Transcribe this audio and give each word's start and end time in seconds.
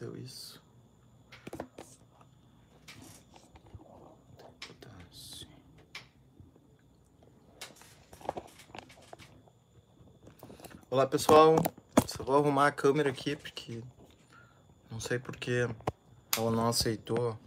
Aconteceu 0.00 0.16
isso? 0.16 0.62
Olá 10.88 11.06
pessoal, 11.06 11.54
só 12.06 12.24
vou 12.24 12.36
arrumar 12.36 12.68
a 12.68 12.72
câmera 12.72 13.10
aqui 13.10 13.36
porque 13.36 13.82
não 14.90 14.98
sei 14.98 15.18
porque 15.18 15.68
ela 16.36 16.50
não 16.50 16.68
aceitou 16.68 17.38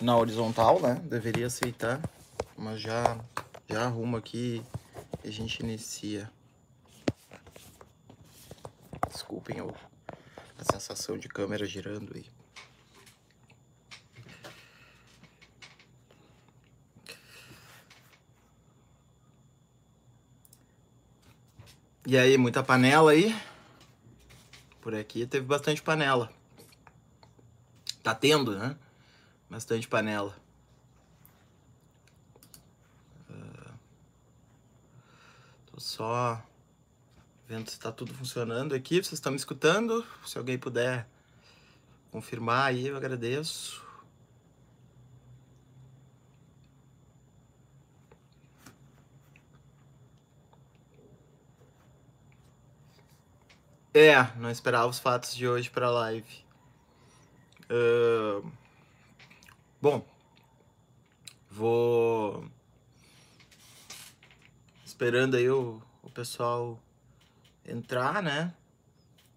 na 0.00 0.16
horizontal, 0.16 0.80
né? 0.80 0.96
Deveria 1.04 1.46
aceitar, 1.46 2.00
mas 2.56 2.80
já 2.80 3.16
já 3.68 3.84
arrumo 3.84 4.16
aqui 4.16 4.60
e 5.22 5.28
a 5.28 5.32
gente 5.32 5.60
inicia. 5.60 6.28
Desculpem 9.08 9.60
o, 9.60 9.72
a 10.58 10.72
sensação 10.72 11.18
de 11.18 11.28
câmera 11.28 11.66
girando 11.66 12.12
aí. 12.14 12.26
E 22.08 22.16
aí, 22.16 22.38
muita 22.38 22.62
panela 22.62 23.10
aí? 23.10 23.36
Por 24.80 24.94
aqui 24.94 25.26
teve 25.26 25.44
bastante 25.44 25.82
panela. 25.82 26.32
Tá 28.02 28.14
tendo, 28.14 28.56
né? 28.56 28.76
Bastante 29.50 29.88
panela. 29.88 30.36
Uh, 33.28 33.72
tô 35.66 35.80
só 35.80 36.40
vendo 37.48 37.70
se 37.70 37.78
tá 37.78 37.92
tudo 37.92 38.12
funcionando 38.12 38.74
aqui. 38.74 38.96
Vocês 38.96 39.12
estão 39.14 39.32
me 39.32 39.38
escutando? 39.38 40.04
Se 40.26 40.36
alguém 40.36 40.58
puder 40.58 41.06
confirmar 42.10 42.68
aí, 42.68 42.88
eu 42.88 42.96
agradeço. 42.96 43.84
É, 53.94 54.22
não 54.36 54.50
esperava 54.50 54.88
os 54.88 54.98
fatos 54.98 55.34
de 55.34 55.48
hoje 55.48 55.70
para 55.70 55.88
live. 55.88 56.44
Uh, 57.70 58.52
bom, 59.80 60.06
vou 61.50 62.44
esperando 64.84 65.36
aí 65.36 65.48
o, 65.48 65.82
o 66.02 66.10
pessoal 66.10 66.78
entrar, 67.66 68.22
né? 68.22 68.52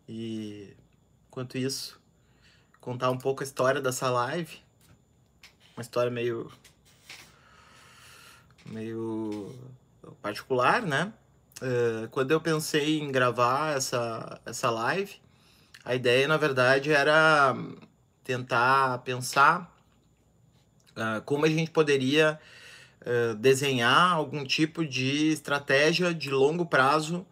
E 0.08 0.76
enquanto 1.28 1.58
isso, 1.58 2.00
contar 2.80 3.10
um 3.10 3.18
pouco 3.18 3.44
a 3.44 3.46
história 3.46 3.82
dessa 3.82 4.10
live. 4.10 4.58
Uma 5.76 5.82
história 5.82 6.12
meio 6.12 6.52
meio 8.66 9.54
particular, 10.22 10.82
né? 10.82 11.14
Uh, 11.62 12.08
quando 12.10 12.32
eu 12.32 12.40
pensei 12.40 13.00
em 13.00 13.12
gravar 13.12 13.76
essa, 13.76 14.40
essa 14.46 14.70
live, 14.70 15.16
a 15.84 15.96
ideia, 15.96 16.28
na 16.28 16.38
verdade, 16.38 16.92
era 16.92 17.56
tentar 18.24 19.00
pensar 19.00 19.76
uh, 20.92 21.22
como 21.24 21.46
a 21.46 21.50
gente 21.50 21.72
poderia 21.72 22.40
uh, 23.02 23.36
desenhar 23.36 24.14
algum 24.14 24.44
tipo 24.46 24.86
de 24.86 25.32
estratégia 25.32 26.14
de 26.14 26.30
longo 26.30 26.66
prazo 26.66 27.26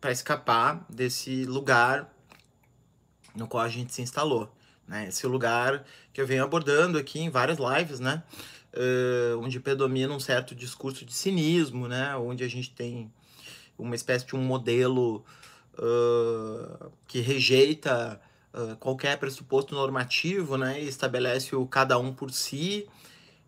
para 0.00 0.10
escapar 0.10 0.86
desse 0.88 1.44
lugar 1.44 2.12
no 3.34 3.46
qual 3.46 3.62
a 3.62 3.68
gente 3.68 3.92
se 3.92 4.02
instalou. 4.02 4.50
Né? 4.86 5.08
Esse 5.08 5.26
lugar 5.26 5.84
que 6.12 6.20
eu 6.20 6.26
venho 6.26 6.44
abordando 6.44 6.98
aqui 6.98 7.20
em 7.20 7.30
várias 7.30 7.58
lives, 7.58 8.00
né? 8.00 8.22
uh, 8.74 9.38
onde 9.38 9.60
predomina 9.60 10.12
um 10.12 10.20
certo 10.20 10.54
discurso 10.54 11.04
de 11.04 11.14
cinismo, 11.14 11.88
né? 11.88 12.16
Onde 12.16 12.44
a 12.44 12.48
gente 12.48 12.70
tem 12.70 13.10
uma 13.78 13.94
espécie 13.94 14.26
de 14.26 14.36
um 14.36 14.42
modelo 14.42 15.24
uh, 15.78 16.90
que 17.06 17.20
rejeita 17.20 18.20
uh, 18.52 18.76
qualquer 18.76 19.18
pressuposto 19.18 19.74
normativo, 19.74 20.56
né? 20.56 20.82
E 20.82 20.88
estabelece 20.88 21.54
o 21.54 21.66
cada 21.66 21.98
um 21.98 22.12
por 22.12 22.30
si. 22.30 22.86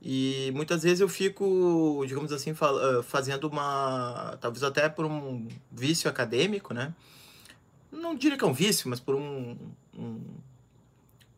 E 0.08 0.52
muitas 0.54 0.84
vezes 0.84 1.00
eu 1.00 1.08
fico, 1.08 2.04
digamos 2.06 2.30
assim, 2.30 2.54
fazendo 3.02 3.48
uma. 3.48 4.38
talvez 4.40 4.62
até 4.62 4.88
por 4.88 5.04
um 5.04 5.48
vício 5.72 6.08
acadêmico, 6.08 6.72
né? 6.72 6.94
Não 7.90 8.14
diria 8.14 8.38
que 8.38 8.44
é 8.44 8.46
um 8.46 8.52
vício, 8.52 8.88
mas 8.88 9.00
por 9.00 9.16
um, 9.16 9.58
um, 9.98 10.20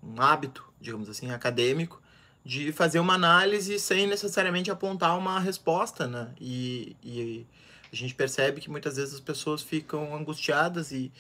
um 0.03 0.21
hábito, 0.21 0.63
digamos 0.79 1.09
assim, 1.09 1.31
acadêmico, 1.31 1.99
de 2.45 2.71
fazer 2.71 3.01
uma 3.01 3.15
análise 3.15 3.79
sem 3.79 4.07
necessariamente 4.07 4.71
apontar 4.71 5.17
uma 5.17 5.41
resposta, 5.41 6.07
né? 6.07 6.35
E, 6.39 6.95
e 7.03 7.47
a 7.91 7.97
gente 7.97 8.15
percebe 8.15 8.61
que 8.61 8.69
muitas 8.69 8.97
vezes 8.97 9.15
as 9.15 9.21
pessoas 9.21 9.63
ficam 9.63 10.15
angustiadas 10.15 10.93
e, 10.93 11.11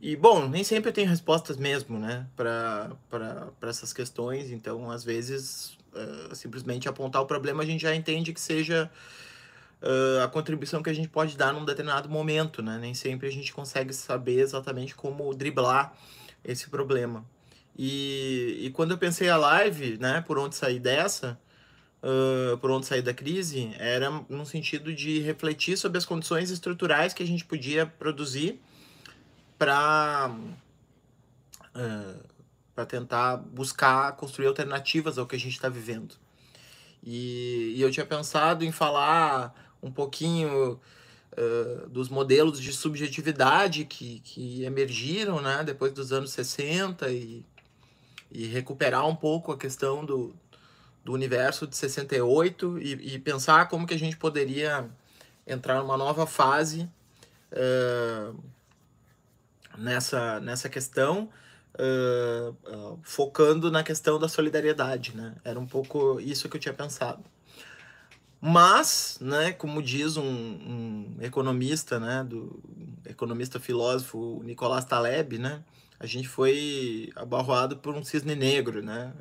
e 0.00 0.16
bom, 0.16 0.48
nem 0.48 0.64
sempre 0.64 0.90
tenho 0.90 1.08
respostas 1.08 1.56
mesmo, 1.56 1.96
né, 1.96 2.26
para 2.34 2.90
essas 3.62 3.92
questões. 3.92 4.50
Então, 4.50 4.90
às 4.90 5.04
vezes, 5.04 5.78
uh, 5.94 6.34
simplesmente 6.34 6.88
apontar 6.88 7.22
o 7.22 7.26
problema 7.26 7.62
a 7.62 7.66
gente 7.66 7.82
já 7.82 7.94
entende 7.94 8.32
que 8.32 8.40
seja 8.40 8.90
uh, 9.82 10.22
a 10.22 10.28
contribuição 10.28 10.82
que 10.82 10.90
a 10.90 10.94
gente 10.94 11.08
pode 11.08 11.36
dar 11.36 11.52
num 11.52 11.64
determinado 11.64 12.08
momento, 12.08 12.62
né? 12.62 12.78
Nem 12.80 12.94
sempre 12.94 13.28
a 13.28 13.32
gente 13.32 13.52
consegue 13.52 13.92
saber 13.92 14.40
exatamente 14.40 14.94
como 14.94 15.34
driblar 15.34 15.94
esse 16.44 16.68
problema. 16.68 17.24
E, 17.76 18.58
e 18.66 18.70
quando 18.70 18.92
eu 18.92 18.98
pensei 18.98 19.28
a 19.28 19.36
live, 19.36 19.96
né, 19.98 20.22
por 20.26 20.38
onde 20.38 20.54
sair 20.54 20.78
dessa, 20.78 21.38
uh, 22.02 22.58
por 22.58 22.70
onde 22.70 22.86
sair 22.86 23.02
da 23.02 23.14
crise, 23.14 23.74
era 23.78 24.10
no 24.28 24.44
sentido 24.44 24.94
de 24.94 25.20
refletir 25.20 25.76
sobre 25.76 25.98
as 25.98 26.04
condições 26.04 26.50
estruturais 26.50 27.14
que 27.14 27.22
a 27.22 27.26
gente 27.26 27.44
podia 27.44 27.86
produzir 27.86 28.60
para 29.58 30.34
uh, 31.74 32.31
para 32.74 32.86
tentar 32.86 33.36
buscar 33.36 34.16
construir 34.16 34.46
alternativas 34.46 35.18
ao 35.18 35.26
que 35.26 35.36
a 35.36 35.38
gente 35.38 35.52
está 35.54 35.68
vivendo. 35.68 36.14
E, 37.02 37.74
e, 37.76 37.82
eu 37.82 37.90
tinha 37.90 38.06
pensado 38.06 38.64
em 38.64 38.70
falar 38.70 39.54
um 39.82 39.90
pouquinho 39.90 40.80
uh, 41.32 41.88
dos 41.88 42.08
modelos 42.08 42.60
de 42.60 42.72
subjetividade 42.72 43.84
que, 43.84 44.20
que 44.20 44.64
emergiram 44.64 45.40
né, 45.40 45.64
depois 45.64 45.92
dos 45.92 46.12
anos 46.12 46.30
60 46.30 47.10
e, 47.10 47.44
e 48.30 48.46
recuperar 48.46 49.06
um 49.06 49.16
pouco 49.16 49.50
a 49.50 49.58
questão 49.58 50.04
do, 50.04 50.34
do 51.04 51.12
universo 51.12 51.66
de 51.66 51.76
68 51.76 52.78
e, 52.78 53.14
e 53.14 53.18
pensar 53.18 53.68
como 53.68 53.86
que 53.86 53.94
a 53.94 53.98
gente 53.98 54.16
poderia 54.16 54.88
entrar 55.46 55.80
numa 55.80 55.96
nova 55.96 56.26
fase 56.26 56.88
uh, 57.52 58.38
nessa, 59.76 60.40
nessa 60.40 60.68
questão, 60.68 61.28
uh, 61.78 62.50
uh, 62.50 62.98
focando 63.02 63.70
na 63.70 63.82
questão 63.82 64.18
da 64.18 64.28
solidariedade, 64.28 65.16
né? 65.16 65.34
Era 65.44 65.58
um 65.58 65.66
pouco 65.66 66.20
isso 66.20 66.48
que 66.48 66.56
eu 66.56 66.60
tinha 66.60 66.74
pensado. 66.74 67.22
Mas, 68.40 69.18
né, 69.20 69.52
como 69.52 69.80
diz 69.80 70.16
um, 70.16 70.24
um 70.24 71.16
economista, 71.20 72.00
né, 72.00 72.24
do 72.24 72.60
economista 73.06 73.60
filósofo 73.60 74.42
Nicolás 74.42 74.84
Taleb, 74.84 75.38
né, 75.38 75.62
a 76.02 76.06
gente 76.06 76.28
foi 76.28 77.12
abarroado 77.14 77.76
por 77.76 77.94
um 77.94 78.02
cisne 78.04 78.34
negro, 78.34 78.82
né? 78.82 79.12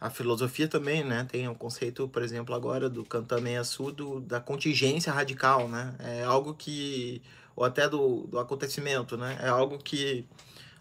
A 0.00 0.08
filosofia 0.08 0.66
também, 0.66 1.04
né? 1.04 1.26
Tem 1.30 1.46
um 1.46 1.54
conceito, 1.54 2.08
por 2.08 2.22
exemplo, 2.22 2.54
agora 2.54 2.88
do 2.88 3.04
Cantameia 3.04 3.62
Sul, 3.62 4.20
da 4.22 4.40
contingência 4.40 5.12
radical, 5.12 5.68
né? 5.68 5.94
É 5.98 6.24
algo 6.24 6.54
que, 6.54 7.20
ou 7.54 7.62
até 7.62 7.86
do, 7.86 8.26
do 8.26 8.38
acontecimento, 8.38 9.18
né? 9.18 9.38
É 9.42 9.48
algo 9.48 9.76
que 9.76 10.24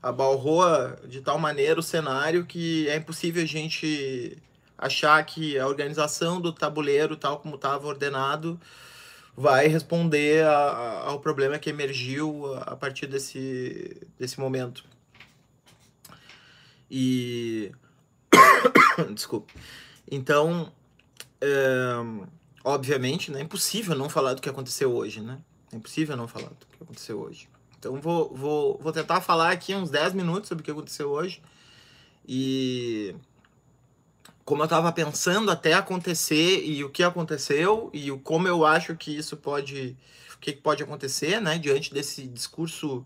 abarroa 0.03 0.99
de 1.07 1.21
tal 1.21 1.39
maneira 1.39 1.79
o 1.79 1.83
cenário 1.83 2.45
que 2.45 2.89
é 2.89 2.97
impossível 2.97 3.41
a 3.41 3.47
gente 3.47 4.37
achar 4.77 5.23
que 5.25 5.57
a 5.57 5.65
organização 5.65 6.41
do 6.41 6.51
tabuleiro, 6.51 7.15
tal 7.15 7.39
como 7.39 7.55
estava 7.55 7.87
ordenado, 7.87 8.59
vai 9.35 9.67
responder 9.67 10.43
a, 10.43 10.51
a, 10.51 11.09
ao 11.09 11.21
problema 11.21 11.57
que 11.57 11.69
emergiu 11.69 12.53
a, 12.57 12.75
partir 12.75 13.07
desse, 13.07 14.05
desse 14.19 14.39
momento. 14.39 14.83
E. 16.91 17.71
Desculpa. 19.15 19.51
Então, 20.11 20.71
é, 21.39 21.95
obviamente, 22.63 23.31
né, 23.31 23.39
é 23.39 23.43
impossível 23.43 23.95
não 23.95 24.09
falar 24.09 24.33
do 24.33 24.41
que 24.41 24.49
aconteceu 24.49 24.93
hoje, 24.93 25.21
né? 25.21 25.39
É 25.71 25.77
impossível 25.77 26.17
não 26.17 26.27
falar 26.27 26.49
do 26.49 26.65
que 26.67 26.83
aconteceu 26.83 27.19
hoje. 27.19 27.47
Então, 27.83 27.99
vou, 27.99 28.33
vou, 28.33 28.79
vou 28.81 28.93
tentar 28.93 29.19
falar 29.19 29.51
aqui 29.51 29.75
uns 29.75 29.89
10 29.89 30.13
minutos 30.13 30.47
sobre 30.47 30.61
o 30.61 30.65
que 30.65 30.71
aconteceu 30.71 31.09
hoje. 31.09 31.41
E 32.25 33.13
como 34.45 34.61
eu 34.61 34.65
estava 34.65 34.89
pensando 34.93 35.51
até 35.51 35.73
acontecer 35.73 36.63
e 36.65 36.81
o 36.81 36.89
que 36.89 37.03
aconteceu 37.03 37.89
e 37.93 38.09
o 38.09 38.17
como 38.17 38.47
eu 38.47 38.65
acho 38.65 38.95
que 38.95 39.11
isso 39.11 39.35
pode 39.35 39.97
o 40.33 40.37
que 40.39 40.53
pode 40.53 40.81
acontecer, 40.81 41.41
né, 41.41 41.57
diante 41.57 41.93
desse 41.93 42.25
discurso 42.27 43.05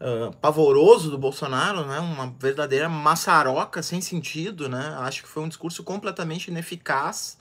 uh, 0.00 0.34
pavoroso 0.36 1.10
do 1.10 1.16
Bolsonaro, 1.16 1.86
né? 1.86 1.98
Uma 1.98 2.34
verdadeira 2.38 2.90
maçaroca 2.90 3.82
sem 3.82 4.02
sentido, 4.02 4.68
né? 4.68 4.96
Acho 4.98 5.22
que 5.22 5.28
foi 5.28 5.42
um 5.42 5.48
discurso 5.48 5.82
completamente 5.82 6.48
ineficaz 6.48 7.38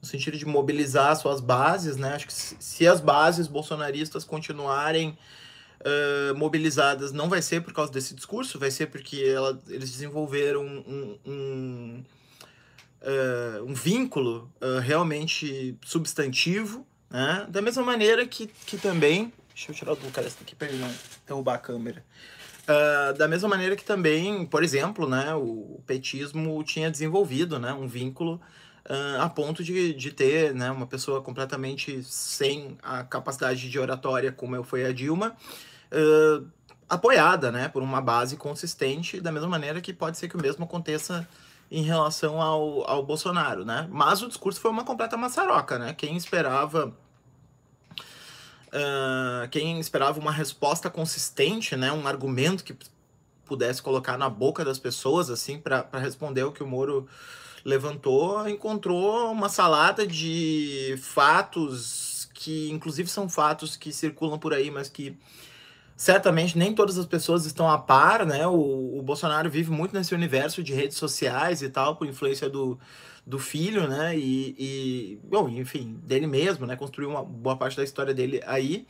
no 0.00 0.06
sentido 0.06 0.38
de 0.38 0.46
mobilizar 0.46 1.16
suas 1.16 1.40
bases, 1.40 1.96
né? 1.96 2.14
Acho 2.14 2.28
que 2.28 2.32
se 2.32 2.86
as 2.86 3.00
bases 3.00 3.48
bolsonaristas 3.48 4.22
continuarem 4.22 5.18
uh, 5.80 6.34
mobilizadas, 6.36 7.12
não 7.12 7.28
vai 7.28 7.42
ser 7.42 7.62
por 7.62 7.72
causa 7.72 7.92
desse 7.92 8.14
discurso, 8.14 8.58
vai 8.58 8.70
ser 8.70 8.86
porque 8.86 9.22
ela, 9.24 9.60
eles 9.68 9.90
desenvolveram 9.90 10.62
um, 10.62 11.18
um, 11.26 12.04
uh, 13.02 13.64
um 13.64 13.74
vínculo 13.74 14.50
uh, 14.60 14.80
realmente 14.80 15.76
substantivo, 15.84 16.86
né? 17.10 17.46
Da 17.48 17.62
mesma 17.62 17.82
maneira 17.82 18.26
que, 18.26 18.46
que 18.66 18.76
também 18.76 19.32
Deixa 19.58 19.72
eu 19.72 19.74
tirar 19.74 19.92
o 19.92 20.10
cara 20.12 20.30
daqui 20.38 20.54
para 20.54 20.68
ele 20.68 20.78
não 20.78 20.88
derrubar 21.26 21.54
a 21.54 21.58
câmera. 21.58 22.04
Uh, 22.62 23.18
da 23.18 23.26
mesma 23.26 23.48
maneira 23.48 23.74
que 23.74 23.84
também, 23.84 24.46
por 24.46 24.62
exemplo, 24.62 25.08
né, 25.08 25.34
o 25.34 25.82
petismo 25.84 26.62
tinha 26.62 26.88
desenvolvido 26.88 27.58
né, 27.58 27.72
um 27.72 27.88
vínculo 27.88 28.40
uh, 28.88 29.20
a 29.20 29.28
ponto 29.28 29.64
de, 29.64 29.94
de 29.94 30.12
ter 30.12 30.54
né, 30.54 30.70
uma 30.70 30.86
pessoa 30.86 31.20
completamente 31.20 32.04
sem 32.04 32.78
a 32.84 33.02
capacidade 33.02 33.68
de 33.68 33.78
oratória, 33.80 34.30
como 34.30 34.62
foi 34.62 34.84
a 34.84 34.92
Dilma, 34.92 35.36
uh, 35.92 36.46
apoiada 36.88 37.52
né, 37.52 37.68
por 37.68 37.82
uma 37.82 38.00
base 38.00 38.36
consistente, 38.36 39.20
da 39.20 39.32
mesma 39.32 39.48
maneira 39.48 39.80
que 39.80 39.92
pode 39.92 40.16
ser 40.18 40.28
que 40.28 40.36
o 40.36 40.40
mesmo 40.40 40.64
aconteça 40.64 41.28
em 41.70 41.82
relação 41.82 42.40
ao, 42.40 42.88
ao 42.88 43.02
Bolsonaro. 43.02 43.64
Né? 43.64 43.86
Mas 43.90 44.22
o 44.22 44.28
discurso 44.28 44.60
foi 44.60 44.70
uma 44.70 44.84
completa 44.84 45.16
maçaroca. 45.16 45.78
Né? 45.78 45.92
Quem 45.92 46.16
esperava 46.16 46.94
uh, 48.68 49.48
quem 49.50 49.78
esperava 49.80 50.18
uma 50.18 50.32
resposta 50.32 50.88
consistente, 50.90 51.76
né, 51.76 51.92
um 51.92 52.06
argumento 52.06 52.64
que 52.64 52.76
pudesse 53.44 53.82
colocar 53.82 54.18
na 54.18 54.28
boca 54.28 54.64
das 54.64 54.78
pessoas, 54.78 55.30
assim, 55.30 55.58
para 55.58 55.86
responder 55.94 56.44
o 56.44 56.52
que 56.52 56.62
o 56.62 56.66
Moro 56.66 57.06
levantou, 57.64 58.48
encontrou 58.48 59.32
uma 59.32 59.48
salada 59.48 60.06
de 60.06 60.98
fatos 61.00 62.28
que, 62.34 62.70
inclusive, 62.70 63.08
são 63.08 63.28
fatos 63.28 63.76
que 63.76 63.92
circulam 63.92 64.38
por 64.38 64.52
aí, 64.52 64.70
mas 64.70 64.88
que 64.88 65.16
certamente 65.98 66.56
nem 66.56 66.72
todas 66.72 66.96
as 66.96 67.06
pessoas 67.06 67.44
estão 67.44 67.68
a 67.68 67.76
par, 67.76 68.24
né? 68.24 68.46
O, 68.46 68.98
o 68.98 69.02
Bolsonaro 69.02 69.50
vive 69.50 69.72
muito 69.72 69.92
nesse 69.92 70.14
universo 70.14 70.62
de 70.62 70.72
redes 70.72 70.96
sociais 70.96 71.60
e 71.60 71.68
tal, 71.68 71.96
por 71.96 72.06
influência 72.06 72.48
do, 72.48 72.78
do 73.26 73.36
filho, 73.36 73.88
né? 73.88 74.16
E, 74.16 74.54
e, 74.56 75.20
bom, 75.24 75.48
enfim, 75.48 75.98
dele 76.04 76.28
mesmo, 76.28 76.66
né? 76.66 76.76
Construiu 76.76 77.10
uma 77.10 77.24
boa 77.24 77.56
parte 77.56 77.76
da 77.76 77.82
história 77.82 78.14
dele 78.14 78.40
aí. 78.46 78.86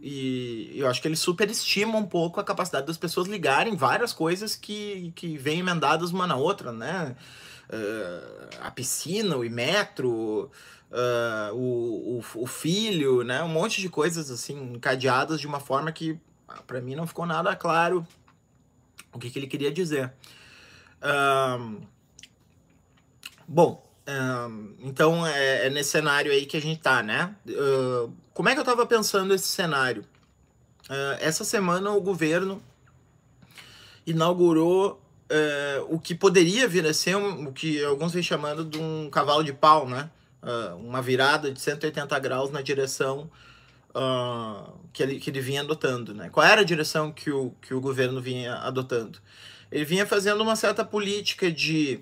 E 0.00 0.70
eu 0.76 0.86
acho 0.86 1.02
que 1.02 1.08
ele 1.08 1.16
superestima 1.16 1.98
um 1.98 2.06
pouco 2.06 2.38
a 2.38 2.44
capacidade 2.44 2.86
das 2.86 2.96
pessoas 2.96 3.26
ligarem 3.26 3.74
várias 3.74 4.12
coisas 4.12 4.54
que, 4.54 5.12
que 5.16 5.36
vêm 5.36 5.58
emendadas 5.58 6.12
uma 6.12 6.28
na 6.28 6.36
outra, 6.36 6.70
né? 6.70 7.16
Uh, 7.68 8.48
a 8.60 8.70
piscina, 8.70 9.36
o 9.36 9.50
metro, 9.50 10.48
uh, 10.92 11.54
o, 11.54 12.18
o, 12.18 12.42
o, 12.42 12.46
filho, 12.46 13.24
né? 13.24 13.42
Um 13.42 13.48
monte 13.48 13.80
de 13.80 13.88
coisas 13.88 14.30
assim 14.30 14.74
encadeadas 14.74 15.40
de 15.40 15.48
uma 15.48 15.58
forma 15.58 15.90
que 15.90 16.20
para 16.66 16.80
mim 16.80 16.94
não 16.94 17.06
ficou 17.06 17.26
nada 17.26 17.54
claro 17.56 18.06
o 19.12 19.18
que, 19.18 19.30
que 19.30 19.38
ele 19.38 19.46
queria 19.46 19.72
dizer. 19.72 20.12
Uh, 21.00 21.86
Bom, 23.48 23.80
um, 24.08 24.74
então 24.80 25.24
é, 25.24 25.66
é, 25.66 25.70
nesse 25.70 25.90
cenário 25.90 26.32
aí 26.32 26.46
que 26.46 26.56
a 26.56 26.60
gente 26.60 26.80
tá, 26.80 27.00
né? 27.00 27.34
Uh, 27.46 28.12
como 28.34 28.48
é 28.48 28.54
que 28.54 28.60
eu 28.60 28.64
tava 28.64 28.84
pensando 28.86 29.32
esse 29.32 29.46
cenário? 29.46 30.02
Uh, 30.90 31.16
essa 31.20 31.44
semana 31.44 31.92
o 31.92 32.00
governo 32.00 32.60
inaugurou 34.04 35.00
uh, 35.30 35.94
o 35.94 36.00
que 36.00 36.12
poderia 36.12 36.66
vir 36.66 36.84
a 36.86 36.92
ser 36.92 37.16
um, 37.16 37.48
o 37.48 37.52
que 37.52 37.84
alguns 37.84 38.12
vêm 38.12 38.22
chamando 38.22 38.64
de 38.64 38.78
um 38.78 39.08
cavalo 39.10 39.44
de 39.44 39.52
pau, 39.52 39.88
né? 39.88 40.10
uma 40.78 41.02
virada 41.02 41.50
de 41.50 41.60
180 41.60 42.16
graus 42.20 42.52
na 42.52 42.62
direção 42.62 43.28
que, 44.92 45.02
ele, 45.02 45.20
que 45.20 45.30
ele 45.30 45.40
vinha 45.40 45.60
adotando, 45.60 46.14
né? 46.14 46.28
Qual 46.30 46.44
era 46.46 46.60
a 46.60 46.64
direção 46.64 47.12
que 47.12 47.30
o, 47.30 47.52
que 47.62 47.74
o 47.74 47.80
governo 47.80 48.20
vinha 48.20 48.54
adotando? 48.56 49.18
Ele 49.70 49.84
vinha 49.84 50.06
fazendo 50.06 50.42
uma 50.42 50.56
certa 50.56 50.84
política 50.84 51.50
de 51.50 52.00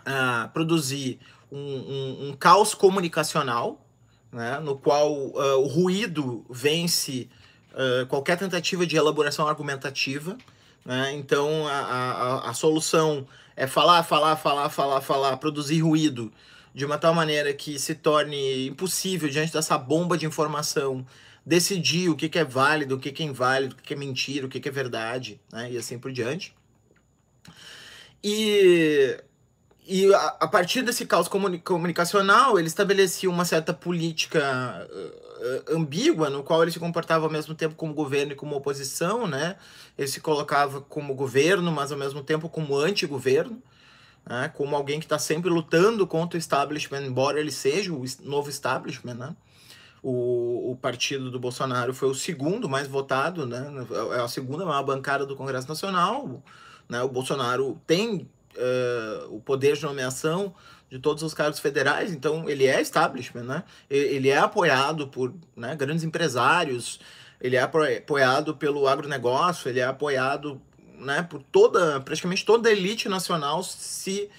uh, 0.00 0.48
produzir 0.52 1.18
um, 1.50 1.58
um, 1.58 2.28
um, 2.28 2.32
caos 2.34 2.74
comunicacional, 2.74 3.84
né, 4.32 4.58
no 4.60 4.76
qual 4.76 5.12
uh, 5.12 5.58
o 5.58 5.66
ruído 5.66 6.44
vence 6.48 7.28
uh, 7.72 8.06
qualquer 8.06 8.38
tentativa 8.38 8.86
de 8.86 8.96
elaboração 8.96 9.46
argumentativa. 9.46 10.38
Né? 10.84 11.12
Então, 11.14 11.66
a, 11.68 11.72
a, 11.72 12.50
a 12.50 12.54
solução 12.54 13.26
é 13.54 13.66
falar, 13.66 14.02
falar, 14.02 14.36
falar, 14.36 14.70
falar, 14.70 15.00
falar, 15.00 15.36
produzir 15.36 15.80
ruído 15.80 16.32
de 16.74 16.84
uma 16.84 16.98
tal 16.98 17.14
maneira 17.14 17.52
que 17.52 17.78
se 17.78 17.94
torne 17.94 18.68
impossível, 18.68 19.28
diante 19.28 19.52
dessa 19.52 19.76
bomba 19.76 20.16
de 20.16 20.26
informação, 20.26 21.06
decidir 21.44 22.08
o 22.08 22.16
que, 22.16 22.28
que 22.28 22.38
é 22.38 22.44
válido, 22.44 22.96
o 22.96 22.98
que, 22.98 23.12
que 23.12 23.22
é 23.22 23.26
inválido, 23.26 23.74
o 23.74 23.76
que, 23.76 23.82
que 23.82 23.94
é 23.94 23.96
mentira, 23.96 24.46
o 24.46 24.48
que, 24.48 24.60
que 24.60 24.68
é 24.68 24.72
verdade, 24.72 25.40
né? 25.52 25.72
e 25.72 25.76
assim 25.76 25.98
por 25.98 26.12
diante. 26.12 26.54
E 28.22 29.18
e 29.84 30.14
a, 30.14 30.36
a, 30.40 30.48
partir 30.48 30.82
desse 30.82 31.04
caos 31.04 31.26
comuni 31.26 31.58
comunicacional, 31.58 32.56
ele 32.56 32.68
estabelecia 32.68 33.28
uma 33.28 33.44
certa 33.44 33.74
política 33.74 34.88
uh, 34.88 35.76
ambígua, 35.76 36.30
no 36.30 36.44
qual 36.44 36.62
ele 36.62 36.70
se 36.70 36.78
comportava 36.78 37.26
ao 37.26 37.30
mesmo 37.30 37.52
tempo 37.52 37.74
como 37.74 37.92
governo 37.92 38.32
e 38.32 38.36
como 38.36 38.54
oposição, 38.54 39.26
né? 39.26 39.56
Ele 39.98 40.06
se 40.06 40.20
colocava 40.20 40.80
como 40.80 41.14
governo, 41.14 41.72
mas 41.72 41.90
ao 41.90 41.98
mesmo 41.98 42.22
tempo 42.22 42.48
como 42.48 42.76
anti-governo, 42.76 43.60
né? 44.26 44.50
como 44.54 44.76
alguém 44.76 44.98
que 44.98 45.04
está 45.04 45.18
sempre 45.18 45.50
lutando 45.50 46.06
contra 46.06 46.36
o 46.36 46.38
establishment, 46.38 47.02
embora 47.02 47.40
ele 47.40 47.52
seja 47.52 47.92
o 47.92 48.04
novo 48.22 48.48
establishment, 48.48 49.14
né? 49.14 49.36
O, 50.02 50.72
o 50.72 50.76
partido 50.76 51.30
do 51.30 51.38
Bolsonaro 51.38 51.94
foi 51.94 52.08
o 52.08 52.14
segundo 52.14 52.68
mais 52.68 52.88
votado, 52.88 53.46
né? 53.46 53.72
É 54.16 54.20
a 54.20 54.26
segunda 54.26 54.66
maior 54.66 54.82
bancada 54.82 55.24
do 55.24 55.36
Congresso 55.36 55.68
Nacional. 55.68 56.42
Né? 56.88 57.00
O 57.02 57.08
Bolsonaro 57.08 57.80
tem 57.86 58.28
uh, 58.56 59.36
o 59.36 59.40
poder 59.40 59.76
de 59.76 59.84
nomeação 59.84 60.52
de 60.90 60.98
todos 60.98 61.22
os 61.22 61.32
cargos 61.32 61.58
federais, 61.58 62.12
então 62.12 62.50
ele 62.50 62.66
é 62.66 62.80
establishment, 62.80 63.44
né? 63.44 63.64
Ele 63.88 64.28
é 64.28 64.36
apoiado 64.36 65.08
por 65.08 65.32
né, 65.56 65.74
grandes 65.74 66.04
empresários, 66.04 67.00
ele 67.40 67.56
é 67.56 67.62
apoiado 67.62 68.54
pelo 68.54 68.86
agronegócio, 68.86 69.70
ele 69.70 69.80
é 69.80 69.84
apoiado 69.84 70.60
né, 71.02 71.22
por 71.22 71.42
toda, 71.42 72.00
praticamente 72.00 72.44
toda 72.44 72.68
a 72.68 72.72
elite 72.72 73.08
nacional 73.08 73.62
se 73.62 74.30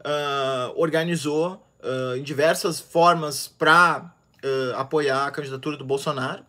uh, 0.00 0.72
organizou 0.80 1.64
uh, 1.80 2.16
em 2.16 2.22
diversas 2.22 2.80
formas 2.80 3.48
para 3.48 4.12
uh, 4.44 4.76
apoiar 4.76 5.26
a 5.26 5.30
candidatura 5.30 5.76
do 5.76 5.84
Bolsonaro. 5.84 6.44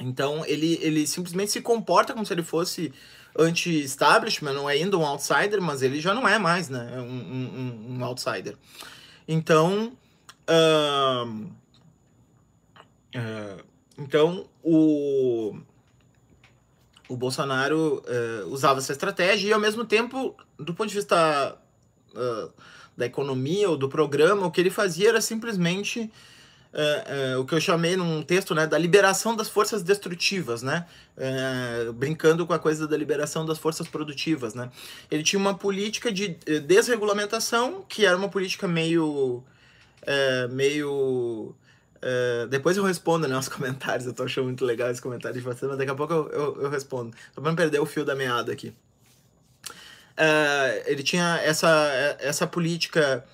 Então 0.00 0.44
ele, 0.46 0.78
ele 0.82 1.06
simplesmente 1.06 1.52
se 1.52 1.60
comporta 1.60 2.12
como 2.12 2.24
se 2.24 2.32
ele 2.32 2.42
fosse 2.42 2.92
anti-establishment, 3.38 4.52
não 4.52 4.68
é 4.68 4.74
ainda 4.74 4.96
um 4.98 5.06
outsider, 5.06 5.60
mas 5.60 5.82
ele 5.82 6.00
já 6.00 6.12
não 6.12 6.28
é 6.28 6.38
mais, 6.38 6.68
né? 6.68 6.92
Um, 6.96 7.96
um, 7.96 7.96
um 7.98 8.04
outsider. 8.04 8.56
Então, 9.26 9.92
uh, 10.48 11.28
uh, 13.16 13.64
então 13.98 14.46
o, 14.62 15.56
o 17.08 17.16
Bolsonaro 17.16 18.02
uh, 18.06 18.48
usava 18.48 18.78
essa 18.78 18.92
estratégia 18.92 19.48
e, 19.48 19.52
ao 19.52 19.60
mesmo 19.60 19.84
tempo, 19.84 20.36
do 20.58 20.74
ponto 20.74 20.88
de 20.88 20.94
vista 20.94 21.56
da 22.96 23.06
economia 23.06 23.70
ou 23.70 23.76
do 23.76 23.88
programa, 23.88 24.46
o 24.46 24.50
que 24.50 24.60
ele 24.60 24.70
fazia 24.70 25.08
era 25.08 25.20
simplesmente 25.20 26.10
é, 26.74 27.36
o 27.36 27.44
que 27.44 27.54
eu 27.54 27.60
chamei 27.60 27.96
num 27.96 28.22
texto 28.22 28.54
né, 28.54 28.66
da 28.66 28.78
liberação 28.78 29.36
das 29.36 29.48
forças 29.48 29.82
destrutivas, 29.82 30.62
né? 30.62 30.86
Brincando 31.94 32.46
com 32.46 32.54
a 32.54 32.58
coisa 32.58 32.88
da 32.88 32.96
liberação 32.96 33.44
das 33.44 33.58
forças 33.58 33.86
produtivas. 33.86 34.54
Né? 34.54 34.70
Ele 35.10 35.22
tinha 35.22 35.38
uma 35.38 35.54
política 35.54 36.10
de 36.10 36.28
desregulamentação, 36.64 37.84
que 37.86 38.06
era 38.06 38.16
uma 38.16 38.28
política 38.28 38.66
meio. 38.66 39.44
Meio. 40.50 41.54
É, 42.02 42.46
depois 42.48 42.76
eu 42.76 42.84
respondo 42.84 43.28
né, 43.28 43.38
os 43.38 43.46
comentários, 43.48 44.06
eu 44.06 44.12
tô 44.12 44.24
achando 44.24 44.44
muito 44.44 44.64
legal 44.64 44.90
esse 44.90 45.00
comentário 45.00 45.38
de 45.38 45.44
vocês, 45.44 45.62
mas 45.62 45.78
daqui 45.78 45.90
a 45.90 45.94
pouco 45.94 46.12
eu, 46.12 46.28
eu, 46.30 46.62
eu 46.62 46.70
respondo. 46.70 47.16
Só 47.34 47.40
pra 47.40 47.50
não 47.50 47.56
perder 47.56 47.80
o 47.80 47.86
fio 47.86 48.04
da 48.04 48.14
meada 48.14 48.52
aqui. 48.52 48.74
É, 50.16 50.82
ele 50.86 51.02
tinha 51.02 51.40
essa, 51.42 52.16
essa 52.20 52.46
política 52.46 53.24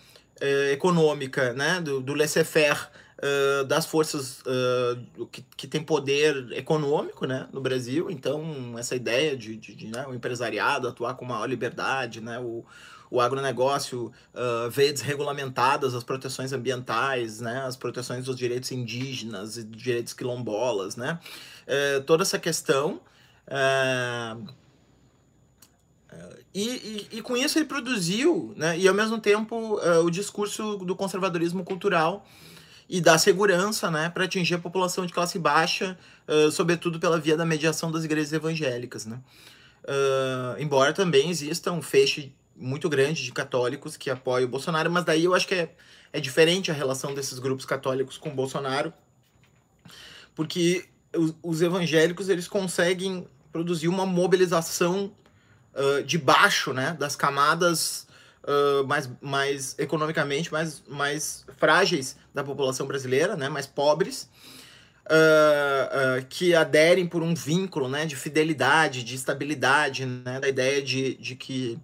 econômica 0.71 1.53
né, 1.53 1.81
do, 1.81 2.01
do 2.01 2.15
laissez-faire 2.15 2.89
uh, 3.19 3.65
das 3.65 3.87
forças 3.87 4.41
uh, 4.41 5.27
que, 5.27 5.45
que 5.57 5.67
tem 5.67 5.83
poder 5.83 6.53
econômico 6.53 7.27
né, 7.27 7.49
no 7.53 7.61
Brasil. 7.61 8.11
Então, 8.11 8.77
essa 8.79 8.95
ideia 8.95 9.37
de, 9.37 9.57
de, 9.57 9.75
de 9.75 9.89
né, 9.89 10.07
o 10.07 10.15
empresariado 10.15 10.89
atuar 10.89 11.15
com 11.15 11.25
maior 11.25 11.47
liberdade, 11.47 12.21
né, 12.21 12.39
o, 12.39 12.65
o 13.11 13.21
agronegócio 13.21 14.13
uh, 14.35 14.71
ver 14.71 14.93
desregulamentadas 14.93 15.95
as 15.95 16.05
proteções 16.05 16.53
ambientais, 16.53 17.41
né, 17.41 17.63
as 17.67 17.77
proteções 17.77 18.25
dos 18.25 18.37
direitos 18.37 18.71
indígenas 18.73 19.57
e 19.57 19.65
direitos 19.65 20.13
quilombolas, 20.13 20.97
né, 20.97 21.19
uh, 21.67 22.03
toda 22.03 22.23
essa 22.23 22.39
questão 22.39 23.01
Uh, 23.51 24.53
e, 26.55 26.69
e, 26.69 27.09
e, 27.13 27.23
com 27.23 27.35
isso 27.35 27.59
ele 27.59 27.65
produziu, 27.65 28.53
né, 28.57 28.79
e 28.79 28.87
ao 28.87 28.95
mesmo 28.95 29.19
tempo, 29.19 29.79
o 30.05 30.11
discurso 30.11 30.77
do 30.79 30.95
conservadorismo 30.97 31.65
cultural 31.65 32.27
e 32.89 33.01
da 33.01 33.19
segurança 33.19 33.91
né, 33.91 34.09
para 34.09 34.25
atingir 34.25 34.55
a 34.55 34.59
população 34.59 35.05
de 35.05 35.13
classe 35.13 35.39
baixa, 35.39 35.99
uh, 36.27 36.51
sobretudo 36.51 36.99
pela 36.99 37.21
via 37.21 37.37
da 37.37 37.45
mediação 37.45 37.93
das 37.93 38.05
igrejas 38.05 38.33
evangélicas. 38.33 39.05
Né? 39.05 39.21
Uh, 39.85 40.61
embora 40.61 40.93
também 40.93 41.29
exista 41.29 41.71
um 41.71 41.83
feixe 41.83 42.33
muito 42.59 42.89
grande 42.89 43.25
de 43.25 43.33
católicos 43.33 43.97
que 43.97 44.11
apoiam 44.11 44.47
o 44.47 44.51
Bolsonaro, 44.51 44.91
mas 44.91 45.05
daí 45.05 45.25
eu 45.25 45.35
acho 45.35 45.47
que 45.47 45.55
é, 45.55 45.75
é 46.13 46.21
diferente 46.21 46.71
a 46.71 46.75
relação 46.75 47.15
desses 47.15 47.39
grupos 47.39 47.65
católicos 47.65 48.19
com 48.19 48.31
o 48.31 48.35
Bolsonaro, 48.35 48.93
porque 50.35 50.85
os, 51.17 51.35
os 51.43 51.63
evangélicos 51.63 52.29
eles 52.29 52.49
conseguem 52.49 53.27
produzir 53.53 53.89
uma 53.89 54.05
mobilização 54.05 55.13
uh, 55.75 56.03
de 56.03 56.19
baixo, 56.19 56.73
né, 56.73 56.97
das 56.99 57.17
camadas 57.17 58.07
uh, 58.45 58.87
mais, 58.87 59.09
mais 59.21 59.75
economicamente 59.79 60.53
mais, 60.53 60.83
mais 60.89 61.45
frágeis 61.57 62.17
da 62.35 62.45
população 62.45 62.87
brasileira, 62.87 63.37
né, 63.37 63.49
mais 63.49 63.67
pobres, 63.67 64.29
uh, 65.07 66.25
que 66.29 66.55
aderem 66.55 67.07
por 67.07 67.23
um 67.23 67.35
vínculo, 67.35 67.89
né, 67.89 68.05
de 68.07 68.17
fidelidade, 68.17 69.03
de 69.03 69.15
estabilidade, 69.15 70.05
né, 70.05 70.41
da 70.41 70.49
ideia 70.49 70.83
de, 70.83 71.15
de 71.15 71.35
que 71.35 71.79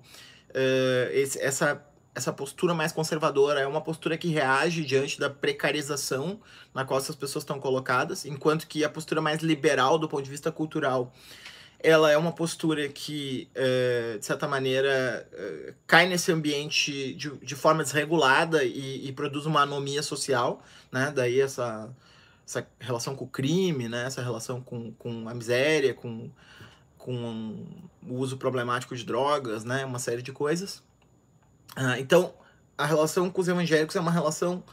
esse, 1.12 1.40
essa 1.40 1.84
essa 2.14 2.32
postura 2.32 2.72
mais 2.72 2.92
conservadora 2.92 3.60
é 3.60 3.66
uma 3.66 3.80
postura 3.80 4.16
que 4.16 4.28
reage 4.28 4.84
diante 4.84 5.18
da 5.18 5.28
precarização 5.28 6.38
na 6.72 6.84
qual 6.84 7.00
essas 7.00 7.16
pessoas 7.16 7.42
estão 7.42 7.58
colocadas, 7.58 8.24
enquanto 8.24 8.68
que 8.68 8.84
a 8.84 8.88
postura 8.88 9.20
mais 9.20 9.42
liberal 9.42 9.98
do 9.98 10.08
ponto 10.08 10.22
de 10.22 10.30
vista 10.30 10.52
cultural 10.52 11.12
ela 11.84 12.10
é 12.10 12.16
uma 12.16 12.32
postura 12.32 12.88
que, 12.88 13.46
uh, 13.50 14.18
de 14.18 14.24
certa 14.24 14.48
maneira, 14.48 15.28
uh, 15.30 15.74
cai 15.86 16.06
nesse 16.06 16.32
ambiente 16.32 17.12
de, 17.12 17.54
forma 17.54 17.82
desregulada 17.82 18.64
e, 18.64 19.12
produz 19.12 19.44
uma 19.44 19.60
anomia 19.60 20.02
social, 20.02 20.62
né? 20.90 21.12
Daí 21.14 21.38
essa, 21.38 21.94
essa 22.46 22.66
relação 22.80 23.14
com 23.14 23.26
o 23.26 23.28
crime, 23.28 23.86
né? 23.86 24.06
Essa 24.06 24.22
relação 24.22 24.62
com, 24.62 24.92
com 24.92 25.28
a 25.28 25.34
miséria, 25.34 25.92
com, 25.92 26.30
com 27.04 27.66
o 28.08 28.14
uso 28.14 28.38
problemático 28.38 28.96
de 28.96 29.04
drogas, 29.04 29.62
né? 29.62 29.84
Uma 29.84 29.98
série 29.98 30.22
de 30.22 30.32
coisas. 30.32 30.82
Uh, 31.76 31.98
então, 31.98 32.32
a 32.78 32.86
relação 32.86 33.28
com 33.28 33.42
os 33.42 33.46
evangélicos 33.46 33.94
é 33.94 34.00
uma 34.00 34.10
relação 34.10 34.64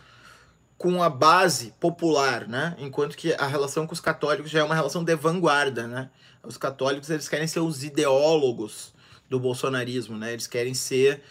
com 0.77 1.03
a 1.03 1.09
base 1.09 1.73
popular, 1.77 2.47
né? 2.47 2.73
Enquanto 2.79 3.17
que 3.17 3.33
a 3.33 3.45
relação 3.45 3.85
com 3.85 3.91
os 3.91 3.99
católicos 3.99 4.49
já 4.49 4.61
é 4.61 4.63
uma 4.63 4.73
relação 4.73 5.03
de 5.03 5.13
vanguarda, 5.13 5.85
né? 5.87 6.09
Os 6.41 6.55
católicos 6.55 7.09
eles 7.09 7.27
querem 7.27 7.47
ser 7.47 7.59
os 7.59 7.83
ideólogos 7.83 8.93
do 9.29 9.37
bolsonarismo, 9.37 10.17
né? 10.17 10.31
Eles 10.31 10.47
querem 10.47 10.73
ser 10.73 11.21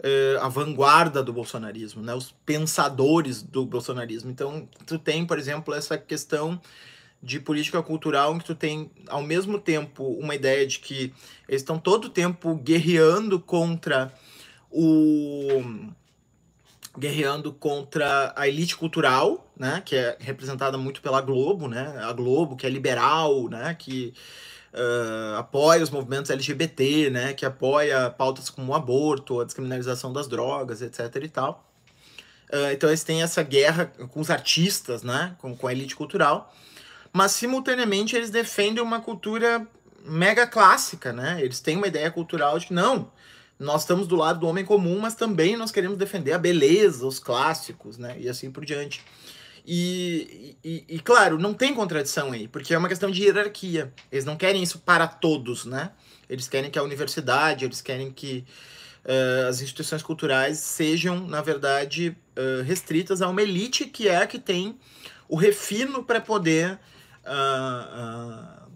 uh, 0.00 0.44
a 0.44 0.48
vanguarda 0.50 1.22
do 1.22 1.32
bolsonarismo, 1.32 2.02
né? 2.02 2.12
Os 2.12 2.34
pensadores 2.44 3.42
do 3.42 3.64
bolsonarismo. 3.64 4.30
Então, 4.30 4.68
tu 4.84 4.98
tem, 4.98 5.24
por 5.24 5.38
exemplo, 5.38 5.72
essa 5.72 5.96
questão 5.96 6.60
de 7.22 7.38
política 7.38 7.82
cultural 7.82 8.34
em 8.34 8.38
que 8.38 8.44
tu 8.44 8.54
tem, 8.54 8.90
ao 9.08 9.22
mesmo 9.22 9.58
tempo, 9.58 10.04
uma 10.04 10.34
ideia 10.34 10.66
de 10.66 10.78
que 10.78 11.12
eles 11.48 11.62
estão 11.62 11.78
todo 11.78 12.06
o 12.06 12.10
tempo 12.10 12.54
guerreando 12.54 13.38
contra 13.38 14.12
o 14.70 15.90
guerreando 16.98 17.52
contra 17.52 18.32
a 18.36 18.48
elite 18.48 18.76
cultural, 18.76 19.48
né, 19.56 19.80
que 19.84 19.94
é 19.94 20.16
representada 20.18 20.76
muito 20.76 21.00
pela 21.00 21.20
Globo, 21.20 21.68
né, 21.68 22.00
a 22.02 22.12
Globo 22.12 22.56
que 22.56 22.66
é 22.66 22.70
liberal, 22.70 23.48
né, 23.48 23.74
que 23.78 24.12
uh, 24.74 25.36
apoia 25.38 25.82
os 25.82 25.90
movimentos 25.90 26.30
LGBT, 26.30 27.10
né, 27.10 27.32
que 27.32 27.46
apoia 27.46 28.10
pautas 28.10 28.50
como 28.50 28.72
o 28.72 28.74
aborto, 28.74 29.40
a 29.40 29.44
descriminalização 29.44 30.12
das 30.12 30.26
drogas, 30.26 30.82
etc 30.82 31.14
e 31.22 31.28
tal. 31.28 31.64
Uh, 32.52 32.72
então 32.72 32.90
eles 32.90 33.04
têm 33.04 33.22
essa 33.22 33.42
guerra 33.44 33.86
com 33.86 34.20
os 34.20 34.28
artistas, 34.28 35.04
né, 35.04 35.36
com, 35.38 35.56
com 35.56 35.68
a 35.68 35.72
elite 35.72 35.94
cultural, 35.94 36.52
mas 37.12 37.32
simultaneamente 37.32 38.16
eles 38.16 38.30
defendem 38.30 38.82
uma 38.82 39.00
cultura 39.00 39.66
mega 40.04 40.46
clássica, 40.46 41.12
né, 41.12 41.38
eles 41.42 41.60
têm 41.60 41.76
uma 41.76 41.86
ideia 41.86 42.10
cultural 42.10 42.58
de 42.58 42.66
que 42.66 42.74
não, 42.74 43.10
nós 43.60 43.82
estamos 43.82 44.08
do 44.08 44.16
lado 44.16 44.40
do 44.40 44.46
homem 44.46 44.64
comum, 44.64 44.98
mas 44.98 45.14
também 45.14 45.54
nós 45.54 45.70
queremos 45.70 45.98
defender 45.98 46.32
a 46.32 46.38
beleza, 46.38 47.06
os 47.06 47.18
clássicos, 47.18 47.98
né? 47.98 48.16
E 48.18 48.26
assim 48.26 48.50
por 48.50 48.64
diante. 48.64 49.02
E, 49.66 50.56
e, 50.64 50.84
e, 50.88 50.98
claro, 50.98 51.38
não 51.38 51.52
tem 51.52 51.74
contradição 51.74 52.32
aí, 52.32 52.48
porque 52.48 52.72
é 52.72 52.78
uma 52.78 52.88
questão 52.88 53.10
de 53.10 53.22
hierarquia. 53.22 53.92
Eles 54.10 54.24
não 54.24 54.34
querem 54.34 54.62
isso 54.62 54.78
para 54.78 55.06
todos, 55.06 55.66
né? 55.66 55.90
Eles 56.26 56.48
querem 56.48 56.70
que 56.70 56.78
a 56.78 56.82
universidade, 56.82 57.66
eles 57.66 57.82
querem 57.82 58.10
que 58.10 58.46
uh, 59.04 59.48
as 59.48 59.60
instituições 59.60 60.02
culturais 60.02 60.58
sejam, 60.58 61.26
na 61.26 61.42
verdade, 61.42 62.16
uh, 62.38 62.62
restritas 62.62 63.20
a 63.20 63.28
uma 63.28 63.42
elite 63.42 63.84
que 63.84 64.08
é 64.08 64.16
a 64.16 64.26
que 64.26 64.38
tem 64.38 64.78
o 65.28 65.36
refino 65.36 66.02
para 66.02 66.20
poder 66.20 66.78
uh, 67.24 68.70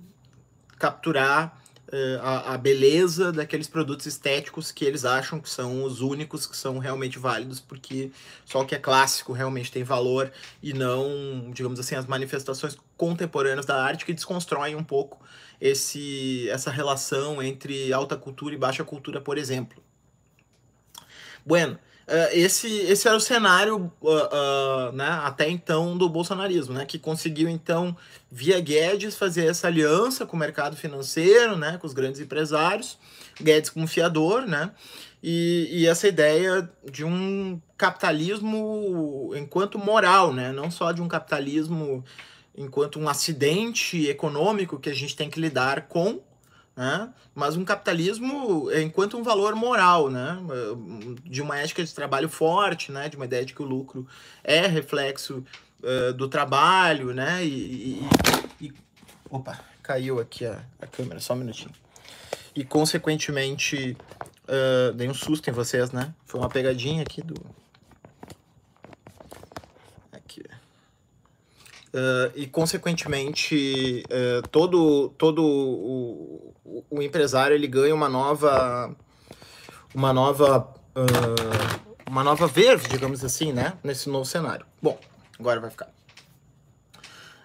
capturar 0.78 1.64
eh, 1.92 2.18
a, 2.20 2.54
a, 2.54 2.58
beleza 2.58 3.30
daqueles 3.30 3.68
produtos 3.68 4.06
estéticos 4.06 4.72
que 4.72 4.84
eles 4.84 5.04
acham 5.04 5.38
que 5.38 5.48
são 5.48 5.84
os 5.84 6.00
únicos 6.00 6.46
que 6.46 6.56
são 6.56 6.78
realmente 6.78 7.18
válidos, 7.18 7.60
porque 7.60 8.10
só 8.44 8.62
o 8.62 8.66
que 8.66 8.74
é 8.74 8.78
clássico 8.78 9.32
realmente 9.32 9.70
tem 9.70 9.84
valor 9.84 10.32
e 10.62 10.72
não, 10.72 11.52
digamos 11.52 11.78
assim, 11.78 11.94
as 11.94 12.06
manifestações 12.06 12.76
contemporâneas 12.96 13.64
da 13.64 13.80
arte 13.80 14.04
que 14.04 14.12
desconstroem 14.12 14.74
um 14.74 14.82
pouco 14.82 15.24
esse, 15.60 16.48
essa 16.50 16.70
relação 16.70 17.40
entre 17.40 17.92
alta 17.92 18.16
cultura 18.16 18.54
e 18.54 18.58
baixa 18.58 18.82
cultura, 18.82 19.20
por 19.20 19.38
exemplo. 19.38 19.80
Bueno, 21.46 21.78
Uh, 22.06 22.28
esse, 22.32 22.68
esse 22.68 23.08
era 23.08 23.16
o 23.16 23.20
cenário 23.20 23.90
uh, 24.02 24.08
uh, 24.08 24.92
né, 24.92 25.08
até 25.23 25.49
então 25.49 25.96
do 25.96 26.06
bolsonarismo, 26.06 26.75
né, 26.75 26.84
que 26.84 26.99
conseguiu 26.99 27.49
então 27.49 27.96
via 28.30 28.61
Guedes 28.61 29.16
fazer 29.16 29.46
essa 29.46 29.68
aliança 29.68 30.26
com 30.26 30.37
o 30.37 30.38
mercado 30.38 30.76
financeiro, 30.76 31.56
né, 31.56 31.78
com 31.78 31.87
os 31.87 31.94
grandes 31.94 32.20
empresários, 32.20 32.99
Guedes 33.40 33.70
como 33.70 33.87
fiador, 33.87 34.42
né, 34.42 34.70
e, 35.23 35.66
e 35.70 35.87
essa 35.87 36.06
ideia 36.06 36.68
de 36.92 37.06
um 37.06 37.58
capitalismo 37.78 39.32
enquanto 39.34 39.78
moral, 39.78 40.30
né, 40.30 40.52
não 40.52 40.70
só 40.70 40.92
de 40.92 41.00
um 41.00 41.08
capitalismo 41.08 42.04
enquanto 42.54 43.00
um 43.00 43.08
acidente 43.08 44.06
econômico 44.08 44.78
que 44.78 44.90
a 44.90 44.94
gente 44.94 45.16
tem 45.16 45.30
que 45.30 45.40
lidar 45.40 45.88
com, 45.88 46.20
né? 46.76 47.12
mas 47.35 47.57
um 47.57 47.64
capitalismo 47.64 48.71
enquanto 48.73 49.16
um 49.16 49.23
valor 49.23 49.54
moral, 49.54 50.11
né? 50.11 50.38
de 51.25 51.40
uma 51.40 51.59
ética 51.59 51.85
de 51.85 51.95
trabalho 51.95 52.28
forte, 52.28 52.90
né? 52.90 53.09
de 53.09 53.16
uma 53.16 53.25
ideia 53.25 53.45
de 53.45 53.54
que 53.54 53.62
o 53.62 53.66
lucro 53.66 54.07
é 54.43 54.66
reflexo 54.66 55.45
uh, 55.85 56.12
do 56.12 56.28
trabalho, 56.28 57.12
né? 57.12 57.45
E, 57.45 58.09
e, 58.61 58.66
e, 58.66 58.73
Opa, 59.31 59.59
caiu 59.83 60.19
aqui 60.19 60.47
a, 60.47 60.64
a 60.81 60.87
câmera, 60.87 61.21
só 61.21 61.35
um 61.35 61.38
minutinho. 61.38 61.73
E, 62.54 62.64
consequentemente, 62.64 63.97
uh, 64.49 64.93
dei 64.95 65.09
um 65.09 65.14
susto 65.14 65.49
em 65.50 65.52
vocês, 65.52 65.90
né? 65.93 66.14
Foi 66.25 66.40
uma 66.40 66.49
pegadinha 66.49 67.02
aqui 67.02 67.21
do... 67.21 67.35
Uh, 71.94 72.32
e, 72.34 72.48
consequentemente, 72.48 74.02
uh, 74.10 74.48
todo, 74.48 75.10
todo 75.10 75.44
o, 75.44 76.52
o, 76.64 76.84
o, 76.90 77.00
empresário 77.00 77.54
ele 77.54 77.68
ganha 77.68 77.94
uma 77.94 78.08
nova. 78.08 78.92
Uma 79.94 80.12
nova. 80.12 80.74
Uh, 80.96 81.94
uma 82.10 82.24
nova 82.24 82.48
verve, 82.48 82.88
digamos 82.88 83.24
assim, 83.24 83.52
né? 83.52 83.74
Nesse 83.82 84.08
novo 84.08 84.24
cenário. 84.24 84.66
Bom, 84.82 84.98
agora 85.38 85.60
vai 85.60 85.70
ficar. 85.70 85.88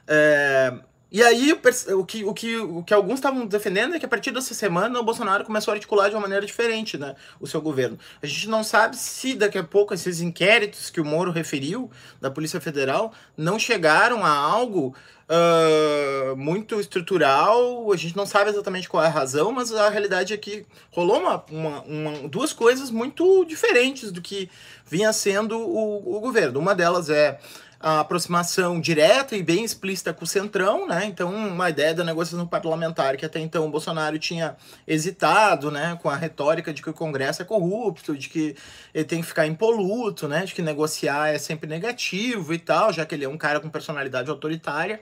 É, 0.08 0.74
e 1.12 1.24
aí, 1.24 1.52
o 1.54 2.06
que, 2.06 2.24
o 2.24 2.34
que, 2.34 2.58
o 2.58 2.84
que 2.84 2.94
alguns 2.94 3.16
estavam 3.16 3.48
defendendo 3.48 3.96
é 3.96 4.00
que 4.00 4.06
a 4.06 4.10
partir 4.10 4.30
dessa 4.30 4.54
semana 4.54 5.00
o 5.00 5.04
Bolsonaro 5.04 5.44
começou 5.44 5.72
a 5.72 5.76
articular 5.76 6.10
de 6.10 6.16
uma 6.16 6.22
maneira 6.22 6.46
diferente 6.46 7.00
né, 7.00 7.16
o 7.40 7.48
seu 7.48 7.60
governo. 7.62 7.98
A 8.22 8.28
gente 8.28 8.48
não 8.48 8.64
sabe 8.64 8.96
se 8.96 9.34
daqui 9.34 9.58
a 9.58 9.64
pouco 9.64 9.94
esses 9.94 10.22
inquéritos 10.22 10.92
que 10.92 11.02
o 11.02 11.06
Moro 11.06 11.32
referiu 11.32 11.90
da 12.22 12.30
Polícia 12.30 12.62
Federal 12.62 13.12
não 13.36 13.58
chegaram 13.58 14.24
a 14.24 14.30
algo 14.30 14.96
uh, 15.30 16.36
muito 16.36 16.80
estrutural. 16.80 17.92
A 17.92 17.98
gente 17.98 18.16
não 18.16 18.28
sabe 18.28 18.52
exatamente 18.52 18.88
qual 18.88 19.04
é 19.04 19.08
a 19.08 19.12
razão, 19.12 19.52
mas 19.52 19.72
a 19.74 19.90
realidade 19.90 20.34
é 20.34 20.38
que 20.38 20.66
rolou 20.92 21.20
uma, 21.20 21.44
uma, 21.50 21.82
uma 21.82 22.28
duas 22.28 22.54
coisas 22.54 22.92
muito 22.92 23.46
diferentes 23.46 24.12
do 24.12 24.22
que 24.22 24.50
vinha 24.86 25.12
sendo 25.14 25.58
o, 25.58 26.18
o 26.18 26.20
governo. 26.20 26.60
Uma 26.60 26.76
delas 26.76 27.10
é 27.10 27.40
a 27.80 28.02
aproximação 28.02 28.82
direta 28.82 29.38
e 29.38 29.42
bem 29.42 29.64
explícita 29.64 30.14
com 30.14 30.26
o 30.26 30.28
Centrão, 30.28 30.86
né? 30.86 31.06
Então, 31.06 31.34
uma 31.34 31.70
ideia 31.70 31.94
da 31.94 32.04
negociação 32.04 32.46
parlamentar 32.46 33.16
que 33.16 33.26
até 33.26 33.40
então 33.40 33.66
o 33.66 33.70
Bolsonaro 33.72 34.20
tinha 34.20 34.58
hesitado, 34.86 35.72
né? 35.72 35.98
Com 36.02 36.10
a 36.10 36.16
retórica 36.16 36.74
de 36.74 36.82
que 36.82 36.90
o 36.90 36.94
Congresso 36.94 37.42
é 37.42 37.46
corrupto, 37.46 38.18
de 38.18 38.28
que 38.28 38.56
ele 38.94 39.06
tem 39.06 39.22
que 39.22 39.28
ficar 39.28 39.48
impoluto, 39.48 40.28
né? 40.28 40.44
De 40.44 40.54
que 40.54 40.62
negociar 40.62 41.30
é 41.30 41.38
sempre 41.40 41.70
negativo 41.70 42.54
e 42.54 42.60
tal, 42.60 42.92
já 42.92 43.06
que 43.06 43.16
ele 43.16 43.24
é 43.24 43.30
um 43.30 43.38
cara 43.38 43.62
com 43.62 43.70
personalidade 43.70 44.30
autoritária. 44.30 45.00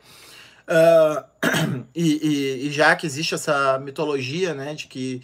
Uh, 0.68 1.88
e, 1.96 2.28
e, 2.28 2.68
e, 2.68 2.72
já 2.72 2.96
que 2.96 3.08
existe 3.08 3.34
essa 3.34 3.80
mitologia, 3.80 4.54
né, 4.54 4.76
de 4.76 4.88
que 4.88 5.22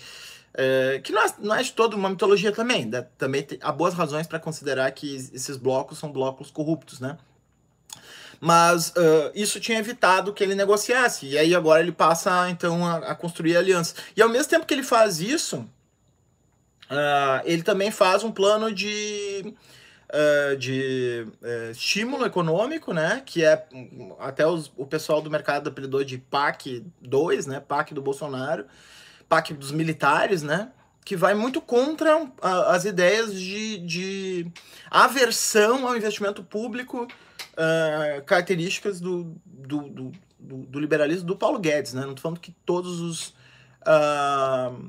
é, 0.56 1.02
que 1.04 1.12
não 1.12 1.22
é, 1.22 1.34
não 1.40 1.56
é 1.56 1.64
de 1.64 1.74
toda 1.74 1.96
uma 1.96 2.10
mitologia 2.10 2.52
também, 2.52 2.90
também 3.18 3.46
há 3.60 3.72
boas 3.72 3.94
razões 3.94 4.28
para 4.28 4.40
considerar 4.40 4.90
que 4.92 5.16
esses 5.16 5.58
blocos 5.58 5.98
são 5.98 6.12
blocos 6.12 6.52
corruptos, 6.52 7.00
né? 7.00 7.18
Mas 8.46 8.90
uh, 8.90 9.32
isso 9.34 9.58
tinha 9.58 9.80
evitado 9.80 10.34
que 10.34 10.44
ele 10.44 10.54
negociasse. 10.54 11.26
E 11.28 11.38
aí 11.38 11.56
agora 11.56 11.82
ele 11.82 11.94
passa, 11.94 12.50
então, 12.50 12.86
a, 12.86 12.98
a 12.98 13.16
construir 13.16 13.56
alianças. 13.56 13.96
E 14.18 14.22
ao 14.22 14.28
mesmo 14.28 14.50
tempo 14.50 14.66
que 14.66 14.74
ele 14.74 14.84
faz 14.84 15.22
isso, 15.22 15.60
uh, 16.92 17.40
ele 17.46 17.64
também 17.64 17.90
faz 17.90 18.22
um 18.22 18.34
plano 18.34 18.70
de, 18.70 19.56
uh, 20.10 20.58
de 20.58 21.26
estímulo 21.72 22.26
econômico, 22.26 22.94
né? 22.94 23.24
Que 23.26 23.46
é 23.46 23.66
até 24.20 24.46
os, 24.46 24.70
o 24.76 24.86
pessoal 24.86 25.22
do 25.22 25.32
mercado 25.32 25.70
apelidou 25.70 26.04
de 26.04 26.18
PAC 26.18 26.86
2, 27.00 27.46
né? 27.48 27.62
PAC 27.62 27.94
do 27.94 28.02
Bolsonaro, 28.02 28.66
PAC 29.30 29.54
dos 29.54 29.72
militares, 29.72 30.44
né? 30.44 30.70
que 31.06 31.18
vai 31.18 31.34
muito 31.34 31.60
contra 31.60 32.32
as 32.42 32.86
ideias 32.86 33.34
de, 33.34 33.78
de 33.80 34.48
aversão 34.90 35.86
ao 35.86 35.98
investimento 35.98 36.42
público 36.42 37.10
uh, 37.54 38.24
características 38.24 39.00
do, 39.00 39.36
do, 39.46 39.90
do, 39.90 40.12
do, 40.40 40.80
liberalismo 40.80 41.26
do 41.26 41.36
Paulo 41.36 41.60
Guedes, 41.60 41.94
né? 41.94 42.06
Não 42.06 42.14
tô 42.14 42.22
falando 42.22 42.40
que 42.40 42.52
todos 42.66 43.00
os. 43.00 43.30
Uh, 43.82 44.88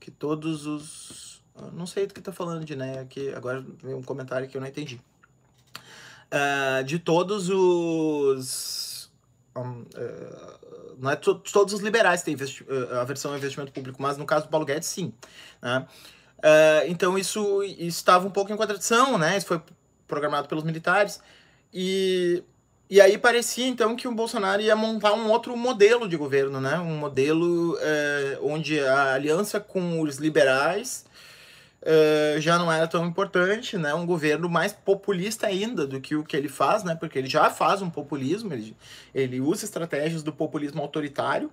que 0.00 0.10
todos 0.10 0.66
os. 0.66 1.42
Uh, 1.54 1.70
não 1.72 1.86
sei 1.86 2.06
do 2.06 2.14
que 2.14 2.20
tá 2.20 2.32
falando 2.32 2.64
de 2.64 2.76
né? 2.76 3.00
Aqui, 3.00 3.32
agora 3.34 3.64
veio 3.82 3.98
um 3.98 4.02
comentário 4.02 4.48
que 4.48 4.56
eu 4.56 4.60
não 4.60 4.68
entendi. 4.68 5.00
de 6.86 6.98
todos 6.98 7.48
os. 7.48 9.10
Um, 9.56 9.84
não 10.98 11.10
é 11.10 11.16
to 11.16 11.34
todos 11.34 11.74
os 11.74 11.80
liberais 11.80 12.22
têm 12.22 12.36
a 13.00 13.04
versão 13.04 13.36
investimento 13.36 13.72
público, 13.72 14.00
mas 14.00 14.16
no 14.16 14.26
caso 14.26 14.46
do 14.46 14.50
Paulo 14.50 14.66
Guedes, 14.66 14.88
sim. 14.88 15.12
Né? 15.60 15.86
então 16.86 17.18
isso, 17.18 17.62
isso 17.62 17.98
estava 17.98 18.26
um 18.26 18.30
pouco 18.30 18.52
em 18.52 18.56
contradição, 18.56 19.18
né? 19.18 19.36
Isso 19.36 19.46
foi 19.46 19.60
programado 20.06 20.48
pelos 20.48 20.64
militares. 20.64 21.20
E, 21.72 22.42
e 22.88 23.00
aí 23.00 23.18
parecia 23.18 23.66
então 23.66 23.94
que 23.94 24.08
o 24.08 24.14
Bolsonaro 24.14 24.62
ia 24.62 24.74
montar 24.74 25.12
um 25.12 25.30
outro 25.30 25.56
modelo 25.56 26.08
de 26.08 26.16
governo, 26.16 26.60
né? 26.60 26.78
Um 26.78 26.96
modelo 26.96 27.76
é, 27.80 28.38
onde 28.42 28.80
a 28.80 29.14
aliança 29.14 29.60
com 29.60 30.00
os 30.00 30.16
liberais 30.16 31.04
é, 31.82 32.36
já 32.40 32.58
não 32.58 32.72
era 32.72 32.86
tão 32.86 33.06
importante, 33.06 33.76
né? 33.76 33.94
Um 33.94 34.06
governo 34.06 34.48
mais 34.48 34.72
populista 34.72 35.46
ainda 35.46 35.86
do 35.86 36.00
que 36.00 36.16
o 36.16 36.24
que 36.24 36.36
ele 36.36 36.48
faz, 36.48 36.82
né? 36.82 36.94
Porque 36.94 37.18
ele 37.18 37.28
já 37.28 37.50
faz 37.50 37.82
um 37.82 37.90
populismo, 37.90 38.52
ele, 38.52 38.76
ele 39.14 39.40
usa 39.40 39.64
estratégias 39.64 40.22
do 40.22 40.32
populismo 40.32 40.82
autoritário, 40.82 41.50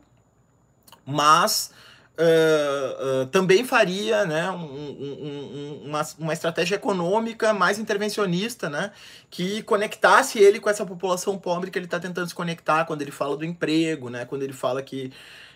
mas 1.06 1.72
Uh, 2.18 3.24
uh, 3.24 3.26
também 3.26 3.66
faria 3.66 4.26
né, 4.26 4.50
um, 4.50 4.64
um, 4.64 5.82
uma, 5.84 6.02
uma 6.18 6.32
estratégia 6.32 6.76
econômica 6.76 7.54
mais 7.54 7.78
intervencionista, 7.78 8.70
né, 8.70 8.94
que 9.30 9.62
conectasse 9.64 10.40
ele 10.40 10.62
com 10.62 10.70
essa 10.70 10.86
população 10.86 11.38
pobre 11.38 11.70
que 11.70 11.78
ele 11.78 11.88
está 11.88 12.00
tentando 12.00 12.30
se 12.30 12.34
conectar 12.34 12.86
quando 12.86 13.02
ele 13.02 13.12
fala 13.12 13.36
do 13.36 13.44
emprego, 13.44 14.10
né, 14.10 14.24
quando 14.24 14.44
ele 14.44 14.54
fala 14.54 14.82
que 14.82 15.12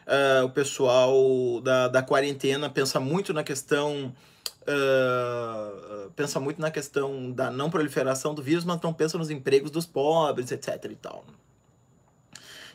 uh, 0.05 0.43
o 0.43 0.49
pessoal 0.49 1.61
da, 1.61 1.87
da 1.87 2.01
quarentena 2.01 2.69
pensa 2.69 2.99
muito 2.99 3.33
na 3.33 3.43
questão 3.43 4.13
pensa 6.15 6.39
muito 6.39 6.61
na 6.61 6.69
questão 6.69 7.31
da 7.31 7.49
não 7.49 7.71
proliferação 7.71 8.35
do 8.35 8.43
vírus, 8.43 8.63
mas 8.63 8.79
não 8.81 8.93
pensa 8.93 9.17
nos 9.17 9.31
empregos 9.31 9.71
dos 9.71 9.83
pobres, 9.83 10.51
etc. 10.51 10.85
e 10.91 10.95
tal. 10.95 11.25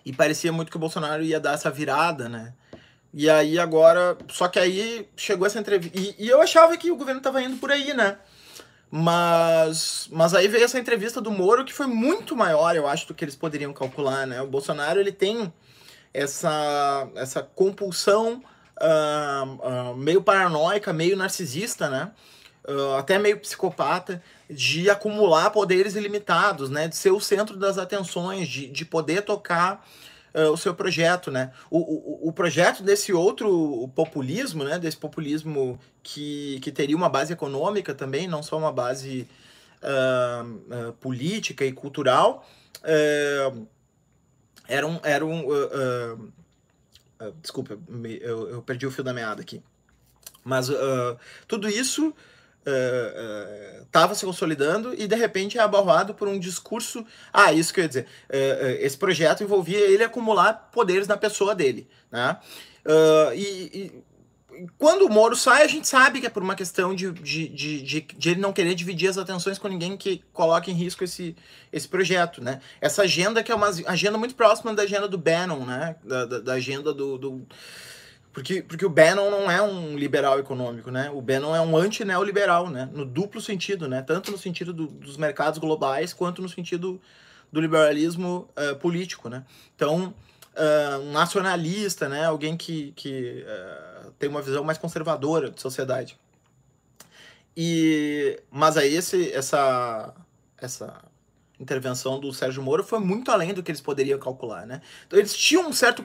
E 0.04 0.12
parecia 0.12 0.52
muito 0.52 0.70
que 0.70 0.76
o 0.76 0.80
Bolsonaro 0.80 1.22
ia 1.22 1.38
dar 1.38 1.54
essa 1.54 1.70
virada, 1.70 2.28
né? 2.28 2.52
E 3.14 3.30
aí 3.30 3.58
agora. 3.58 4.18
Só 4.28 4.48
que 4.48 4.58
aí 4.58 5.08
chegou 5.16 5.46
essa 5.46 5.60
entrevista. 5.60 5.96
E, 5.96 6.16
e 6.18 6.28
eu 6.28 6.42
achava 6.42 6.76
que 6.76 6.90
o 6.90 6.96
governo 6.96 7.20
estava 7.20 7.40
indo 7.40 7.56
por 7.58 7.70
aí, 7.70 7.94
né? 7.94 8.18
Mas, 8.90 10.08
mas 10.10 10.34
aí 10.34 10.46
veio 10.48 10.64
essa 10.64 10.78
entrevista 10.78 11.20
do 11.20 11.30
Moro 11.30 11.64
que 11.64 11.72
foi 11.72 11.86
muito 11.86 12.36
maior, 12.36 12.76
eu 12.76 12.86
acho, 12.86 13.08
do 13.08 13.14
que 13.14 13.24
eles 13.24 13.34
poderiam 13.34 13.72
calcular, 13.72 14.26
né? 14.26 14.40
O 14.40 14.46
Bolsonaro 14.46 15.00
ele 15.00 15.10
tem 15.10 15.52
essa, 16.12 17.08
essa 17.16 17.42
compulsão 17.42 18.42
uh, 18.80 19.90
uh, 19.92 19.96
meio 19.96 20.22
paranoica, 20.22 20.92
meio 20.92 21.16
narcisista, 21.16 21.88
né? 21.88 22.12
Uh, 22.68 22.94
até 22.94 23.18
meio 23.18 23.38
psicopata, 23.40 24.22
de 24.48 24.88
acumular 24.88 25.50
poderes 25.50 25.96
ilimitados, 25.96 26.70
né? 26.70 26.86
De 26.86 26.96
ser 26.96 27.10
o 27.10 27.20
centro 27.20 27.56
das 27.56 27.78
atenções, 27.78 28.48
de, 28.48 28.68
de 28.68 28.84
poder 28.84 29.22
tocar 29.22 29.84
uh, 30.34 30.50
o 30.50 30.56
seu 30.56 30.74
projeto, 30.74 31.30
né? 31.30 31.52
O, 31.70 31.78
o, 31.78 32.28
o 32.28 32.32
projeto 32.32 32.82
desse 32.82 33.12
outro 33.12 33.88
populismo, 33.94 34.64
né? 34.64 34.78
Desse 34.78 34.96
populismo 34.96 35.78
que, 36.02 36.58
que 36.60 36.72
teria 36.72 36.96
uma 36.96 37.08
base 37.08 37.32
econômica 37.32 37.94
também, 37.94 38.26
não 38.26 38.42
só 38.42 38.58
uma 38.58 38.72
base 38.72 39.28
uh, 39.82 40.88
uh, 40.88 40.92
política 40.94 41.64
e 41.64 41.72
cultural, 41.72 42.46
era 44.68 44.86
um... 44.86 45.00
Era 45.02 45.24
um 45.24 45.44
desculpa, 47.40 47.78
eu, 48.20 48.50
eu 48.50 48.62
perdi 48.62 48.86
o 48.86 48.90
fio 48.90 49.02
da 49.02 49.14
meada 49.14 49.40
aqui. 49.40 49.62
Mas 50.44 50.68
tudo 51.48 51.70
isso 51.70 52.12
estava 52.64 54.12
uh, 54.12 54.12
uh, 54.12 54.16
se 54.16 54.24
consolidando 54.24 54.94
e 54.94 55.06
de 55.06 55.14
repente 55.14 55.58
é 55.58 55.60
abalroado 55.60 56.14
por 56.14 56.28
um 56.28 56.38
discurso. 56.38 57.04
Ah, 57.32 57.52
isso 57.52 57.72
que 57.72 57.80
eu 57.80 57.84
ia 57.84 57.88
dizer. 57.88 58.06
Uh, 58.28 58.80
esse 58.80 58.96
projeto 58.96 59.42
envolvia 59.42 59.78
ele 59.78 60.04
acumular 60.04 60.70
poderes 60.72 61.06
na 61.06 61.16
pessoa 61.16 61.54
dele. 61.54 61.88
Né? 62.10 62.36
E, 63.34 63.42
e, 63.42 64.04
quando 64.78 65.06
o 65.06 65.10
Moro 65.10 65.34
sai, 65.34 65.62
a 65.62 65.66
gente 65.66 65.88
sabe 65.88 66.20
que 66.20 66.26
é 66.26 66.30
por 66.30 66.42
uma 66.42 66.54
questão 66.54 66.94
de, 66.94 67.10
de, 67.12 67.48
de, 67.48 67.82
de, 67.82 68.00
de 68.00 68.30
ele 68.30 68.40
não 68.40 68.52
querer 68.52 68.74
dividir 68.74 69.08
as 69.08 69.18
atenções 69.18 69.58
com 69.58 69.68
ninguém 69.68 69.96
que 69.96 70.22
coloque 70.32 70.70
em 70.70 70.74
risco 70.74 71.02
esse, 71.02 71.34
esse 71.72 71.88
projeto. 71.88 72.42
Né? 72.42 72.60
Essa 72.80 73.02
agenda 73.02 73.42
que 73.42 73.50
é 73.50 73.54
uma 73.54 73.68
agenda 73.86 74.16
muito 74.16 74.34
próxima 74.34 74.72
da 74.74 74.82
agenda 74.82 75.08
do 75.08 75.18
Bannon, 75.18 75.64
né? 75.64 75.96
da, 76.04 76.24
da, 76.24 76.38
da 76.40 76.52
agenda 76.54 76.92
do, 76.92 77.18
do 77.18 77.46
porque, 78.34 78.62
porque 78.62 78.84
o 78.84 78.90
Bannon 78.90 79.30
não 79.30 79.48
é 79.48 79.62
um 79.62 79.96
liberal 79.96 80.40
econômico, 80.40 80.90
né? 80.90 81.08
O 81.08 81.22
Bannon 81.22 81.54
é 81.54 81.60
um 81.60 81.76
anti-neoliberal, 81.76 82.68
né? 82.68 82.90
No 82.92 83.04
duplo 83.04 83.40
sentido, 83.40 83.86
né? 83.86 84.02
Tanto 84.02 84.32
no 84.32 84.36
sentido 84.36 84.72
do, 84.72 84.88
dos 84.88 85.16
mercados 85.16 85.60
globais, 85.60 86.12
quanto 86.12 86.42
no 86.42 86.48
sentido 86.48 87.00
do 87.52 87.60
liberalismo 87.60 88.48
uh, 88.58 88.74
político, 88.74 89.28
né? 89.28 89.44
Então, 89.76 90.12
uh, 90.56 90.98
um 91.00 91.12
nacionalista, 91.12 92.08
né? 92.08 92.24
Alguém 92.24 92.56
que, 92.56 92.90
que 92.96 93.46
uh, 93.46 94.10
tem 94.18 94.28
uma 94.28 94.42
visão 94.42 94.64
mais 94.64 94.78
conservadora 94.78 95.48
de 95.48 95.62
sociedade. 95.62 96.18
E, 97.56 98.42
mas 98.50 98.76
aí 98.76 98.96
esse, 98.96 99.30
essa, 99.30 100.12
essa 100.58 101.04
intervenção 101.60 102.18
do 102.18 102.32
Sérgio 102.32 102.64
Moro 102.64 102.82
foi 102.82 102.98
muito 102.98 103.30
além 103.30 103.54
do 103.54 103.62
que 103.62 103.70
eles 103.70 103.80
poderiam 103.80 104.18
calcular, 104.18 104.66
né? 104.66 104.82
Então 105.06 105.20
eles 105.20 105.36
tinham 105.36 105.68
um 105.68 105.72
certo 105.72 106.04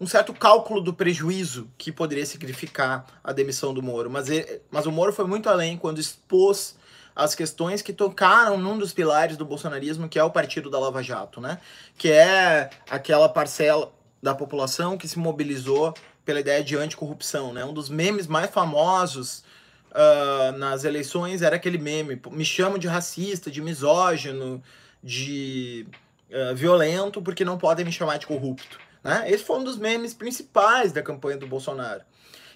um 0.00 0.06
certo 0.06 0.32
cálculo 0.32 0.80
do 0.80 0.92
prejuízo 0.92 1.70
que 1.78 1.92
poderia 1.92 2.26
significar 2.26 3.06
a 3.22 3.32
demissão 3.32 3.72
do 3.72 3.82
Moro. 3.82 4.10
Mas, 4.10 4.28
mas 4.70 4.86
o 4.86 4.92
Moro 4.92 5.12
foi 5.12 5.26
muito 5.26 5.48
além 5.48 5.76
quando 5.76 6.00
expôs 6.00 6.76
as 7.14 7.34
questões 7.34 7.80
que 7.80 7.92
tocaram 7.92 8.58
num 8.58 8.76
dos 8.76 8.92
pilares 8.92 9.36
do 9.36 9.44
bolsonarismo, 9.44 10.08
que 10.08 10.18
é 10.18 10.24
o 10.24 10.30
Partido 10.30 10.68
da 10.68 10.78
Lava 10.78 11.02
Jato, 11.02 11.40
né? 11.40 11.58
Que 11.96 12.10
é 12.10 12.70
aquela 12.90 13.28
parcela 13.28 13.92
da 14.20 14.34
população 14.34 14.98
que 14.98 15.06
se 15.06 15.18
mobilizou 15.18 15.94
pela 16.24 16.40
ideia 16.40 16.64
de 16.64 16.76
anticorrupção, 16.76 17.52
né? 17.52 17.64
Um 17.64 17.72
dos 17.72 17.88
memes 17.88 18.26
mais 18.26 18.50
famosos 18.50 19.44
uh, 19.92 20.56
nas 20.58 20.84
eleições 20.84 21.42
era 21.42 21.56
aquele 21.56 21.78
meme, 21.78 22.20
me 22.32 22.44
chamo 22.44 22.78
de 22.78 22.88
racista, 22.88 23.50
de 23.50 23.60
misógino, 23.62 24.62
de 25.02 25.86
uh, 26.30 26.54
violento, 26.54 27.22
porque 27.22 27.44
não 27.44 27.58
podem 27.58 27.84
me 27.84 27.92
chamar 27.92 28.18
de 28.18 28.26
corrupto. 28.26 28.80
Né? 29.04 29.30
Esse 29.30 29.44
foi 29.44 29.58
um 29.58 29.64
dos 29.64 29.76
memes 29.76 30.14
principais 30.14 30.90
da 30.90 31.02
campanha 31.02 31.36
do 31.36 31.46
Bolsonaro. 31.46 32.00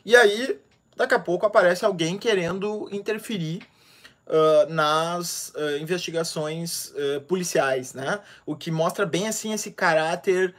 E 0.04 0.16
aí, 0.16 0.58
daqui 0.96 1.12
a 1.12 1.18
pouco, 1.18 1.44
aparece 1.44 1.84
alguém 1.84 2.16
querendo 2.16 2.88
interferir 2.90 3.60
uh, 4.26 4.72
nas 4.72 5.50
uh, 5.50 5.76
investigações 5.78 6.90
uh, 6.90 7.20
policiais, 7.28 7.92
né? 7.92 8.20
O 8.46 8.56
que 8.56 8.70
mostra 8.70 9.04
bem, 9.04 9.28
assim, 9.28 9.52
esse 9.52 9.70
caráter 9.70 10.54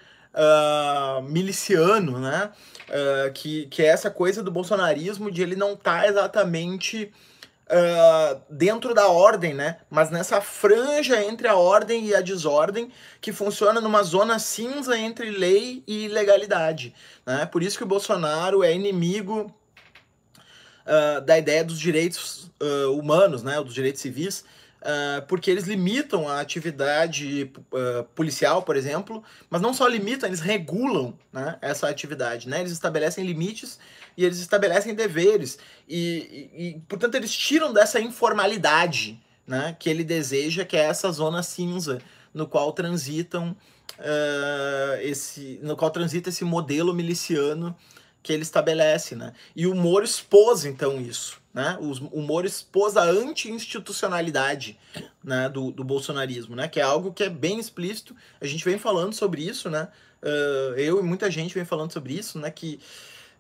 miliciano, 1.28 2.20
né? 2.20 2.52
que, 3.34 3.66
que 3.66 3.82
é 3.82 3.88
essa 3.88 4.12
coisa 4.12 4.44
do 4.44 4.52
bolsonarismo 4.52 5.32
de 5.32 5.42
ele 5.42 5.56
não 5.56 5.76
tá 5.76 6.08
exatamente 6.08 7.12
uh, 7.70 8.42
dentro 8.50 8.94
da 8.94 9.08
ordem, 9.08 9.54
né? 9.54 9.78
Mas 9.90 10.10
nessa 10.10 10.42
franja 10.42 11.24
entre 11.24 11.48
a 11.48 11.56
ordem 11.56 12.06
e 12.08 12.16
a 12.16 12.22
desordem, 12.22 12.92
que 13.22 13.32
funciona 13.32 13.80
numa 13.80 14.04
zona 14.04 14.40
cinza 14.40 14.98
entre 14.98 15.30
lei 15.30 15.84
e 15.88 16.06
ilegalidade. 16.06 16.94
Né? 17.26 17.46
Por 17.46 17.64
isso 17.64 17.78
que 17.78 17.84
o 17.84 17.88
Bolsonaro 17.88 18.64
é 18.64 18.74
inimigo 18.74 19.54
uh, 20.86 21.22
da 21.22 21.38
ideia 21.38 21.64
dos 21.64 21.80
direitos 21.80 22.52
uh, 22.62 22.92
humanos, 22.98 23.44
né? 23.44 23.62
Dos 23.62 23.74
direitos 23.74 24.02
civis. 24.02 24.44
Uh, 24.80 25.26
porque 25.28 25.52
eles 25.52 25.66
limitam 25.66 26.30
a 26.30 26.40
atividade 26.40 27.52
uh, 27.74 28.04
policial, 28.16 28.64
por 28.64 28.78
exemplo, 28.78 29.22
mas 29.50 29.62
não 29.62 29.74
só 29.74 29.86
limitam, 29.86 30.30
eles 30.30 30.40
regulam 30.40 31.18
né, 31.34 31.58
essa 31.62 31.90
atividade. 31.90 32.48
Né? 32.48 32.62
Eles 32.62 32.72
estabelecem 32.72 33.26
limites 33.26 33.78
e 34.16 34.24
eles 34.24 34.40
estabelecem 34.40 34.96
deveres. 34.96 35.60
E, 35.88 36.50
e, 36.56 36.68
e, 36.68 36.80
portanto, 36.88 37.16
eles 37.16 37.36
tiram 37.36 37.74
dessa 37.74 38.00
informalidade 38.00 39.22
né, 39.46 39.76
que 39.78 39.90
ele 39.90 40.04
deseja, 40.04 40.64
que 40.64 40.78
é 40.78 40.82
essa 40.86 41.12
zona 41.12 41.44
cinza 41.44 42.00
no 42.34 42.48
qual 42.48 42.72
transitam 42.72 43.56
uh, 44.00 45.02
esse, 45.02 45.60
no 45.62 45.76
qual 45.76 45.92
transita 45.92 46.30
esse 46.30 46.46
modelo 46.46 46.94
miliciano 46.94 47.76
que 48.22 48.34
ele 48.34 48.44
estabelece, 48.44 49.16
né? 49.16 49.34
E 49.56 49.66
o 49.66 49.74
Moro 49.74 50.04
expôs 50.04 50.66
então 50.66 51.00
isso, 51.00 51.42
né? 51.54 51.78
O, 51.80 52.22
Moro 52.22 52.46
expôs 52.46 52.98
a 52.98 53.04
anti-institucionalidade 53.04 54.78
né, 55.24 55.50
do, 55.50 55.72
do 55.72 55.84
bolsonarismo, 55.84 56.56
né? 56.56 56.68
Que 56.68 56.80
é 56.80 56.84
algo 56.84 57.14
que 57.14 57.24
é 57.24 57.30
bem 57.30 57.60
explícito. 57.60 58.16
A 58.40 58.46
gente 58.46 58.64
vem 58.64 58.78
falando 58.78 59.14
sobre 59.14 59.42
isso, 59.42 59.70
né? 59.70 59.88
Uh, 60.22 60.76
eu 60.76 61.00
e 61.00 61.04
muita 61.04 61.32
gente 61.32 61.54
vem 61.54 61.64
falando 61.64 61.94
sobre 61.94 62.14
isso, 62.14 62.38
né? 62.38 62.52
Que 62.52 62.80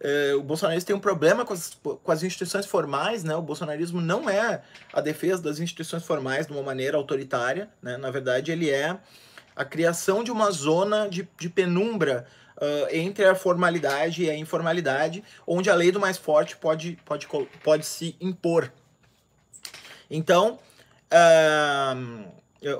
uh, 0.01 0.37
o 0.37 0.43
bolsonarismo 0.43 0.87
tem 0.87 0.95
um 0.95 0.99
problema 0.99 1.43
com 1.43 1.53
as, 1.53 1.77
com 1.81 2.11
as 2.11 2.23
instituições 2.23 2.65
formais, 2.65 3.23
né? 3.23 3.35
O 3.35 3.41
bolsonarismo 3.41 3.99
não 3.99 4.29
é 4.29 4.61
a 4.93 5.01
defesa 5.01 5.41
das 5.41 5.59
instituições 5.59 6.03
formais 6.03 6.47
de 6.47 6.53
uma 6.53 6.63
maneira 6.63 6.95
autoritária, 6.95 7.69
né? 7.81 7.97
Na 7.97 8.09
verdade, 8.09 8.51
ele 8.51 8.69
é 8.69 8.97
a 9.55 9.65
criação 9.65 10.23
de 10.23 10.31
uma 10.31 10.49
zona 10.51 11.09
de, 11.09 11.27
de 11.37 11.49
penumbra 11.49 12.25
uh, 12.59 12.87
entre 12.95 13.25
a 13.25 13.35
formalidade 13.35 14.23
e 14.23 14.29
a 14.29 14.35
informalidade, 14.35 15.23
onde 15.47 15.69
a 15.69 15.75
lei 15.75 15.91
do 15.91 15.99
mais 15.99 16.17
forte 16.17 16.55
pode, 16.57 16.97
pode, 17.05 17.27
pode 17.63 17.85
se 17.85 18.15
impor. 18.19 18.71
Então, 20.09 20.59
uh, 21.13 22.29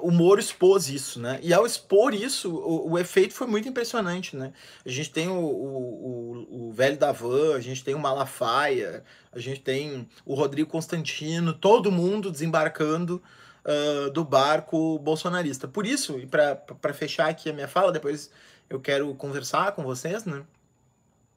o 0.01 0.11
Moro 0.11 0.41
expôs 0.41 0.89
isso, 0.89 1.19
né? 1.21 1.39
E 1.41 1.53
ao 1.53 1.65
expor 1.65 2.13
isso, 2.13 2.53
o, 2.53 2.91
o, 2.91 2.99
efeito 2.99 3.33
foi 3.33 3.47
muito 3.47 3.69
impressionante, 3.69 4.35
né? 4.35 4.51
A 4.85 4.89
gente 4.89 5.09
tem 5.09 5.29
o, 5.29 5.39
o, 5.39 6.67
o, 6.67 6.71
velho 6.73 6.97
Davan, 6.97 7.55
a 7.55 7.61
gente 7.61 7.83
tem 7.83 7.95
o 7.95 7.99
Malafaia, 7.99 9.03
a 9.31 9.39
gente 9.39 9.61
tem 9.61 10.07
o 10.25 10.33
Rodrigo 10.33 10.69
Constantino, 10.69 11.53
todo 11.53 11.91
mundo 11.91 12.29
desembarcando 12.29 13.23
uh, 13.63 14.09
do 14.09 14.25
barco 14.25 14.99
bolsonarista. 14.99 15.65
Por 15.65 15.85
isso, 15.85 16.19
e 16.19 16.27
para 16.27 16.93
fechar 16.93 17.29
aqui 17.29 17.49
a 17.49 17.53
minha 17.53 17.67
fala, 17.67 17.91
depois 17.91 18.29
eu 18.69 18.79
quero 18.79 19.13
conversar 19.15 19.71
com 19.71 19.83
vocês, 19.83 20.25
né? 20.25 20.43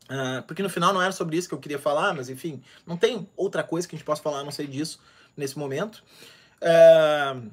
Uh, 0.05 0.43
porque 0.47 0.63
no 0.63 0.69
final 0.69 0.93
não 0.93 1.01
era 1.01 1.13
sobre 1.13 1.37
isso 1.37 1.49
que 1.49 1.55
eu 1.55 1.59
queria 1.59 1.79
falar, 1.79 2.13
mas 2.13 2.29
enfim, 2.29 2.63
não 2.87 2.97
tem 2.97 3.29
outra 3.37 3.63
coisa 3.63 3.89
que 3.89 3.95
a 3.95 3.99
gente 3.99 4.05
possa 4.05 4.23
falar 4.23 4.41
a 4.41 4.45
não 4.45 4.51
ser 4.51 4.67
disso 4.67 5.01
nesse 5.37 5.59
momento. 5.59 6.03
Uh, 6.61 7.49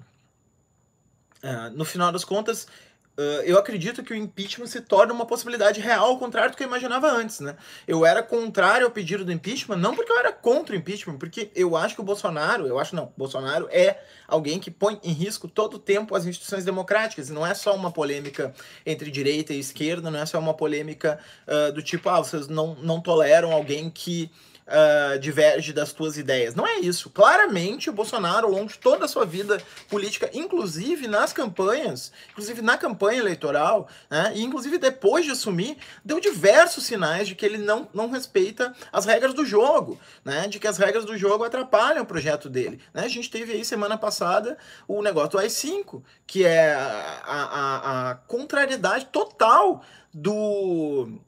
uh, 1.43 1.69
no 1.73 1.85
final 1.85 2.11
das 2.11 2.25
contas, 2.25 2.67
eu 3.45 3.58
acredito 3.58 4.03
que 4.03 4.13
o 4.13 4.15
impeachment 4.15 4.67
se 4.67 4.82
torna 4.82 5.13
uma 5.13 5.25
possibilidade 5.25 5.79
real, 5.79 6.08
ao 6.08 6.17
contrário 6.17 6.51
do 6.51 6.58
que 6.58 6.63
eu 6.63 6.67
imaginava 6.67 7.12
antes, 7.12 7.39
né? 7.39 7.55
Eu 7.88 8.05
era 8.05 8.23
contrário 8.23 8.86
ao 8.86 8.91
pedido 8.91 9.25
do 9.25 9.32
impeachment, 9.32 9.77
não 9.77 9.95
porque 9.95 10.12
eu 10.12 10.19
era 10.19 10.32
contra 10.32 10.75
o 10.75 10.77
impeachment, 10.77 11.17
porque 11.17 11.51
eu 11.55 11.75
acho 11.75 11.95
que 11.95 12.01
o 12.01 12.03
Bolsonaro, 12.03 12.67
eu 12.67 12.79
acho 12.79 12.95
não, 12.95 13.12
Bolsonaro 13.17 13.67
é 13.71 13.99
alguém 14.27 14.60
que 14.60 14.71
põe 14.71 14.99
em 15.03 15.12
risco 15.12 15.47
todo 15.47 15.75
o 15.75 15.79
tempo 15.79 16.15
as 16.15 16.25
instituições 16.25 16.63
democráticas, 16.63 17.29
e 17.29 17.34
não 17.34 17.45
é 17.45 17.53
só 17.53 17.75
uma 17.75 17.91
polêmica 17.91 18.53
entre 18.86 19.12
direita 19.12 19.53
e 19.53 19.60
esquerda, 19.60 20.10
não 20.10 20.19
é 20.19 20.25
só 20.25 20.39
uma 20.39 20.53
polêmica 20.53 21.19
uh, 21.47 21.71
do 21.71 21.82
tipo, 21.82 22.10
ah, 22.10 22.17
vocês 22.17 22.47
não, 22.47 22.75
não 22.75 23.01
toleram 23.01 23.51
alguém 23.51 23.89
que 23.89 24.32
uh, 24.69 25.19
diverge 25.19 25.73
das 25.73 25.91
tuas 25.91 26.17
ideias. 26.17 26.55
Não 26.55 26.65
é 26.65 26.79
isso. 26.79 27.10
Claramente, 27.10 27.89
o 27.89 27.93
Bolsonaro, 27.93 28.47
ao 28.47 28.53
longo 28.53 28.67
de 28.67 28.77
toda 28.77 29.05
a 29.05 29.08
sua 29.08 29.25
vida 29.25 29.62
política, 29.89 30.29
inclusive 30.34 31.08
nas 31.08 31.34
campanhas, 31.34 32.12
inclusive 32.32 32.62
na 32.62 32.77
campanha 32.77 33.19
eleitoral, 33.19 33.88
né, 34.10 34.34
e 34.36 34.43
inclusive 34.43 34.77
depois 34.77 35.25
de 35.25 35.32
assumir, 35.32 35.77
deu 36.03 36.19
diversos 36.19 36.86
sinais 36.86 37.27
de 37.27 37.36
que 37.36 37.45
ele 37.45 37.58
não, 37.58 37.88
não 37.93 38.10
respeita 38.10 38.73
as 38.91 39.05
regras 39.05 39.34
do 39.34 39.45
jogo, 39.45 39.99
né, 40.23 40.47
de 40.47 40.60
que 40.60 40.67
as 40.67 40.77
regras 40.77 41.05
do 41.05 41.17
jogo 41.17 41.43
atrapalham 41.43 42.03
o 42.03 42.05
projeto 42.05 42.49
dele. 42.49 42.79
Né? 42.93 43.03
A 43.03 43.10
gente 43.10 43.29
teve 43.29 43.53
aí 43.53 43.65
semana 43.65 43.97
passada 43.97 44.58
o 44.88 45.01
negócio 45.01 45.32
do 45.32 45.39
AI-5, 45.39 46.01
que 46.27 46.45
é 46.45 46.73
a, 46.73 47.21
a, 47.25 48.10
a 48.12 48.15
contrariedade 48.15 49.08
total 49.08 49.84
do 50.13 51.19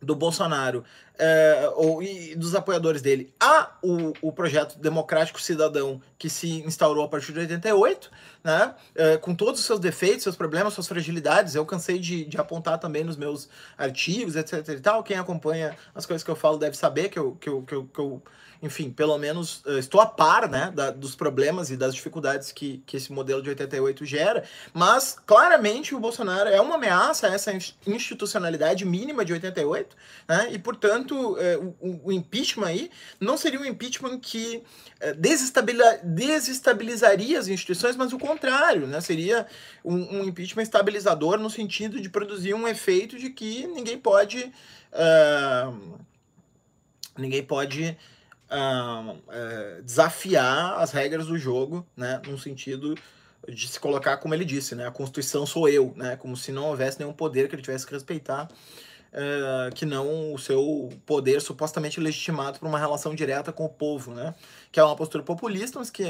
do 0.00 0.14
Bolsonaro 0.14 0.84
é, 1.18 1.70
ou, 1.74 2.02
e 2.02 2.34
dos 2.34 2.54
apoiadores 2.54 3.02
dele 3.02 3.32
a 3.38 3.76
o, 3.82 4.12
o 4.22 4.32
projeto 4.32 4.78
democrático 4.78 5.40
cidadão 5.40 6.00
que 6.18 6.30
se 6.30 6.62
instaurou 6.62 7.04
a 7.04 7.08
partir 7.08 7.32
de 7.32 7.40
88, 7.40 8.10
né, 8.42 8.74
é, 8.94 9.16
com 9.18 9.34
todos 9.34 9.60
os 9.60 9.66
seus 9.66 9.78
defeitos, 9.78 10.22
seus 10.22 10.36
problemas, 10.36 10.72
suas 10.72 10.88
fragilidades, 10.88 11.54
eu 11.54 11.66
cansei 11.66 11.98
de, 11.98 12.24
de, 12.24 12.38
apontar 12.38 12.78
também 12.78 13.04
nos 13.04 13.16
meus 13.16 13.48
artigos, 13.76 14.34
etc 14.36 14.66
e 14.68 14.80
tal, 14.80 15.02
quem 15.02 15.18
acompanha 15.18 15.76
as 15.94 16.06
coisas 16.06 16.24
que 16.24 16.30
eu 16.30 16.36
falo 16.36 16.56
deve 16.56 16.76
saber 16.76 17.10
que 17.10 17.18
eu, 17.18 17.36
que 17.36 17.48
eu, 17.48 17.62
que 17.62 17.74
eu, 17.74 17.84
que 17.84 17.98
eu 17.98 18.22
enfim, 18.62 18.90
pelo 18.90 19.16
menos 19.16 19.62
uh, 19.64 19.78
estou 19.78 20.00
a 20.00 20.06
par 20.06 20.48
né, 20.48 20.70
da, 20.74 20.90
dos 20.90 21.14
problemas 21.16 21.70
e 21.70 21.76
das 21.76 21.94
dificuldades 21.94 22.52
que, 22.52 22.82
que 22.86 22.96
esse 22.96 23.10
modelo 23.12 23.42
de 23.42 23.48
88 23.48 24.04
gera, 24.04 24.44
mas 24.74 25.16
claramente 25.26 25.94
o 25.94 26.00
Bolsonaro 26.00 26.48
é 26.50 26.60
uma 26.60 26.74
ameaça 26.74 27.26
a 27.28 27.34
essa 27.34 27.52
institucionalidade 27.86 28.84
mínima 28.84 29.24
de 29.24 29.32
88, 29.32 29.96
né, 30.28 30.48
e 30.52 30.58
portanto 30.58 31.14
uh, 31.14 31.74
o, 31.80 32.08
o, 32.08 32.12
impeachment 32.12 32.66
aí 32.66 32.90
não 33.18 33.38
seria 33.38 33.58
um 33.58 33.64
impeachment 33.64 34.18
que 34.20 34.62
uh, 35.02 35.14
desestabilizaria 36.04 37.38
as 37.38 37.48
instituições, 37.48 37.96
mas 37.96 38.12
o 38.12 38.18
contrário, 38.18 38.86
né, 38.86 39.00
seria 39.00 39.46
um, 39.82 40.18
um, 40.18 40.24
impeachment 40.24 40.64
estabilizador 40.64 41.38
no 41.38 41.48
sentido 41.48 41.98
de 42.00 42.10
produzir 42.10 42.52
um 42.52 42.68
efeito 42.68 43.18
de 43.18 43.30
que 43.30 43.66
ninguém 43.66 43.98
pode. 43.98 44.52
ninguém 47.16 47.42
pode 47.42 47.96
uh, 48.50 49.82
desafiar 49.82 50.78
as 50.78 50.90
regras 50.90 51.26
do 51.26 51.38
jogo, 51.38 51.86
né, 51.96 52.20
num 52.26 52.38
sentido 52.38 52.94
de 53.48 53.68
se 53.68 53.80
colocar 53.80 54.18
como 54.18 54.34
ele 54.34 54.44
disse, 54.44 54.74
né, 54.74 54.86
a 54.86 54.90
Constituição 54.90 55.46
sou 55.46 55.68
eu, 55.68 55.92
né, 55.96 56.16
como 56.16 56.36
se 56.36 56.52
não 56.52 56.66
houvesse 56.66 56.98
nenhum 56.98 57.12
poder 57.12 57.48
que 57.48 57.54
ele 57.54 57.62
tivesse 57.62 57.86
que 57.86 57.92
respeitar, 57.92 58.48
uh, 59.12 59.74
que 59.74 59.86
não 59.86 60.34
o 60.34 60.38
seu 60.38 60.90
poder 61.06 61.40
supostamente 61.40 62.00
legitimado 62.00 62.58
por 62.58 62.68
uma 62.68 62.78
relação 62.78 63.14
direta 63.14 63.52
com 63.52 63.64
o 63.64 63.68
povo, 63.68 64.12
né, 64.12 64.34
que 64.70 64.78
é 64.78 64.84
uma 64.84 64.96
postura 64.96 65.24
populista, 65.24 65.78
mas 65.78 65.90
que 65.90 66.04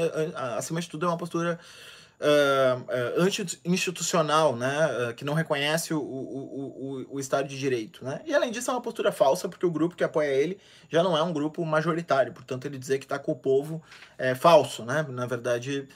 acima 0.57 0.81
de 0.81 0.89
tudo 0.89 1.05
é 1.05 1.09
uma 1.09 1.17
postura 1.17 1.59
uh, 2.21 2.79
uh, 2.81 3.21
anti-institucional, 3.21 4.55
né, 4.55 5.09
uh, 5.09 5.13
que 5.13 5.25
não 5.25 5.33
reconhece 5.33 5.93
o, 5.93 5.99
o, 5.99 7.05
o, 7.09 7.15
o 7.15 7.19
Estado 7.19 7.47
de 7.47 7.57
Direito. 7.57 8.05
Né? 8.05 8.21
E 8.25 8.33
além 8.33 8.51
disso 8.51 8.69
é 8.69 8.73
uma 8.73 8.81
postura 8.81 9.11
falsa, 9.11 9.49
porque 9.49 9.65
o 9.65 9.71
grupo 9.71 9.95
que 9.95 10.03
apoia 10.03 10.27
ele 10.27 10.59
já 10.89 11.01
não 11.01 11.17
é 11.17 11.23
um 11.23 11.33
grupo 11.33 11.65
majoritário, 11.65 12.31
portanto 12.31 12.65
ele 12.65 12.77
dizer 12.77 12.99
que 12.99 13.05
está 13.05 13.17
com 13.17 13.31
o 13.31 13.35
povo 13.35 13.81
é 14.17 14.35
falso. 14.35 14.85
Né? 14.85 15.05
Na 15.09 15.25
verdade, 15.25 15.87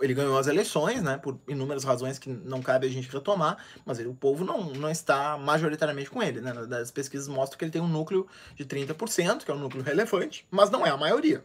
ele 0.00 0.14
ganhou 0.14 0.36
as 0.38 0.46
eleições, 0.46 1.02
né, 1.02 1.18
por 1.18 1.38
inúmeras 1.46 1.84
razões 1.84 2.18
que 2.18 2.28
não 2.28 2.60
cabe 2.60 2.86
a 2.86 2.90
gente 2.90 3.08
retomar, 3.10 3.58
mas 3.84 3.98
ele, 3.98 4.08
o 4.08 4.14
povo 4.14 4.44
não, 4.44 4.64
não 4.72 4.90
está 4.90 5.36
majoritariamente 5.38 6.10
com 6.10 6.22
ele. 6.22 6.40
Né? 6.40 6.52
As 6.80 6.90
pesquisas 6.90 7.28
mostram 7.28 7.58
que 7.58 7.64
ele 7.64 7.72
tem 7.72 7.82
um 7.82 7.88
núcleo 7.88 8.26
de 8.56 8.64
30%, 8.64 9.44
que 9.44 9.50
é 9.50 9.54
um 9.54 9.58
núcleo 9.58 9.82
relevante, 9.84 10.46
mas 10.50 10.70
não 10.70 10.86
é 10.86 10.90
a 10.90 10.96
maioria. 10.96 11.44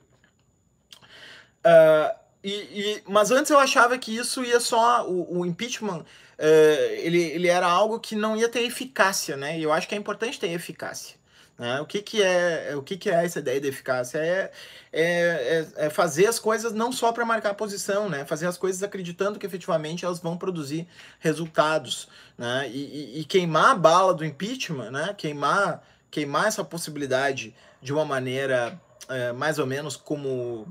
Uh, 1.63 2.21
e, 2.43 2.51
e, 2.51 3.03
mas 3.07 3.31
antes 3.31 3.51
eu 3.51 3.59
achava 3.59 3.97
que 3.97 4.15
isso 4.15 4.43
ia 4.43 4.59
só. 4.59 5.07
O, 5.07 5.39
o 5.39 5.45
impeachment 5.45 5.99
uh, 5.99 6.93
ele, 6.97 7.21
ele 7.21 7.47
era 7.47 7.67
algo 7.67 7.99
que 7.99 8.15
não 8.15 8.35
ia 8.35 8.49
ter 8.49 8.61
eficácia, 8.61 9.37
né? 9.37 9.59
E 9.59 9.63
eu 9.63 9.71
acho 9.71 9.87
que 9.87 9.95
é 9.95 9.97
importante 9.97 10.39
ter 10.39 10.51
eficácia. 10.51 11.21
Né? 11.61 11.79
O, 11.79 11.85
que, 11.85 12.01
que, 12.01 12.23
é, 12.23 12.73
o 12.75 12.81
que, 12.81 12.97
que 12.97 13.07
é 13.07 13.23
essa 13.23 13.37
ideia 13.37 13.61
de 13.61 13.67
eficácia? 13.67 14.17
É, 14.17 14.51
é, 14.91 15.67
é, 15.77 15.85
é 15.85 15.89
fazer 15.91 16.25
as 16.25 16.39
coisas 16.39 16.73
não 16.73 16.91
só 16.91 17.11
para 17.11 17.23
marcar 17.23 17.53
posição, 17.53 18.09
né? 18.09 18.25
Fazer 18.25 18.47
as 18.47 18.57
coisas 18.57 18.81
acreditando 18.81 19.37
que 19.37 19.45
efetivamente 19.45 20.03
elas 20.03 20.19
vão 20.19 20.35
produzir 20.35 20.87
resultados. 21.19 22.09
Né? 22.35 22.67
E, 22.73 23.17
e, 23.17 23.19
e 23.19 23.25
queimar 23.25 23.71
a 23.71 23.75
bala 23.75 24.11
do 24.11 24.25
impeachment, 24.25 24.89
né? 24.89 25.13
queimar, 25.15 25.83
queimar 26.09 26.47
essa 26.47 26.63
possibilidade 26.63 27.53
de 27.79 27.93
uma 27.93 28.05
maneira 28.05 28.81
é, 29.07 29.31
mais 29.31 29.59
ou 29.59 29.67
menos 29.67 29.95
como 29.95 30.67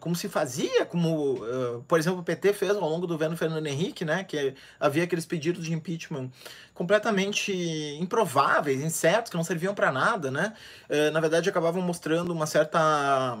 como 0.00 0.16
se 0.16 0.28
fazia, 0.28 0.86
como, 0.86 1.34
uh, 1.34 1.84
por 1.86 1.98
exemplo, 1.98 2.20
o 2.20 2.22
PT 2.22 2.52
fez 2.52 2.72
ao 2.72 2.88
longo 2.88 3.06
do 3.06 3.14
governo 3.14 3.36
Fernando 3.36 3.66
Henrique, 3.66 4.04
né, 4.04 4.24
que 4.24 4.54
havia 4.80 5.04
aqueles 5.04 5.26
pedidos 5.26 5.64
de 5.64 5.72
impeachment 5.72 6.30
completamente 6.72 7.52
improváveis, 8.00 8.82
incertos, 8.82 9.30
que 9.30 9.36
não 9.36 9.44
serviam 9.44 9.74
para 9.74 9.92
nada, 9.92 10.30
né, 10.30 10.54
uh, 10.88 11.10
na 11.12 11.20
verdade 11.20 11.48
acabavam 11.48 11.82
mostrando 11.82 12.32
uma 12.32 12.46
certa, 12.46 13.38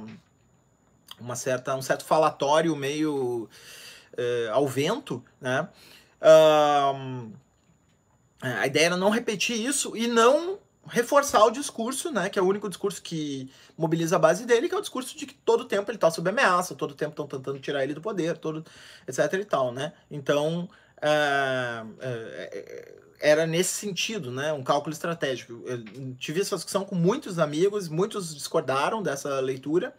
uma 1.18 1.36
certa, 1.36 1.74
um 1.74 1.82
certo 1.82 2.04
falatório 2.04 2.74
meio 2.76 3.48
ao 4.52 4.66
vento, 4.66 5.24
né, 5.40 5.68
a 8.40 8.66
ideia 8.66 8.86
era 8.86 8.96
não 8.96 9.10
repetir 9.10 9.64
isso 9.64 9.96
e 9.96 10.08
não 10.08 10.58
reforçar 10.90 11.44
o 11.44 11.50
discurso, 11.50 12.10
né, 12.10 12.28
que 12.28 12.38
é 12.38 12.42
o 12.42 12.46
único 12.46 12.68
discurso 12.68 13.02
que 13.02 13.50
mobiliza 13.76 14.16
a 14.16 14.18
base 14.18 14.44
dele, 14.44 14.68
que 14.68 14.74
é 14.74 14.78
o 14.78 14.82
discurso 14.82 15.16
de 15.16 15.26
que 15.26 15.34
todo 15.34 15.64
tempo 15.64 15.90
ele 15.90 15.96
está 15.96 16.10
sob 16.10 16.28
ameaça, 16.28 16.74
todo 16.74 16.94
tempo 16.94 17.10
estão 17.10 17.26
tentando 17.26 17.58
tirar 17.58 17.84
ele 17.84 17.94
do 17.94 18.00
poder, 18.00 18.36
todo, 18.38 18.64
etc 19.06 19.32
e 19.34 19.44
tal, 19.44 19.72
né? 19.72 19.92
Então, 20.10 20.68
é, 21.00 21.84
é, 22.00 22.94
era 23.20 23.46
nesse 23.46 23.74
sentido, 23.74 24.30
né, 24.30 24.52
um 24.52 24.62
cálculo 24.62 24.92
estratégico. 24.92 25.62
Eu 25.66 25.84
tive 26.14 26.40
essa 26.40 26.56
discussão 26.56 26.84
com 26.84 26.94
muitos 26.94 27.38
amigos, 27.38 27.88
muitos 27.88 28.34
discordaram 28.34 29.02
dessa 29.02 29.40
leitura, 29.40 29.94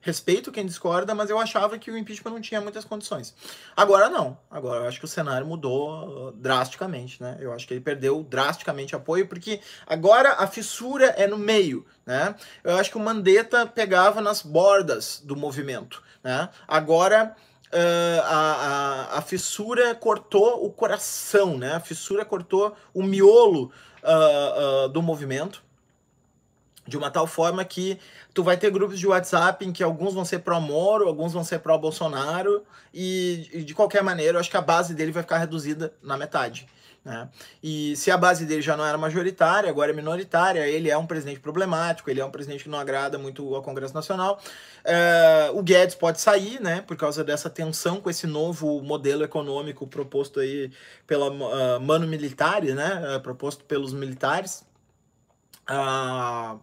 respeito 0.00 0.50
quem 0.50 0.64
discorda, 0.64 1.14
mas 1.14 1.30
eu 1.30 1.38
achava 1.38 1.78
que 1.78 1.90
o 1.90 1.96
impeachment 1.96 2.32
não 2.32 2.40
tinha 2.40 2.60
muitas 2.60 2.84
condições. 2.84 3.34
Agora 3.76 4.08
não. 4.08 4.38
Agora 4.50 4.84
eu 4.84 4.88
acho 4.88 4.98
que 4.98 5.04
o 5.04 5.08
cenário 5.08 5.46
mudou 5.46 6.28
uh, 6.28 6.32
drasticamente, 6.32 7.22
né? 7.22 7.36
Eu 7.40 7.52
acho 7.52 7.66
que 7.66 7.74
ele 7.74 7.80
perdeu 7.80 8.22
drasticamente 8.22 8.96
apoio, 8.96 9.26
porque 9.26 9.60
agora 9.86 10.34
a 10.38 10.46
fissura 10.46 11.06
é 11.06 11.26
no 11.26 11.38
meio, 11.38 11.84
né? 12.06 12.34
Eu 12.64 12.76
acho 12.76 12.90
que 12.90 12.96
o 12.96 13.00
Mandetta 13.00 13.66
pegava 13.66 14.20
nas 14.20 14.42
bordas 14.42 15.20
do 15.24 15.36
movimento, 15.36 16.02
né? 16.22 16.48
Agora 16.66 17.36
Uh, 17.72 18.20
a, 18.24 19.12
a, 19.14 19.18
a, 19.18 19.22
fissura 19.22 19.94
cortou 19.94 20.66
o 20.66 20.72
coração, 20.72 21.56
né? 21.56 21.74
A 21.74 21.78
fissura 21.78 22.24
cortou 22.24 22.74
o 22.92 23.00
miolo 23.00 23.70
uh, 24.02 24.86
uh, 24.86 24.88
do 24.88 25.00
movimento 25.00 25.62
de 26.90 26.98
uma 26.98 27.10
tal 27.10 27.26
forma 27.26 27.64
que 27.64 27.98
tu 28.34 28.42
vai 28.42 28.56
ter 28.56 28.70
grupos 28.70 28.98
de 28.98 29.06
WhatsApp 29.06 29.64
em 29.64 29.72
que 29.72 29.82
alguns 29.82 30.12
vão 30.12 30.24
ser 30.24 30.40
pró-Moro, 30.40 31.06
alguns 31.06 31.32
vão 31.32 31.44
ser 31.44 31.60
pró-Bolsonaro, 31.60 32.64
e, 32.92 33.48
e, 33.52 33.62
de 33.62 33.74
qualquer 33.74 34.02
maneira 34.02 34.36
eu 34.36 34.40
acho 34.40 34.50
que 34.50 34.56
a 34.56 34.60
base 34.60 34.92
dele 34.92 35.12
vai 35.12 35.22
ficar 35.22 35.38
reduzida 35.38 35.94
na 36.02 36.16
metade. 36.16 36.66
Né? 37.02 37.28
E 37.62 37.96
se 37.96 38.10
a 38.10 38.18
base 38.18 38.44
dele 38.44 38.60
já 38.60 38.76
não 38.76 38.84
era 38.84 38.98
majoritária, 38.98 39.70
agora 39.70 39.90
é 39.90 39.94
minoritária, 39.94 40.66
ele 40.66 40.90
é 40.90 40.98
um 40.98 41.06
presidente 41.06 41.40
problemático, 41.40 42.10
ele 42.10 42.20
é 42.20 42.24
um 42.24 42.30
presidente 42.30 42.64
que 42.64 42.68
não 42.68 42.78
agrada 42.78 43.18
muito 43.18 43.54
ao 43.54 43.62
Congresso 43.62 43.94
Nacional. 43.94 44.38
Uh, 44.84 45.58
o 45.58 45.62
Guedes 45.62 45.94
pode 45.94 46.20
sair, 46.20 46.60
né, 46.60 46.82
por 46.82 46.96
causa 46.96 47.24
dessa 47.24 47.48
tensão 47.48 48.00
com 48.00 48.10
esse 48.10 48.26
novo 48.26 48.82
modelo 48.82 49.24
econômico 49.24 49.86
proposto 49.86 50.40
aí 50.40 50.70
pela 51.06 51.30
uh, 51.30 51.80
Mano 51.80 52.06
Militare, 52.06 52.74
né, 52.74 53.16
uh, 53.16 53.20
proposto 53.20 53.64
pelos 53.64 53.94
militares. 53.94 54.62
Uh, 55.70 56.60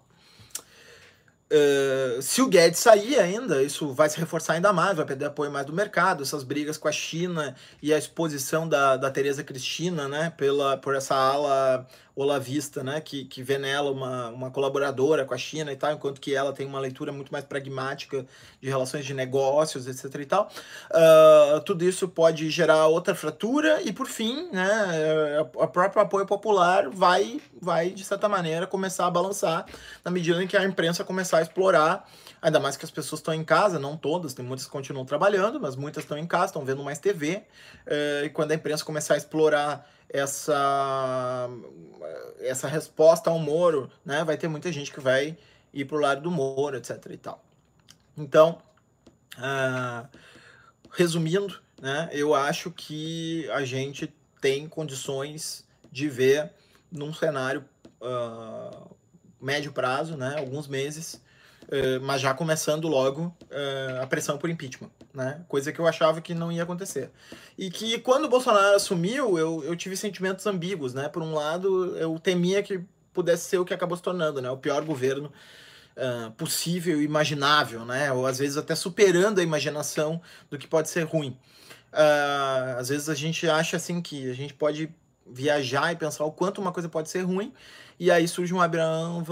Uh, 1.50 2.22
se 2.22 2.42
o 2.42 2.48
Guedes 2.50 2.80
sair 2.80 3.18
ainda, 3.20 3.64
isso 3.64 3.94
vai 3.94 4.10
se 4.10 4.20
reforçar 4.20 4.54
ainda 4.54 4.74
mais, 4.74 4.98
vai 4.98 5.06
perder 5.06 5.26
apoio 5.26 5.50
mais 5.50 5.66
do 5.66 5.72
mercado, 5.72 6.22
essas 6.22 6.44
brigas 6.44 6.78
com 6.78 6.90
a 6.90 6.92
China 6.92 7.56
e 7.82 7.94
a 7.94 7.98
exposição 7.98 8.68
da, 8.68 8.98
da 8.98 9.10
Tereza 9.10 9.44
Cristina, 9.46 10.10
né, 10.10 10.34
pela, 10.36 10.76
por 10.76 10.94
essa 10.94 11.16
ala 11.16 11.88
olavista, 12.22 12.84
né, 12.84 13.00
que, 13.00 13.26
que 13.26 13.44
vê 13.44 13.58
nela 13.58 13.92
uma, 13.92 14.30
uma 14.30 14.52
colaboradora 14.52 15.24
com 15.24 15.34
a 15.34 15.38
China 15.38 15.72
e 15.72 15.76
tal, 15.76 15.94
enquanto 15.94 16.20
que 16.20 16.34
ela 16.34 16.52
tem 16.52 16.66
uma 16.66 16.80
leitura 16.80 17.12
muito 17.12 17.32
mais 17.32 17.46
pragmática 17.46 18.26
de 18.60 18.68
relações 18.68 19.06
de 19.06 19.14
negócios, 19.14 19.88
etc 19.88 20.22
e 20.22 20.26
tal. 20.26 20.52
Uh, 20.90 21.62
tudo 21.62 21.86
isso 21.86 22.08
pode 22.08 22.50
gerar 22.50 22.88
outra 22.88 23.14
fratura 23.14 23.82
e, 23.84 23.94
por 23.94 24.08
fim, 24.08 24.50
né, 24.52 24.66
o 25.54 25.68
próprio 25.68 26.02
apoio 26.02 26.26
popular 26.26 26.90
vai, 26.90 27.40
vai, 27.62 27.92
de 27.92 28.04
certa 28.04 28.28
maneira, 28.28 28.66
começar 28.66 29.06
a 29.06 29.12
balançar 29.12 29.66
na 30.04 30.10
medida 30.10 30.42
em 30.44 30.48
que 30.48 30.58
a 30.58 30.64
imprensa 30.64 31.04
começar 31.04 31.38
a 31.38 31.42
explorar 31.42 32.08
Ainda 32.40 32.60
mais 32.60 32.78
que 32.78 32.86
as 32.86 32.92
pessoas 32.92 33.20
estão 33.20 33.34
em 33.34 33.44
casa, 33.44 33.80
não 33.80 33.98
todas, 33.98 34.34
tem 34.34 34.46
muitas 34.46 34.66
que 34.68 34.72
continuam 34.72 35.06
trabalhando, 35.06 35.60
mas 35.60 35.76
muitas 35.76 36.04
estão 36.04 36.18
em 36.18 36.28
casa, 36.28 36.46
estão 36.46 36.64
vendo 36.64 36.84
mais 36.84 37.00
TV. 37.00 37.44
Eh, 37.86 38.24
e 38.26 38.30
quando 38.30 38.52
a 38.52 38.56
imprensa 38.56 38.86
começar 38.86 39.16
a 39.16 39.18
explorar 39.18 39.90
essa, 40.10 41.50
essa 42.40 42.68
resposta 42.68 43.30
ao 43.30 43.40
Moro, 43.40 43.92
né, 44.06 44.24
vai 44.24 44.38
ter 44.38 44.48
muita 44.48 44.72
gente 44.72 44.92
que 44.92 45.00
vai 45.00 45.38
ir 45.74 45.86
para 45.86 45.98
o 45.98 46.00
lado 46.00 46.22
do 46.22 46.32
Moro, 46.32 46.78
etc. 46.78 47.06
e 47.12 47.18
tal. 47.18 47.44
Então, 48.18 48.62
uh, 49.38 50.08
resumindo, 50.92 51.60
né, 51.82 52.10
eu 52.12 52.34
acho 52.34 52.72
que 52.72 53.50
a 53.52 53.64
gente 53.64 54.14
tem 54.42 54.68
condições 54.68 55.66
de 55.92 56.10
ver 56.10 56.52
num 56.92 57.14
cenário 57.14 57.66
uh, 58.02 58.96
médio 59.42 59.72
prazo, 59.72 60.16
né, 60.16 60.36
alguns 60.38 60.68
meses, 60.68 61.22
uh, 61.68 62.02
mas 62.02 62.22
já 62.22 62.34
começando 62.34 62.88
logo 62.88 63.36
a 64.02 64.08
pressão 64.08 64.38
por 64.38 64.50
impeachment 64.50 64.92
né? 65.18 65.42
Coisa 65.48 65.72
que 65.74 65.80
eu 65.80 65.88
achava 65.88 66.22
que 66.22 66.36
não 66.36 66.52
ia 66.52 66.62
acontecer. 66.62 67.10
E 67.58 67.72
que 67.72 67.98
quando 67.98 68.26
o 68.26 68.30
Bolsonaro 68.30 68.76
assumiu, 68.76 69.38
eu, 69.40 69.64
eu 69.64 69.76
tive 69.76 69.98
sentimentos 69.98 70.46
ambíguos, 70.46 70.94
né? 70.94 71.10
Por 71.10 71.24
um 71.24 71.34
lado, 71.34 71.98
eu 71.98 72.20
temia 72.20 72.62
que 72.62 72.80
pudesse 73.12 73.50
ser 73.50 73.58
o 73.58 73.66
que 73.66 73.74
acabou 73.74 73.98
se 73.98 74.04
tornando, 74.04 74.40
né? 74.44 74.52
O 74.52 74.58
pior 74.58 74.84
governo 74.86 75.34
uh, 75.98 76.32
possível, 76.34 77.02
imaginável, 77.02 77.84
né? 77.84 78.12
Ou 78.14 78.28
às 78.28 78.38
vezes 78.38 78.58
até 78.58 78.76
superando 78.76 79.40
a 79.40 79.44
imaginação 79.44 80.22
do 80.52 80.58
que 80.58 80.68
pode 80.68 80.88
ser 80.88 81.02
ruim. 81.02 81.36
Uh, 81.92 82.78
às 82.78 82.90
vezes 82.90 83.10
a 83.10 83.16
gente 83.16 83.50
acha 83.50 83.76
assim 83.76 84.00
que 84.00 84.30
a 84.30 84.34
gente 84.36 84.54
pode 84.54 84.88
viajar 85.26 85.92
e 85.92 85.96
pensar 85.96 86.26
o 86.26 86.32
quanto 86.32 86.62
uma 86.62 86.72
coisa 86.72 86.88
pode 86.88 87.10
ser 87.10 87.22
ruim, 87.22 87.52
e 88.00 88.12
aí 88.12 88.28
surge 88.28 88.54
um 88.54 88.62
Abraham 88.62 89.24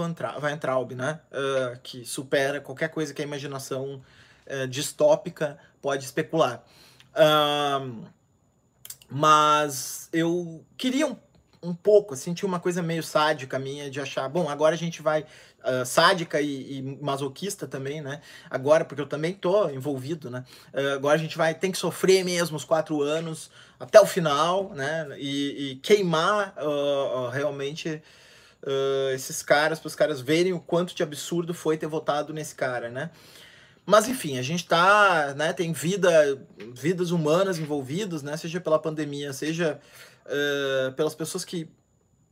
Weintraub, 0.42 0.92
né? 0.92 1.20
Uh, 1.30 1.78
que 1.82 2.04
supera 2.04 2.60
qualquer 2.60 2.88
coisa 2.88 3.14
que 3.14 3.22
a 3.22 3.24
imaginação 3.24 4.02
uh, 4.46 4.66
distópica 4.66 5.58
pode 5.80 6.04
especular. 6.04 6.64
Um, 7.16 8.04
mas 9.08 10.08
eu 10.12 10.64
queria 10.76 11.06
um, 11.06 11.16
um 11.62 11.74
pouco, 11.74 12.14
assim, 12.14 12.34
tinha 12.34 12.48
uma 12.48 12.58
coisa 12.58 12.82
meio 12.82 13.02
sádica 13.02 13.58
minha 13.58 13.88
de 13.88 14.00
achar, 14.00 14.28
bom, 14.28 14.48
agora 14.48 14.74
a 14.74 14.78
gente 14.78 15.00
vai. 15.00 15.24
Uh, 15.64 15.84
sádica 15.84 16.40
e, 16.40 16.78
e, 16.78 16.82
masoquista 17.02 17.66
também, 17.66 18.00
né? 18.00 18.20
Agora, 18.48 18.84
porque 18.84 19.02
eu 19.02 19.06
também 19.06 19.34
tô 19.34 19.68
envolvido, 19.68 20.30
né? 20.30 20.44
Uh, 20.72 20.94
agora 20.94 21.16
a 21.16 21.18
gente 21.18 21.36
vai 21.36 21.54
tem 21.54 21.72
que 21.72 21.78
sofrer 21.78 22.24
mesmo 22.24 22.56
os 22.56 22.64
quatro 22.64 23.02
anos 23.02 23.50
até 23.80 24.00
o 24.00 24.06
final, 24.06 24.72
né? 24.74 25.08
E, 25.18 25.72
e 25.72 25.76
queimar 25.76 26.54
uh, 26.56 27.30
realmente 27.30 28.00
esses 29.14 29.42
caras 29.42 29.78
para 29.78 29.86
os 29.86 29.94
caras 29.94 30.20
verem 30.20 30.52
o 30.52 30.60
quanto 30.60 30.94
de 30.94 31.02
absurdo 31.02 31.54
foi 31.54 31.76
ter 31.76 31.86
votado 31.86 32.32
nesse 32.32 32.54
cara, 32.54 32.90
né? 32.90 33.10
Mas 33.86 34.08
enfim, 34.08 34.36
a 34.36 34.42
gente 34.42 34.66
tá, 34.66 35.32
né, 35.36 35.52
tem 35.52 35.72
vida, 35.72 36.10
vidas 36.74 37.12
humanas 37.12 37.56
envolvidas, 37.56 38.20
né, 38.20 38.36
seja 38.36 38.60
pela 38.60 38.80
pandemia, 38.80 39.32
seja 39.32 39.80
uh, 40.26 40.92
pelas 40.94 41.14
pessoas 41.14 41.44
que 41.44 41.70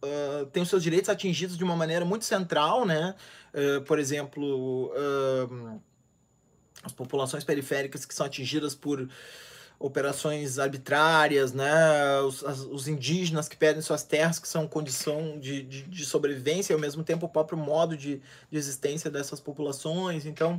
uh, 0.03 0.47
têm 0.47 0.65
os 0.65 0.69
seus 0.69 0.83
direitos 0.83 1.09
atingidos 1.09 1.57
de 1.57 1.63
uma 1.63 1.77
maneira 1.77 2.05
muito 2.05 2.25
central, 2.25 2.85
né, 2.85 3.15
uh, 3.55 3.81
por 3.83 4.01
exemplo, 4.01 4.93
as 6.83 6.93
populações 6.93 7.45
periféricas 7.45 8.05
que 8.05 8.13
são 8.13 8.27
atingidas 8.27 8.75
por 8.75 9.09
operações 9.85 10.59
arbitrárias, 10.59 11.53
né, 11.53 12.19
os, 12.21 12.43
as, 12.43 12.61
os 12.61 12.89
indígenas 12.89 13.51
que 13.51 13.57
perdem 13.57 13.83
suas 13.83 14.03
terras, 14.03 14.39
que 14.39 14.49
são 14.49 14.67
condição 14.67 15.39
de, 15.39 15.63
de, 15.63 15.83
de 15.83 16.07
sobrevivência 16.07 16.73
e 16.73 16.75
ao 16.75 16.81
mesmo 16.81 17.05
tempo 17.05 17.27
o 17.27 17.29
próprio 17.29 17.59
modo 17.59 17.95
de, 17.95 18.23
de 18.51 18.57
existência 18.57 19.11
dessas 19.11 19.41
populações, 19.41 20.25
então 20.25 20.57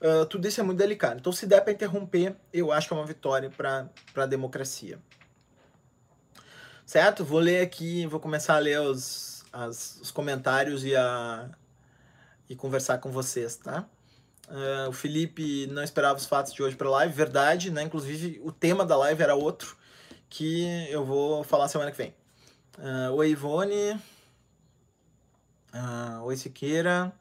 Uh, 0.00 0.26
tudo 0.26 0.46
isso 0.46 0.60
é 0.60 0.62
muito 0.62 0.76
delicado. 0.76 1.18
Então, 1.18 1.32
se 1.32 1.46
der 1.46 1.62
para 1.62 1.72
interromper, 1.72 2.36
eu 2.52 2.70
acho 2.70 2.88
que 2.88 2.92
é 2.92 2.96
uma 2.96 3.06
vitória 3.06 3.48
para 3.48 3.88
a 4.16 4.26
democracia. 4.26 4.98
Certo? 6.84 7.24
Vou 7.24 7.38
ler 7.38 7.62
aqui, 7.62 8.04
vou 8.04 8.20
começar 8.20 8.56
a 8.56 8.58
ler 8.58 8.80
os, 8.80 9.44
as, 9.50 9.98
os 10.02 10.10
comentários 10.10 10.84
e, 10.84 10.94
a, 10.94 11.48
e 12.50 12.54
conversar 12.54 12.98
com 12.98 13.10
vocês, 13.10 13.56
tá? 13.56 13.86
Uh, 14.48 14.88
o 14.88 14.92
Felipe 14.92 15.66
não 15.68 15.82
esperava 15.82 16.18
os 16.18 16.26
fatos 16.26 16.52
de 16.52 16.62
hoje 16.62 16.76
para 16.76 16.90
live, 16.90 17.12
verdade, 17.12 17.70
né? 17.70 17.82
Inclusive, 17.82 18.40
o 18.44 18.52
tema 18.52 18.84
da 18.84 18.96
live 18.96 19.22
era 19.22 19.34
outro, 19.34 19.76
que 20.28 20.66
eu 20.90 21.04
vou 21.04 21.42
falar 21.42 21.68
semana 21.68 21.90
que 21.90 21.96
vem. 21.96 22.14
Uh, 22.78 23.12
oi, 23.14 23.30
Ivone. 23.30 23.92
Uh, 25.72 26.22
oi, 26.24 26.36
Siqueira. 26.36 27.12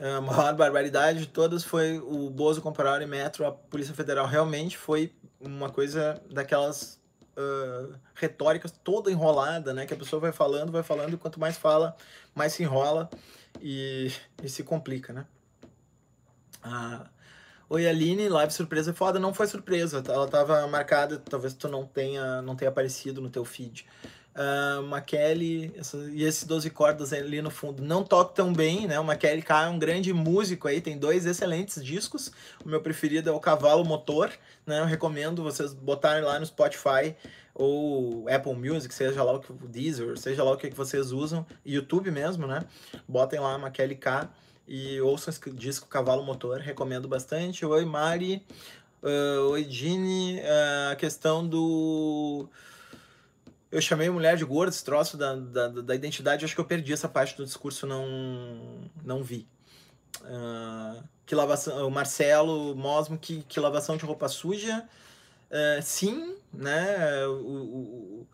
A 0.00 0.20
maior 0.20 0.54
barbaridade 0.54 1.20
de 1.20 1.26
todas 1.26 1.62
foi 1.62 1.98
o 1.98 2.28
Bozo 2.28 2.60
comparar 2.60 3.00
o 3.00 3.06
metro 3.06 3.46
à 3.46 3.52
Polícia 3.52 3.94
Federal. 3.94 4.26
Realmente 4.26 4.76
foi 4.76 5.12
uma 5.40 5.70
coisa 5.70 6.20
daquelas 6.28 6.98
uh, 7.36 7.94
retóricas 8.14 8.72
toda 8.82 9.12
enrolada, 9.12 9.72
né? 9.72 9.86
Que 9.86 9.94
a 9.94 9.96
pessoa 9.96 10.18
vai 10.18 10.32
falando, 10.32 10.72
vai 10.72 10.82
falando, 10.82 11.14
e 11.14 11.16
quanto 11.16 11.38
mais 11.38 11.56
fala, 11.56 11.94
mais 12.34 12.54
se 12.54 12.62
enrola 12.62 13.08
e, 13.60 14.10
e 14.42 14.48
se 14.48 14.64
complica, 14.64 15.12
né? 15.12 15.26
Ah, 16.62 17.06
Oi, 17.72 17.88
Aline, 17.88 18.28
live 18.28 18.52
surpresa 18.52 18.92
foda. 18.92 19.18
Não 19.18 19.32
foi 19.32 19.46
surpresa, 19.46 20.02
ela 20.06 20.28
tava 20.28 20.66
marcada, 20.66 21.16
talvez 21.18 21.54
tu 21.54 21.68
não 21.68 21.86
tenha, 21.86 22.42
não 22.42 22.54
tenha 22.54 22.68
aparecido 22.68 23.22
no 23.22 23.30
teu 23.30 23.46
feed. 23.46 23.86
Uh, 24.34 25.02
Kelly 25.06 25.74
e 26.12 26.22
esses 26.22 26.44
12 26.44 26.68
cordas 26.68 27.14
ali 27.14 27.40
no 27.40 27.50
fundo 27.50 27.82
não 27.82 28.04
toca 28.04 28.34
tão 28.34 28.52
bem, 28.52 28.86
né? 28.86 29.00
Uma 29.00 29.16
Kelly 29.16 29.40
K 29.40 29.64
é 29.64 29.68
um 29.68 29.78
grande 29.78 30.12
músico 30.12 30.68
aí, 30.68 30.82
tem 30.82 30.98
dois 30.98 31.24
excelentes 31.24 31.82
discos. 31.82 32.30
O 32.62 32.68
meu 32.68 32.82
preferido 32.82 33.30
é 33.30 33.32
o 33.32 33.40
Cavalo 33.40 33.86
Motor, 33.86 34.30
né? 34.66 34.80
Eu 34.80 34.84
recomendo 34.84 35.42
vocês 35.42 35.72
botarem 35.72 36.22
lá 36.22 36.38
no 36.38 36.44
Spotify 36.44 37.16
ou 37.54 38.28
Apple 38.28 38.54
Music, 38.54 38.92
seja 38.92 39.22
lá 39.22 39.32
o 39.32 39.40
que 39.40 39.50
o 39.50 39.54
Deezer, 39.66 40.18
seja 40.18 40.44
lá 40.44 40.52
o 40.52 40.58
que 40.58 40.68
vocês 40.70 41.10
usam, 41.10 41.46
YouTube 41.64 42.10
mesmo, 42.10 42.46
né? 42.46 42.66
Botem 43.08 43.40
lá 43.40 43.56
Maquele 43.56 43.94
K 43.94 44.30
e 44.66 45.00
ouçam 45.00 45.32
esse 45.32 45.50
disco 45.50 45.88
Cavalo 45.88 46.22
Motor, 46.22 46.58
recomendo 46.58 47.08
bastante. 47.08 47.64
Oi, 47.64 47.84
Mari. 47.84 48.44
Uh, 49.02 49.50
oi, 49.50 49.64
Dini. 49.64 50.40
Uh, 50.40 50.92
a 50.92 50.96
questão 50.96 51.46
do. 51.46 52.48
Eu 53.70 53.80
chamei 53.80 54.08
mulher 54.10 54.36
de 54.36 54.44
gorda, 54.44 54.70
esse 54.70 54.84
troço 54.84 55.16
da, 55.16 55.34
da, 55.34 55.68
da 55.68 55.94
identidade, 55.94 56.44
acho 56.44 56.54
que 56.54 56.60
eu 56.60 56.64
perdi 56.64 56.92
essa 56.92 57.08
parte 57.08 57.34
do 57.36 57.44
discurso, 57.44 57.86
não, 57.86 58.06
não 59.02 59.22
vi. 59.22 59.46
Uh, 60.20 61.02
que 61.24 61.34
lavação, 61.34 61.88
o 61.88 61.90
Marcelo 61.90 62.76
Mosmo, 62.76 63.18
que, 63.18 63.42
que 63.44 63.58
lavação 63.58 63.96
de 63.96 64.04
roupa 64.04 64.28
suja. 64.28 64.86
Uh, 65.50 65.82
sim, 65.82 66.36
né? 66.52 67.26
O, 67.26 67.32
o, 67.32 68.26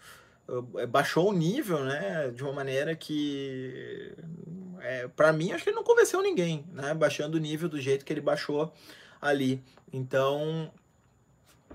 o, 0.48 0.86
baixou 0.88 1.30
o 1.30 1.32
nível, 1.32 1.84
né? 1.84 2.30
De 2.34 2.42
uma 2.42 2.52
maneira 2.52 2.96
que, 2.96 4.12
é, 4.80 5.08
para 5.08 5.32
mim, 5.32 5.52
acho 5.52 5.64
que 5.64 5.70
ele 5.70 5.76
não 5.76 5.84
convenceu 5.84 6.22
ninguém, 6.22 6.64
né? 6.72 6.94
Baixando 6.94 7.36
o 7.36 7.40
nível 7.40 7.68
do 7.68 7.80
jeito 7.80 8.04
que 8.04 8.12
ele 8.12 8.20
baixou 8.20 8.72
ali. 9.20 9.62
Então, 9.92 10.70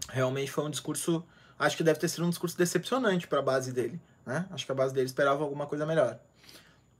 realmente 0.09 0.51
foi 0.51 0.63
um 0.63 0.69
discurso. 0.69 1.23
Acho 1.57 1.77
que 1.77 1.83
deve 1.83 1.99
ter 1.99 2.07
sido 2.07 2.25
um 2.25 2.29
discurso 2.29 2.57
decepcionante 2.57 3.27
para 3.27 3.39
a 3.39 3.41
base 3.41 3.71
dele, 3.71 3.99
né? 4.25 4.47
Acho 4.51 4.65
que 4.65 4.71
a 4.71 4.75
base 4.75 4.93
dele 4.93 5.05
esperava 5.05 5.43
alguma 5.43 5.65
coisa 5.65 5.85
melhor. 5.85 6.19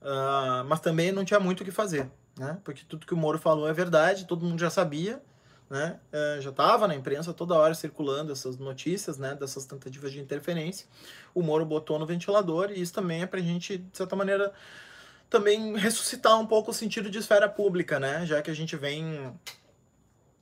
Uh, 0.00 0.64
mas 0.66 0.80
também 0.80 1.10
não 1.12 1.24
tinha 1.24 1.40
muito 1.40 1.62
o 1.62 1.64
que 1.64 1.70
fazer, 1.70 2.10
né? 2.38 2.58
Porque 2.62 2.82
tudo 2.86 3.06
que 3.06 3.14
o 3.14 3.16
Moro 3.16 3.38
falou 3.38 3.68
é 3.68 3.72
verdade, 3.72 4.26
todo 4.26 4.44
mundo 4.44 4.60
já 4.60 4.70
sabia, 4.70 5.22
né? 5.68 5.98
Uh, 6.12 6.40
já 6.42 6.50
estava 6.50 6.86
na 6.86 6.94
imprensa 6.94 7.32
toda 7.32 7.54
hora 7.54 7.74
circulando 7.74 8.30
essas 8.30 8.58
notícias, 8.58 9.16
né? 9.18 9.34
Dessas 9.34 9.64
tentativas 9.64 10.12
de 10.12 10.20
interferência. 10.20 10.86
O 11.34 11.42
Moro 11.42 11.64
botou 11.64 11.98
no 11.98 12.06
ventilador 12.06 12.70
e 12.70 12.80
isso 12.80 12.92
também 12.92 13.22
é 13.22 13.26
para 13.26 13.40
a 13.40 13.42
gente, 13.42 13.78
de 13.78 13.96
certa 13.96 14.14
maneira, 14.14 14.52
também 15.34 15.76
ressuscitar 15.76 16.38
um 16.38 16.46
pouco 16.46 16.70
o 16.70 16.74
sentido 16.74 17.10
de 17.10 17.18
esfera 17.18 17.48
pública, 17.48 17.98
né? 17.98 18.24
Já 18.24 18.40
que 18.40 18.52
a 18.52 18.54
gente 18.54 18.76
vem 18.76 19.26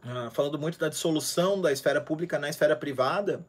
uh, 0.05 0.31
falando 0.33 0.59
muito 0.59 0.79
da 0.79 0.91
dissolução 0.91 1.63
da 1.63 1.73
esfera 1.73 1.99
pública 1.99 2.39
na 2.39 2.51
esfera 2.51 2.77
privada, 2.77 3.45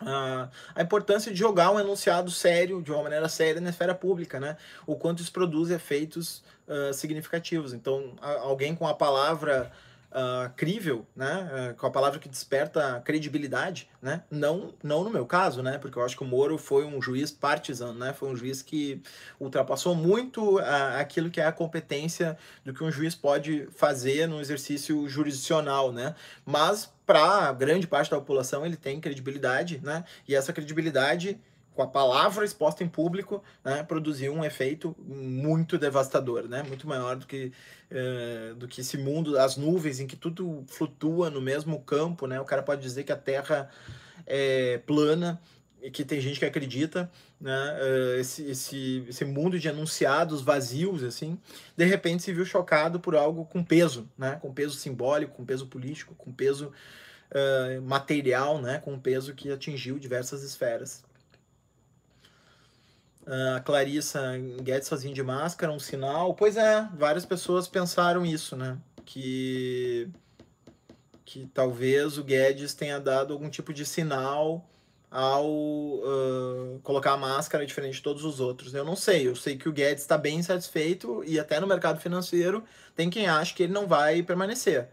Uh, 0.00 0.50
a 0.74 0.82
importância 0.82 1.30
de 1.30 1.38
jogar 1.38 1.70
um 1.70 1.78
enunciado 1.78 2.28
sério, 2.28 2.82
de 2.82 2.90
uma 2.90 3.04
maneira 3.04 3.28
séria, 3.28 3.60
na 3.60 3.70
esfera 3.70 3.94
pública, 3.94 4.40
né? 4.40 4.56
O 4.84 4.96
quanto 4.96 5.22
isso 5.22 5.30
produz 5.30 5.70
efeitos 5.70 6.42
uh, 6.66 6.92
significativos. 6.92 7.72
Então, 7.72 8.16
alguém 8.20 8.74
com 8.74 8.84
a 8.88 8.94
palavra 8.94 9.70
uh, 10.12 10.52
crível, 10.56 11.06
né? 11.16 11.72
Uh, 11.72 11.74
com 11.74 11.86
a 11.86 11.90
palavra 11.90 12.18
que 12.18 12.28
desperta 12.28 13.00
credibilidade, 13.04 13.88
né? 14.00 14.22
Não, 14.30 14.74
não 14.82 15.04
no 15.04 15.10
meu 15.10 15.26
caso, 15.26 15.62
né? 15.62 15.78
Porque 15.78 15.98
eu 15.98 16.04
acho 16.04 16.16
que 16.16 16.22
o 16.22 16.26
Moro 16.26 16.56
foi 16.58 16.84
um 16.84 17.00
juiz 17.00 17.30
partisan, 17.30 17.94
né? 17.94 18.12
Foi 18.12 18.28
um 18.28 18.36
juiz 18.36 18.62
que 18.62 19.02
ultrapassou 19.40 19.94
muito 19.94 20.58
uh, 20.58 20.98
aquilo 20.98 21.30
que 21.30 21.40
é 21.40 21.46
a 21.46 21.52
competência 21.52 22.36
do 22.64 22.72
que 22.72 22.84
um 22.84 22.90
juiz 22.90 23.14
pode 23.14 23.68
fazer 23.74 24.26
no 24.26 24.40
exercício 24.40 25.08
jurisdicional, 25.08 25.92
né? 25.92 26.14
Mas 26.44 26.92
para 27.06 27.52
grande 27.52 27.86
parte 27.86 28.10
da 28.10 28.16
população 28.16 28.64
ele 28.64 28.76
tem 28.76 29.00
credibilidade, 29.00 29.80
né? 29.82 30.04
E 30.26 30.34
essa 30.34 30.52
credibilidade 30.52 31.38
com 31.74 31.82
a 31.82 31.86
palavra 31.86 32.44
exposta 32.44 32.84
em 32.84 32.88
público, 32.88 33.42
né, 33.64 33.82
produziu 33.82 34.32
um 34.32 34.44
efeito 34.44 34.94
muito 34.98 35.78
devastador, 35.78 36.48
né, 36.48 36.62
muito 36.62 36.86
maior 36.86 37.16
do 37.16 37.26
que, 37.26 37.52
uh, 37.90 38.54
do 38.54 38.68
que 38.68 38.82
esse 38.82 38.98
mundo, 38.98 39.38
as 39.38 39.56
nuvens 39.56 40.00
em 40.00 40.06
que 40.06 40.16
tudo 40.16 40.64
flutua 40.66 41.30
no 41.30 41.40
mesmo 41.40 41.80
campo, 41.80 42.26
né, 42.26 42.40
o 42.40 42.44
cara 42.44 42.62
pode 42.62 42.82
dizer 42.82 43.04
que 43.04 43.12
a 43.12 43.16
Terra 43.16 43.70
é 44.26 44.78
plana 44.86 45.40
e 45.80 45.90
que 45.90 46.04
tem 46.04 46.20
gente 46.20 46.38
que 46.38 46.44
acredita, 46.44 47.10
né, 47.40 47.78
uh, 47.80 48.20
esse, 48.20 48.44
esse, 48.50 49.04
esse 49.08 49.24
mundo 49.24 49.58
de 49.58 49.66
enunciados 49.66 50.42
vazios, 50.42 51.02
assim, 51.02 51.38
de 51.76 51.84
repente 51.84 52.22
se 52.22 52.32
viu 52.32 52.44
chocado 52.44 53.00
por 53.00 53.16
algo 53.16 53.46
com 53.46 53.64
peso, 53.64 54.08
né, 54.16 54.38
com 54.42 54.52
peso 54.52 54.76
simbólico, 54.76 55.36
com 55.36 55.44
peso 55.44 55.66
político, 55.66 56.14
com 56.14 56.30
peso 56.30 56.70
uh, 57.30 57.80
material, 57.82 58.60
né, 58.60 58.78
com 58.78 58.98
peso 58.98 59.34
que 59.34 59.50
atingiu 59.50 59.98
diversas 59.98 60.42
esferas. 60.42 61.02
A 63.26 63.60
Clarissa 63.60 64.36
Guedes 64.62 64.88
sozinho 64.88 65.14
de 65.14 65.22
máscara, 65.22 65.72
um 65.72 65.78
sinal. 65.78 66.34
Pois 66.34 66.56
é, 66.56 66.88
várias 66.94 67.24
pessoas 67.24 67.68
pensaram 67.68 68.26
isso, 68.26 68.56
né? 68.56 68.78
Que, 69.04 70.08
que 71.24 71.46
talvez 71.54 72.18
o 72.18 72.24
Guedes 72.24 72.74
tenha 72.74 72.98
dado 72.98 73.32
algum 73.32 73.48
tipo 73.48 73.72
de 73.72 73.84
sinal 73.86 74.68
ao 75.12 75.46
uh, 75.46 76.80
colocar 76.82 77.12
a 77.12 77.16
máscara 77.18 77.66
diferente 77.66 77.96
de 77.96 78.02
todos 78.02 78.24
os 78.24 78.40
outros. 78.40 78.72
Eu 78.72 78.84
não 78.84 78.96
sei, 78.96 79.28
eu 79.28 79.36
sei 79.36 79.56
que 79.56 79.68
o 79.68 79.72
Guedes 79.72 80.02
está 80.02 80.16
bem 80.16 80.42
satisfeito 80.42 81.22
e 81.26 81.38
até 81.38 81.60
no 81.60 81.66
mercado 81.66 82.00
financeiro 82.00 82.64
tem 82.96 83.10
quem 83.10 83.28
acha 83.28 83.54
que 83.54 83.62
ele 83.62 83.72
não 83.72 83.86
vai 83.86 84.22
permanecer. 84.22 84.88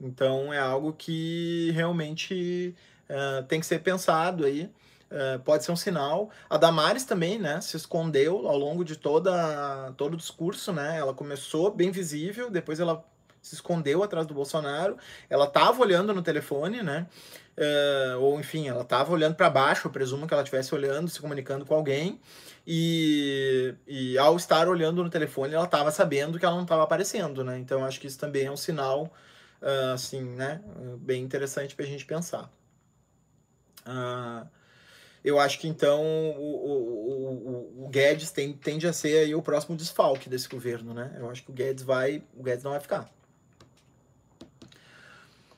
Então 0.00 0.52
é 0.52 0.58
algo 0.58 0.92
que 0.92 1.72
realmente 1.72 2.74
uh, 3.10 3.44
tem 3.46 3.58
que 3.58 3.66
ser 3.66 3.80
pensado 3.80 4.44
aí. 4.44 4.70
Uh, 5.14 5.38
pode 5.44 5.62
ser 5.62 5.70
um 5.70 5.76
sinal. 5.76 6.28
A 6.50 6.56
Damares 6.56 7.04
também, 7.04 7.38
né, 7.38 7.60
se 7.60 7.76
escondeu 7.76 8.48
ao 8.48 8.58
longo 8.58 8.84
de 8.84 8.96
toda, 8.96 9.92
todo 9.96 10.14
o 10.14 10.16
discurso, 10.16 10.72
né? 10.72 10.98
Ela 10.98 11.14
começou 11.14 11.70
bem 11.70 11.92
visível, 11.92 12.50
depois 12.50 12.80
ela 12.80 13.04
se 13.40 13.54
escondeu 13.54 14.02
atrás 14.02 14.26
do 14.26 14.34
Bolsonaro. 14.34 14.98
Ela 15.30 15.44
estava 15.44 15.80
olhando 15.80 16.12
no 16.12 16.20
telefone, 16.20 16.82
né? 16.82 17.06
Uh, 17.56 18.18
ou 18.18 18.40
enfim, 18.40 18.66
ela 18.66 18.82
estava 18.82 19.12
olhando 19.12 19.36
para 19.36 19.48
baixo, 19.48 19.86
eu 19.86 19.92
presumo 19.92 20.26
que 20.26 20.34
ela 20.34 20.42
estivesse 20.42 20.74
olhando, 20.74 21.08
se 21.08 21.20
comunicando 21.20 21.64
com 21.64 21.74
alguém. 21.74 22.20
E, 22.66 23.72
e 23.86 24.18
ao 24.18 24.34
estar 24.34 24.66
olhando 24.66 25.04
no 25.04 25.10
telefone, 25.10 25.54
ela 25.54 25.66
estava 25.66 25.92
sabendo 25.92 26.40
que 26.40 26.44
ela 26.44 26.56
não 26.56 26.64
estava 26.64 26.82
aparecendo, 26.82 27.44
né? 27.44 27.56
Então 27.56 27.84
acho 27.84 28.00
que 28.00 28.08
isso 28.08 28.18
também 28.18 28.46
é 28.46 28.50
um 28.50 28.56
sinal, 28.56 29.12
uh, 29.62 29.92
assim, 29.92 30.24
né? 30.24 30.60
Bem 30.98 31.22
interessante 31.22 31.76
para 31.76 31.84
a 31.84 31.88
gente 31.88 32.04
pensar. 32.04 32.50
Uh, 33.86 34.48
eu 35.24 35.40
acho 35.40 35.58
que 35.58 35.66
então 35.66 36.04
o, 36.04 36.38
o, 36.38 37.82
o, 37.82 37.84
o 37.86 37.88
Guedes 37.88 38.30
tem, 38.30 38.52
tende 38.52 38.86
a 38.86 38.92
ser 38.92 39.24
aí 39.24 39.34
o 39.34 39.40
próximo 39.40 39.74
desfalque 39.74 40.28
desse 40.28 40.46
governo, 40.48 40.92
né? 40.92 41.16
Eu 41.18 41.30
acho 41.30 41.42
que 41.42 41.50
o 41.50 41.54
Guedes 41.54 41.82
vai, 41.82 42.22
o 42.36 42.42
Guedes 42.42 42.62
não 42.62 42.72
vai 42.72 42.80
ficar. 42.80 43.10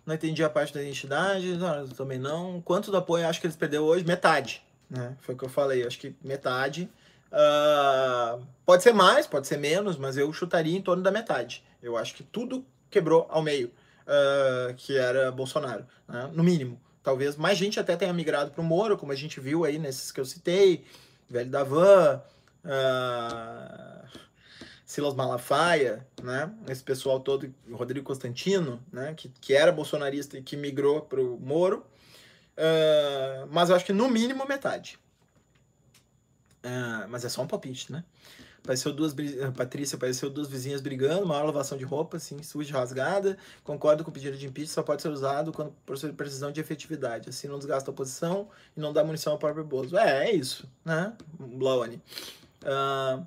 Não 0.07 0.15
entendi 0.15 0.45
a 0.45 0.49
parte 0.49 0.73
da 0.73 0.81
identidade, 0.81 1.57
não, 1.57 1.89
também 1.89 2.17
não. 2.17 2.63
Quanto 2.63 2.93
do 2.93 2.97
apoio 2.97 3.27
acho 3.27 3.41
que 3.41 3.47
eles 3.49 3.57
perderam 3.57 3.83
hoje? 3.85 4.05
Metade, 4.05 4.63
né? 4.89 5.17
Foi 5.21 5.35
o 5.35 5.39
que 5.39 5.45
eu 5.45 5.49
falei, 5.49 5.85
acho 5.85 5.99
que 5.99 6.15
metade. 6.23 6.89
Uh, 7.27 8.47
pode 8.65 8.85
ser 8.85 8.93
mais, 8.95 9.27
pode 9.27 9.49
ser 9.49 9.57
menos, 9.57 9.97
mas 9.97 10.17
eu 10.17 10.33
chutaria 10.33 10.77
em 10.77 10.81
torno 10.81 11.03
da 11.03 11.11
metade. 11.11 11.65
Eu 11.83 11.97
acho 11.97 12.15
que 12.15 12.23
tudo 12.23 12.65
quebrou 12.89 13.27
ao 13.29 13.43
meio, 13.43 13.73
uh, 14.07 14.73
que 14.77 14.97
era 14.97 15.33
Bolsonaro, 15.33 15.85
né? 16.07 16.31
no 16.33 16.45
mínimo. 16.45 16.81
Talvez 17.07 17.37
mais 17.37 17.57
gente 17.57 17.79
até 17.79 17.95
tenha 17.95 18.13
migrado 18.13 18.51
para 18.51 18.61
o 18.61 18.65
Moro, 18.65 18.97
como 18.97 19.13
a 19.13 19.15
gente 19.15 19.39
viu 19.39 19.65
aí 19.65 19.79
nesses 19.79 20.11
que 20.11 20.19
eu 20.19 20.25
citei, 20.25 20.85
Velho 21.31 21.49
da 21.49 21.63
Van, 21.63 22.21
uh, 22.65 24.19
Silas 24.85 25.15
Malafaia, 25.15 26.05
né? 26.21 26.53
Esse 26.69 26.83
pessoal 26.83 27.21
todo, 27.21 27.55
Rodrigo 27.71 28.05
Constantino, 28.05 28.83
né? 28.93 29.15
Que, 29.15 29.29
que 29.29 29.55
era 29.55 29.71
bolsonarista 29.71 30.37
e 30.37 30.43
que 30.43 30.57
migrou 30.57 31.01
para 31.01 31.21
o 31.21 31.39
Moro. 31.39 31.87
Uh, 32.59 33.47
mas 33.53 33.71
eu 33.71 33.77
acho 33.77 33.85
que 33.85 33.93
no 33.93 34.11
mínimo 34.11 34.45
metade. 34.45 34.99
Uh, 36.65 37.07
mas 37.09 37.25
é 37.25 37.29
só 37.29 37.41
um 37.41 37.47
palpite, 37.47 37.93
né? 37.93 38.03
Apareceu 38.67 38.93
duas, 38.93 39.15
Patrícia 39.57 39.95
apareceu 39.95 40.29
duas 40.29 40.49
vizinhas 40.49 40.81
brigando, 40.81 41.25
maior 41.25 41.45
lavação 41.45 41.79
de 41.79 41.85
roupa, 41.85 42.17
assim, 42.17 42.43
suja, 42.43 42.77
rasgada. 42.77 43.39
Concordo 43.63 44.03
com 44.03 44.11
o 44.11 44.13
pedido 44.13 44.37
de 44.37 44.45
impeachment, 44.45 44.75
só 44.75 44.83
pode 44.83 45.03
ser 45.03 45.09
usado 45.09 45.53
quando 45.53 45.73
por 45.87 45.97
precisão 46.15 46.51
de 46.51 46.61
efetividade. 46.61 47.29
Assim 47.29 47.47
não 47.47 47.59
desgasta 47.59 47.89
a 47.89 47.93
oposição 47.93 48.49
e 48.77 48.81
não 48.81 48.93
dá 48.93 49.05
munição 49.05 49.35
ao 49.35 49.39
próprio 49.39 49.63
Bozo. 49.63 49.97
É, 49.97 50.29
é 50.29 50.35
isso, 50.35 50.69
né, 50.85 51.13
Blaone? 51.39 52.03
Uh, 52.65 53.25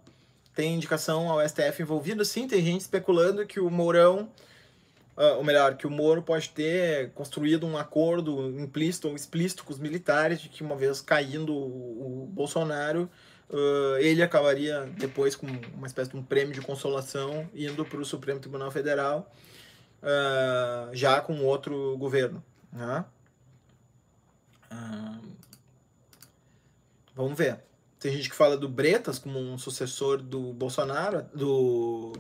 tem 0.54 0.76
indicação 0.76 1.30
ao 1.30 1.48
STF 1.48 1.84
envolvido? 1.84 2.26
Sim, 2.26 2.46
tem 2.46 2.62
gente 2.62 2.82
especulando 2.82 3.48
que 3.48 3.62
o 3.62 3.70
Mourão, 3.70 4.30
uh, 5.16 5.38
ou 5.38 5.44
melhor, 5.46 5.78
que 5.78 5.88
o 5.88 5.90
Moro 5.90 6.22
pode 6.22 6.50
ter 6.50 7.12
construído 7.12 7.66
um 7.66 7.78
acordo 7.78 8.50
implícito 8.60 9.08
ou 9.08 9.16
explícito 9.16 9.64
com 9.64 9.72
os 9.72 9.80
militares 9.80 10.42
de 10.42 10.50
que 10.50 10.62
uma 10.62 10.76
vez 10.76 11.00
caindo 11.00 11.54
o, 11.56 12.24
o 12.24 12.26
Bolsonaro 12.26 13.10
uh, 13.50 13.98
ele 14.00 14.22
acabaria 14.22 14.90
depois 14.98 15.36
com 15.36 15.48
uma 15.76 15.88
espécie 15.88 16.12
de 16.12 16.18
um 16.18 16.24
prêmio 16.24 16.54
de 16.54 16.62
consolação 16.62 17.50
indo 17.54 17.86
para 17.86 18.00
o 18.00 18.06
Supremo 18.06 18.40
Tribunal 18.40 18.72
Federal 18.72 19.32
uh, 20.02 20.94
já 20.94 21.22
com 21.22 21.44
outro 21.44 21.98
governo. 21.98 22.44
Né? 22.72 23.06
Uh, 24.72 25.28
vamos 27.16 27.38
ver. 27.38 27.60
Tem 28.00 28.14
gente 28.14 28.30
que 28.30 28.36
fala 28.36 28.56
do 28.56 28.70
Bretas 28.70 29.20
como 29.20 29.40
um 29.40 29.58
sucessor 29.58 30.22
do 30.22 30.54
Bolsonaro, 30.54 31.24
do 31.36 32.14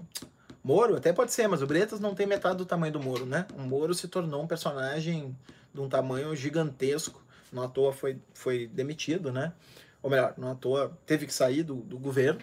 Moro, 0.61 0.97
até 0.97 1.13
pode 1.13 1.31
ser, 1.31 1.47
mas 1.47 1.61
o 1.61 1.67
Bretas 1.67 2.01
não 2.01 2.13
tem 2.13 2.27
metade 2.27 2.57
do 2.57 2.65
tamanho 2.65 2.91
do 2.91 2.99
Moro, 2.99 3.25
né? 3.25 3.47
O 3.55 3.61
Moro 3.61 3.93
se 3.93 4.09
tornou 4.09 4.43
um 4.43 4.47
personagem 4.47 5.33
de 5.73 5.79
um 5.79 5.87
tamanho 5.87 6.35
gigantesco 6.35 7.23
não 7.51 7.63
à 7.63 7.67
toa 7.67 7.91
foi, 7.91 8.17
foi 8.33 8.67
demitido, 8.67 9.31
né? 9.31 9.53
Ou 10.01 10.09
melhor, 10.09 10.33
não 10.37 10.51
à 10.51 10.55
toa 10.55 10.97
teve 11.05 11.25
que 11.25 11.33
sair 11.33 11.63
do, 11.63 11.75
do 11.75 11.97
governo. 11.97 12.39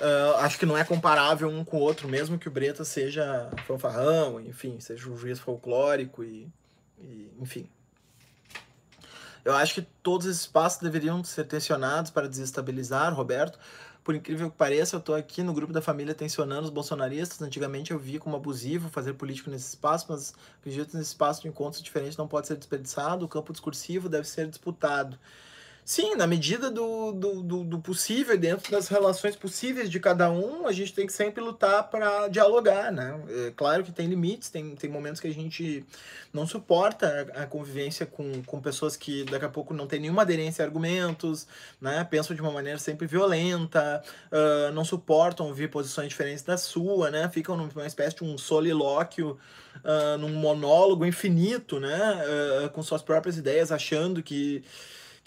Uh, 0.00 0.36
acho 0.38 0.58
que 0.58 0.64
não 0.64 0.78
é 0.78 0.82
comparável 0.82 1.48
um 1.48 1.62
com 1.62 1.76
o 1.76 1.80
outro, 1.80 2.08
mesmo 2.08 2.38
que 2.38 2.48
o 2.48 2.50
Breta 2.50 2.84
seja 2.84 3.50
fanfarrão, 3.66 4.40
enfim, 4.40 4.80
seja 4.80 5.08
um 5.10 5.16
juiz 5.16 5.38
folclórico 5.38 6.24
e, 6.24 6.48
e 6.98 7.30
enfim. 7.38 7.68
Eu 9.44 9.54
acho 9.54 9.74
que 9.74 9.82
todos 10.02 10.26
esses 10.26 10.46
passos 10.46 10.80
deveriam 10.80 11.22
ser 11.24 11.44
tensionados 11.44 12.10
para 12.10 12.28
desestabilizar, 12.28 13.14
Roberto. 13.14 13.58
Por 14.02 14.14
incrível 14.14 14.50
que 14.50 14.56
pareça, 14.56 14.96
eu 14.96 15.00
estou 15.00 15.14
aqui 15.14 15.42
no 15.42 15.52
grupo 15.52 15.72
da 15.72 15.82
família 15.82 16.14
tensionando 16.14 16.64
os 16.64 16.70
bolsonaristas. 16.70 17.40
Antigamente 17.42 17.90
eu 17.90 17.98
vi 17.98 18.18
como 18.18 18.36
abusivo 18.36 18.88
fazer 18.88 19.14
político 19.14 19.50
nesse 19.50 19.68
espaço, 19.68 20.06
mas 20.08 20.34
acredito 20.58 20.96
nesse 20.96 21.10
espaço 21.10 21.42
de 21.42 21.48
encontros 21.48 21.82
diferentes 21.82 22.16
não 22.16 22.26
pode 22.26 22.46
ser 22.46 22.56
desperdiçado. 22.56 23.24
O 23.24 23.28
campo 23.28 23.52
discursivo 23.52 24.08
deve 24.08 24.26
ser 24.26 24.48
disputado. 24.48 25.18
Sim, 25.84 26.14
na 26.14 26.26
medida 26.26 26.70
do, 26.70 27.10
do, 27.10 27.42
do, 27.42 27.64
do, 27.64 27.78
possível, 27.80 28.38
dentro 28.38 28.70
das 28.70 28.88
relações 28.88 29.34
possíveis 29.34 29.90
de 29.90 29.98
cada 29.98 30.30
um, 30.30 30.66
a 30.66 30.72
gente 30.72 30.92
tem 30.92 31.06
que 31.06 31.12
sempre 31.12 31.42
lutar 31.42 31.90
para 31.90 32.28
dialogar, 32.28 32.92
né? 32.92 33.20
É 33.46 33.52
claro 33.56 33.82
que 33.82 33.90
tem 33.90 34.06
limites, 34.06 34.50
tem, 34.50 34.76
tem 34.76 34.88
momentos 34.88 35.20
que 35.20 35.26
a 35.26 35.32
gente 35.32 35.84
não 36.32 36.46
suporta 36.46 37.26
a, 37.34 37.44
convivência 37.44 38.06
com, 38.06 38.42
com 38.44 38.60
pessoas 38.60 38.96
que 38.96 39.24
daqui 39.24 39.44
a 39.44 39.48
pouco 39.48 39.74
não 39.74 39.86
tem 39.86 39.98
nenhuma 39.98 40.22
aderência 40.22 40.64
a 40.64 40.68
argumentos, 40.68 41.46
né? 41.80 42.04
Pensam 42.04 42.36
de 42.36 42.42
uma 42.42 42.52
maneira 42.52 42.78
sempre 42.78 43.06
violenta, 43.06 44.02
uh, 44.30 44.72
não 44.72 44.84
suportam 44.84 45.46
ouvir 45.46 45.70
posições 45.70 46.08
diferentes 46.08 46.44
da 46.44 46.56
sua, 46.56 47.10
né? 47.10 47.28
Ficam 47.30 47.56
numa 47.56 47.86
espécie 47.86 48.16
de 48.16 48.24
um 48.24 48.38
solilóquio, 48.38 49.36
uh, 49.78 50.18
num 50.18 50.34
monólogo 50.34 51.04
infinito, 51.04 51.80
né? 51.80 52.22
Uh, 52.64 52.70
com 52.70 52.82
suas 52.82 53.02
próprias 53.02 53.36
ideias, 53.36 53.72
achando 53.72 54.22
que 54.22 54.62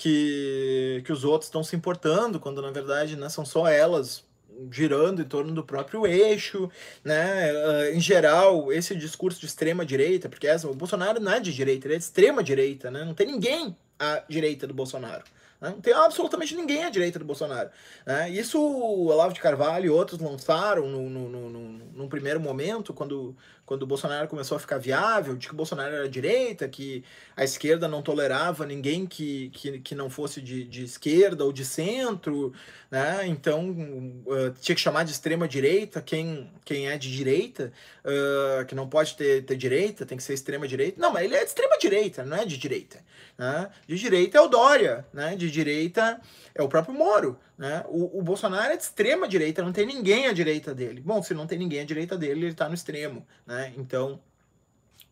que, 0.03 1.01
que 1.05 1.13
os 1.13 1.23
outros 1.23 1.47
estão 1.47 1.63
se 1.63 1.77
importando, 1.77 2.37
quando 2.37 2.61
na 2.61 2.71
verdade 2.71 3.15
né, 3.15 3.29
são 3.29 3.45
só 3.45 3.69
elas 3.69 4.25
girando 4.69 5.21
em 5.21 5.25
torno 5.25 5.53
do 5.53 5.63
próprio 5.63 6.05
eixo, 6.05 6.69
né? 7.05 7.53
Uh, 7.53 7.95
em 7.95 8.01
geral, 8.01 8.71
esse 8.71 8.93
discurso 8.95 9.39
de 9.39 9.45
extrema 9.45 9.85
direita, 9.85 10.27
porque 10.27 10.45
essa, 10.45 10.67
o 10.67 10.75
Bolsonaro 10.75 11.21
não 11.21 11.31
é 11.31 11.39
de 11.39 11.53
direita, 11.53 11.87
ele 11.87 11.95
é 11.95 11.97
de 11.97 12.03
extrema 12.03 12.43
direita, 12.43 12.91
né? 12.91 13.05
Não 13.05 13.13
tem 13.13 13.27
ninguém 13.27 13.75
à 13.97 14.21
direita 14.27 14.67
do 14.67 14.73
Bolsonaro. 14.73 15.23
Né? 15.63 15.69
Não 15.69 15.79
tem 15.79 15.93
absolutamente 15.93 16.53
ninguém 16.53 16.83
à 16.83 16.89
direita 16.89 17.17
do 17.17 17.23
Bolsonaro. 17.23 17.69
Né? 18.05 18.29
Isso 18.29 18.59
o 18.59 19.07
Olavo 19.07 19.33
de 19.33 19.39
Carvalho 19.39 19.85
e 19.85 19.89
outros 19.89 20.19
lançaram 20.19 20.85
no, 20.87 21.09
no, 21.09 21.29
no, 21.29 21.69
num 21.93 22.09
primeiro 22.09 22.41
momento, 22.41 22.93
quando, 22.93 23.33
quando 23.65 23.83
o 23.83 23.87
Bolsonaro 23.87 24.27
começou 24.27 24.57
a 24.57 24.59
ficar 24.59 24.77
viável, 24.77 25.35
de 25.35 25.47
que 25.47 25.53
o 25.53 25.57
Bolsonaro 25.57 25.95
era 25.95 26.09
direita, 26.09 26.67
que 26.67 27.03
a 27.35 27.43
esquerda 27.43 27.87
não 27.87 28.01
tolerava 28.01 28.65
ninguém 28.65 29.05
que, 29.05 29.49
que, 29.49 29.79
que 29.79 29.95
não 29.95 30.09
fosse 30.09 30.41
de, 30.41 30.65
de 30.65 30.83
esquerda 30.83 31.45
ou 31.45 31.53
de 31.53 31.63
centro, 31.63 32.53
né? 32.91 33.25
Então 33.25 33.69
uh, 34.25 34.51
tinha 34.61 34.75
que 34.75 34.81
chamar 34.81 35.03
de 35.03 35.11
extrema 35.11 35.47
direita 35.47 36.01
quem, 36.01 36.51
quem 36.65 36.89
é 36.89 36.97
de 36.97 37.11
direita, 37.11 37.71
uh, 38.03 38.65
que 38.65 38.75
não 38.75 38.87
pode 38.87 39.15
ter, 39.15 39.43
ter 39.45 39.55
direita, 39.55 40.05
tem 40.05 40.17
que 40.17 40.23
ser 40.23 40.33
extrema 40.33 40.67
direita. 40.67 40.99
Não, 40.99 41.11
mas 41.11 41.23
ele 41.23 41.35
é 41.35 41.39
de 41.39 41.45
extrema 41.45 41.77
direita, 41.77 42.23
não 42.23 42.37
é 42.37 42.45
de 42.45 42.57
direita. 42.57 42.99
Né? 43.37 43.69
De 43.87 43.95
direita 43.97 44.37
é 44.37 44.41
o 44.41 44.47
Dória, 44.47 45.05
né? 45.13 45.35
De 45.35 45.49
direita 45.49 46.19
é 46.53 46.61
o 46.61 46.67
próprio 46.67 46.93
Moro. 46.93 47.39
Né? 47.57 47.83
O, 47.87 48.19
o 48.19 48.21
Bolsonaro 48.21 48.73
é 48.73 48.77
de 48.77 48.83
extrema 48.83 49.27
direita, 49.27 49.63
não 49.63 49.71
tem 49.71 49.85
ninguém 49.85 50.27
à 50.27 50.33
direita 50.33 50.73
dele. 50.73 51.01
Bom, 51.01 51.21
se 51.21 51.33
não 51.33 51.47
tem 51.47 51.57
ninguém 51.57 51.81
à 51.81 51.85
direita 51.85 52.17
dele, 52.17 52.41
ele 52.41 52.47
está 52.47 52.67
no 52.67 52.75
extremo. 52.75 53.25
Né? 53.45 53.52
Então, 53.77 54.19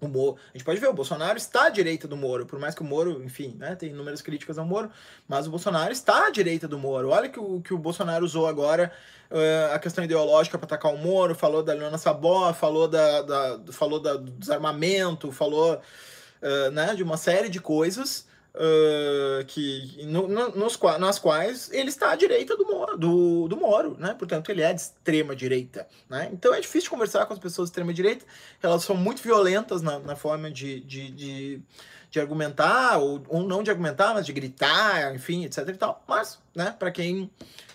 o 0.01 0.07
Moro, 0.07 0.37
a 0.49 0.57
gente 0.57 0.65
pode 0.65 0.79
ver, 0.79 0.87
o 0.87 0.93
Bolsonaro 0.93 1.37
está 1.37 1.65
à 1.65 1.69
direita 1.69 2.07
do 2.07 2.17
Moro, 2.17 2.45
por 2.45 2.59
mais 2.59 2.73
que 2.73 2.81
o 2.81 2.85
Moro, 2.85 3.23
enfim, 3.23 3.55
né, 3.59 3.75
tem 3.75 3.89
inúmeras 3.89 4.21
críticas 4.21 4.57
ao 4.57 4.65
Moro, 4.65 4.89
mas 5.27 5.45
o 5.45 5.51
Bolsonaro 5.51 5.91
está 5.91 6.25
à 6.25 6.29
direita 6.31 6.67
do 6.67 6.79
Moro. 6.79 7.09
Olha 7.09 7.29
que 7.29 7.39
o, 7.39 7.61
que 7.61 7.71
o 7.73 7.77
Bolsonaro 7.77 8.25
usou 8.25 8.47
agora 8.47 8.91
uh, 9.29 9.75
a 9.75 9.79
questão 9.79 10.03
ideológica 10.03 10.57
para 10.57 10.65
atacar 10.65 10.91
o 10.91 10.97
Moro, 10.97 11.35
falou 11.35 11.61
da 11.61 11.73
Leona 11.73 11.99
Sabó, 11.99 12.51
falou, 12.51 12.87
da, 12.87 13.21
da, 13.21 13.59
falou 13.71 13.99
da, 13.99 14.15
do 14.15 14.31
desarmamento, 14.31 15.31
falou 15.31 15.75
uh, 15.75 16.71
né, 16.71 16.95
de 16.95 17.03
uma 17.03 17.17
série 17.17 17.47
de 17.47 17.59
coisas 17.59 18.25
uh, 18.55 19.45
que 19.45 20.05
no, 20.05 20.27
no, 20.27 20.49
nos, 20.51 20.79
nas 20.99 21.19
quais 21.19 21.71
ele 21.71 21.89
está 21.89 22.11
à 22.11 22.15
direita 22.15 22.55
do 22.57 22.65
Moro, 22.65 22.97
do, 22.97 23.47
do 23.47 23.57
Moro, 23.57 23.95
né? 23.97 24.13
Portanto, 24.17 24.49
ele 24.49 24.61
é 24.61 24.73
de 24.73 24.81
extrema 24.81 25.35
direita, 25.35 25.87
né? 26.09 26.29
Então 26.31 26.53
é 26.53 26.59
difícil 26.59 26.89
conversar 26.89 27.25
com 27.25 27.33
as 27.33 27.39
pessoas 27.39 27.69
de 27.69 27.71
extrema 27.71 27.93
direita, 27.93 28.25
elas 28.61 28.83
são 28.83 28.95
muito 28.95 29.21
violentas 29.21 29.81
na, 29.81 29.99
na 29.99 30.15
forma 30.15 30.49
de, 30.51 30.81
de, 30.81 31.11
de, 31.11 31.61
de 32.09 32.19
argumentar, 32.19 32.97
ou, 32.97 33.23
ou 33.27 33.43
não 33.43 33.63
de 33.63 33.69
argumentar, 33.69 34.13
mas 34.13 34.25
de 34.25 34.33
gritar, 34.33 35.13
enfim, 35.15 35.45
etc 35.45 35.67
e 35.67 35.73
tal. 35.73 36.03
Mas, 36.07 36.39
né, 36.55 36.75
para 36.77 36.91
quem 36.91 37.31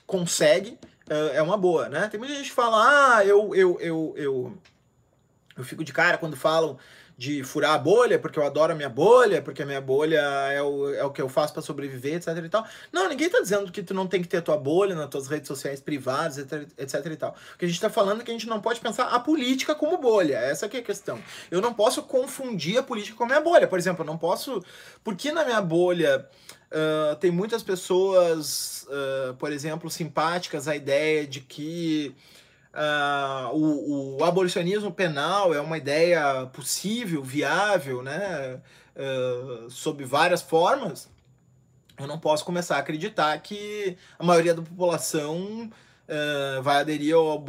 consegue, 0.07 0.79
uh, 1.11 1.33
é 1.35 1.43
uma 1.43 1.57
boa, 1.57 1.89
né? 1.89 2.09
Tem 2.09 2.19
muita 2.19 2.35
gente 2.35 2.51
que 2.51 2.55
fala, 2.55 3.17
ah, 3.17 3.25
eu, 3.25 3.55
eu, 3.55 3.79
eu, 3.81 4.15
eu, 4.17 4.59
eu 5.57 5.65
fico 5.65 5.83
de 5.83 5.93
cara 5.93 6.19
quando 6.19 6.37
falam 6.37 6.79
de 7.19 7.43
furar 7.43 7.73
a 7.73 7.79
bolha, 7.79 8.19
porque 8.19 8.39
eu 8.39 8.45
adoro 8.45 8.73
a 8.73 8.77
minha 8.77 8.91
bolha, 8.91 9.41
porque 9.41 9.63
a 9.63 9.67
minha 9.67 9.81
bolha 9.81 10.21
é 10.53 10.61
o, 10.63 10.95
é 10.95 11.03
o 11.03 11.11
que 11.11 11.23
eu 11.23 11.29
faço 11.31 11.53
para 11.55 11.63
sobreviver, 11.63 12.15
etc 12.17 12.29
e 12.45 12.49
tal. 12.49 12.67
Não, 12.93 13.09
ninguém 13.09 13.31
tá 13.31 13.41
dizendo 13.41 13.73
que 13.73 13.83
tu 13.83 13.95
não 13.95 14.07
tem 14.07 14.21
que 14.21 14.29
ter 14.29 14.37
a 14.37 14.43
tua 14.43 14.59
bolha 14.59 14.95
nas 14.95 15.09
tuas 15.09 15.27
redes 15.27 15.49
sociais 15.49 15.81
privadas, 15.81 16.37
etc, 16.37 16.69
etc 16.77 17.07
e 17.07 17.17
tal. 17.17 17.35
O 17.55 17.59
que 17.59 17.65
a 17.65 17.69
gente 17.69 17.81
tá 17.81 17.89
falando 17.89 18.21
é 18.21 18.25
que 18.25 18.31
a 18.31 18.35
gente 18.35 18.47
não 18.47 18.61
pode 18.61 18.81
pensar 18.81 19.07
a 19.07 19.19
política 19.19 19.75
como 19.75 19.97
bolha. 19.97 20.37
Essa 20.37 20.69
que 20.69 20.77
é 20.77 20.81
a 20.81 20.83
questão. 20.83 21.19
Eu 21.51 21.63
não 21.63 21.73
posso 21.73 22.03
confundir 22.03 22.77
a 22.77 22.83
política 22.83 23.17
com 23.17 23.25
a 23.25 23.29
minha 23.29 23.41
bolha. 23.41 23.67
Por 23.67 23.79
exemplo, 23.79 24.03
eu 24.03 24.07
não 24.07 24.19
posso... 24.19 24.63
Porque 25.03 25.33
na 25.33 25.45
minha 25.45 25.61
bolha... 25.61 26.29
Uh, 26.67 27.15
tem 27.17 27.31
muitas 27.31 27.63
pessoas, 27.63 28.85
uh, 28.89 29.35
por 29.35 29.53
exemplo, 29.53 29.89
simpáticas 29.89 30.67
à 30.67 30.75
ideia 30.75 31.25
de 31.25 31.41
que 31.41 32.13
Uh, 32.77 33.57
o, 33.57 34.19
o, 34.19 34.25
abolicionismo 34.25 34.93
penal 34.93 35.55
é 35.55 35.61
uma 35.63 35.79
ideia 35.79 36.45
possível, 36.53 37.23
viável, 37.23 38.03
né, 38.03 38.61
uh, 38.95 39.71
sob 39.71 40.05
várias 40.05 40.43
formas, 40.43 41.09
eu 41.99 42.07
não 42.07 42.19
posso 42.19 42.45
começar 42.45 42.77
a 42.77 42.81
acreditar 42.81 43.39
que 43.39 43.97
a 44.19 44.25
maioria 44.25 44.53
da 44.53 44.61
população 44.61 45.71
uh, 46.09 46.63
vai 46.63 46.79
aderir 46.79 47.15
ao, 47.15 47.45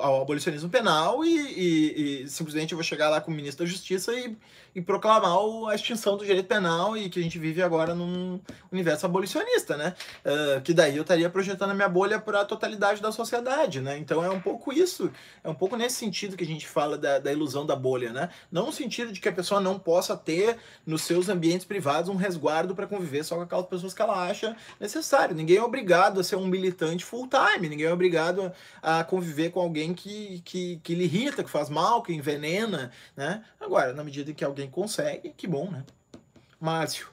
ao, 0.00 0.22
abolicionismo 0.22 0.68
penal 0.68 1.24
e, 1.24 1.36
e, 1.36 2.22
e, 2.22 2.28
simplesmente 2.28 2.72
eu 2.72 2.76
vou 2.76 2.84
chegar 2.84 3.08
lá 3.08 3.20
com 3.20 3.30
o 3.30 3.34
ministro 3.34 3.64
da 3.64 3.70
Justiça 3.70 4.12
e, 4.14 4.36
e 4.74 4.80
proclamar 4.80 5.32
a 5.70 5.74
extinção 5.74 6.16
do 6.16 6.24
direito 6.24 6.46
penal 6.46 6.96
e 6.96 7.08
que 7.08 7.18
a 7.18 7.22
gente 7.22 7.38
vive 7.38 7.62
agora 7.62 7.94
num 7.94 8.40
universo 8.70 9.06
abolicionista, 9.06 9.76
né? 9.76 9.94
Uh, 10.24 10.60
que 10.62 10.72
daí 10.72 10.96
eu 10.96 11.02
estaria 11.02 11.28
projetando 11.28 11.70
a 11.70 11.74
minha 11.74 11.88
bolha 11.88 12.18
para 12.18 12.40
a 12.40 12.44
totalidade 12.44 13.00
da 13.00 13.12
sociedade, 13.12 13.80
né? 13.80 13.98
Então 13.98 14.24
é 14.24 14.30
um 14.30 14.40
pouco 14.40 14.72
isso, 14.72 15.10
é 15.42 15.48
um 15.48 15.54
pouco 15.54 15.76
nesse 15.76 15.96
sentido 15.96 16.36
que 16.36 16.44
a 16.44 16.46
gente 16.46 16.66
fala 16.66 16.96
da, 16.96 17.18
da 17.18 17.32
ilusão 17.32 17.66
da 17.66 17.76
bolha, 17.76 18.12
né? 18.12 18.28
Não 18.50 18.66
no 18.66 18.72
sentido 18.72 19.12
de 19.12 19.20
que 19.20 19.28
a 19.28 19.32
pessoa 19.32 19.60
não 19.60 19.78
possa 19.78 20.16
ter 20.16 20.56
nos 20.86 21.02
seus 21.02 21.28
ambientes 21.28 21.66
privados 21.66 22.08
um 22.08 22.16
resguardo 22.16 22.74
para 22.74 22.86
conviver 22.86 23.24
só 23.24 23.36
com 23.36 23.42
aquelas 23.42 23.66
pessoas 23.66 23.94
que 23.94 24.02
ela 24.02 24.26
acha 24.26 24.56
necessário. 24.80 25.34
Ninguém 25.34 25.56
é 25.56 25.62
obrigado 25.62 26.20
a 26.20 26.24
ser 26.24 26.36
um 26.36 26.46
militante 26.46 27.04
full 27.04 27.28
time, 27.28 27.68
ninguém 27.68 27.86
é 27.86 27.92
obrigado 28.02 28.52
a 28.82 29.04
conviver 29.04 29.50
com 29.50 29.60
alguém 29.60 29.94
que, 29.94 30.40
que, 30.44 30.80
que 30.82 30.94
lhe 30.94 31.04
irrita, 31.04 31.44
que 31.44 31.50
faz 31.50 31.70
mal, 31.70 32.02
que 32.02 32.12
envenena, 32.12 32.90
né? 33.16 33.44
Agora, 33.60 33.92
na 33.92 34.02
medida 34.02 34.32
que 34.32 34.44
alguém 34.44 34.68
consegue, 34.68 35.32
que 35.36 35.46
bom, 35.46 35.70
né? 35.70 35.84
Márcio. 36.60 37.08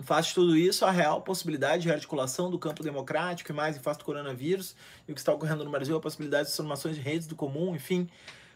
Em 0.00 0.04
face 0.04 0.28
de 0.28 0.34
tudo 0.34 0.56
isso, 0.56 0.84
a 0.84 0.90
real 0.90 1.20
possibilidade 1.20 1.84
de 1.84 1.92
articulação 1.92 2.50
do 2.50 2.58
campo 2.58 2.82
democrático 2.82 3.52
e 3.52 3.54
mais 3.54 3.76
em 3.76 3.80
face 3.80 3.98
do 3.98 4.04
coronavírus 4.04 4.74
e 5.06 5.12
o 5.12 5.14
que 5.14 5.20
está 5.20 5.32
ocorrendo 5.32 5.64
no 5.64 5.70
Brasil, 5.70 5.96
a 5.96 6.00
possibilidade 6.00 6.44
de 6.44 6.48
transformações 6.48 6.96
de 6.96 7.02
redes 7.02 7.26
do 7.26 7.36
comum, 7.36 7.76
enfim, 7.76 8.08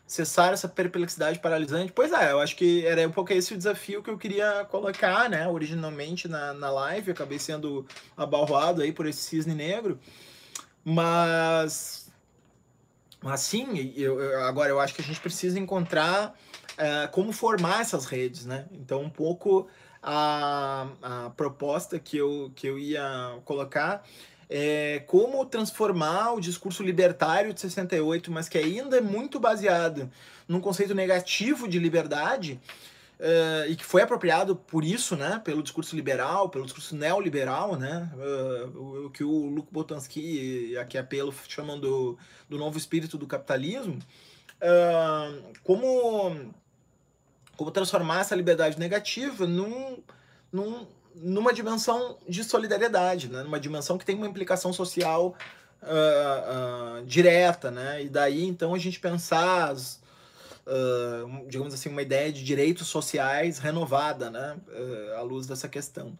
cessar 0.06 0.52
essa 0.52 0.68
perplexidade 0.68 1.38
paralisante. 1.38 1.92
Pois 1.92 2.12
é, 2.12 2.32
eu 2.32 2.40
acho 2.40 2.56
que 2.56 2.86
era 2.86 3.06
um 3.06 3.12
pouco 3.12 3.32
esse 3.32 3.54
o 3.54 3.56
desafio 3.56 4.02
que 4.02 4.10
eu 4.10 4.16
queria 4.16 4.64
colocar, 4.70 5.28
né, 5.28 5.46
originalmente 5.48 6.28
na, 6.28 6.54
na 6.54 6.70
live, 6.70 7.10
acabei 7.10 7.38
sendo 7.38 7.86
abalroado 8.16 8.82
aí 8.82 8.92
por 8.92 9.06
esse 9.06 9.22
cisne 9.22 9.54
negro, 9.54 9.98
mas, 10.88 12.08
mas 13.20 13.40
sim, 13.40 13.92
eu, 13.96 14.20
eu, 14.20 14.44
agora 14.44 14.70
eu 14.70 14.78
acho 14.78 14.94
que 14.94 15.02
a 15.02 15.04
gente 15.04 15.18
precisa 15.18 15.58
encontrar 15.58 16.32
uh, 16.74 17.10
como 17.10 17.32
formar 17.32 17.80
essas 17.80 18.06
redes, 18.06 18.46
né? 18.46 18.66
Então, 18.70 19.02
um 19.02 19.10
pouco 19.10 19.66
a, 20.00 20.86
a 21.02 21.30
proposta 21.30 21.98
que 21.98 22.16
eu, 22.16 22.52
que 22.54 22.68
eu 22.68 22.78
ia 22.78 23.36
colocar 23.44 24.04
é 24.48 25.02
como 25.08 25.44
transformar 25.44 26.34
o 26.34 26.40
discurso 26.40 26.84
libertário 26.84 27.52
de 27.52 27.60
68, 27.60 28.30
mas 28.30 28.48
que 28.48 28.56
ainda 28.56 28.98
é 28.98 29.00
muito 29.00 29.40
baseado 29.40 30.08
num 30.46 30.60
conceito 30.60 30.94
negativo 30.94 31.66
de 31.66 31.80
liberdade, 31.80 32.60
Uh, 33.18 33.70
e 33.70 33.76
que 33.76 33.84
foi 33.84 34.02
apropriado 34.02 34.54
por 34.54 34.84
isso, 34.84 35.16
né, 35.16 35.40
pelo 35.42 35.62
discurso 35.62 35.96
liberal, 35.96 36.50
pelo 36.50 36.66
discurso 36.66 36.94
neoliberal, 36.94 37.74
né, 37.74 38.10
uh, 38.14 39.06
o, 39.06 39.10
que 39.10 39.24
o 39.24 39.46
Luc 39.46 39.68
Botanski 39.72 40.76
aqui 40.76 40.98
apelo 40.98 41.34
chamam 41.48 41.80
do, 41.80 42.18
novo 42.50 42.76
espírito 42.76 43.16
do 43.16 43.26
capitalismo, 43.26 43.98
uh, 44.60 45.42
como 45.64 46.52
como 47.56 47.70
transformar 47.70 48.20
essa 48.20 48.36
liberdade 48.36 48.78
negativa 48.78 49.46
num, 49.46 49.96
num, 50.52 50.86
numa 51.14 51.54
dimensão 51.54 52.18
de 52.28 52.44
solidariedade, 52.44 53.30
né? 53.30 53.42
numa 53.42 53.58
dimensão 53.58 53.96
que 53.96 54.04
tem 54.04 54.14
uma 54.14 54.26
implicação 54.26 54.74
social 54.74 55.34
direta, 57.06 57.70
né? 57.70 58.02
E 58.02 58.08
daí 58.08 58.44
então 58.44 58.74
a 58.74 58.78
gente 58.78 58.98
pensar, 58.98 59.70
as, 59.70 60.00
uh, 60.66 61.48
digamos 61.48 61.72
assim, 61.72 61.88
uma 61.88 62.02
ideia 62.02 62.32
de 62.32 62.44
direitos 62.44 62.88
sociais 62.88 63.58
renovada, 63.58 64.30
né? 64.30 64.56
à 65.16 65.22
luz 65.22 65.46
dessa 65.46 65.68
questão. 65.68 66.18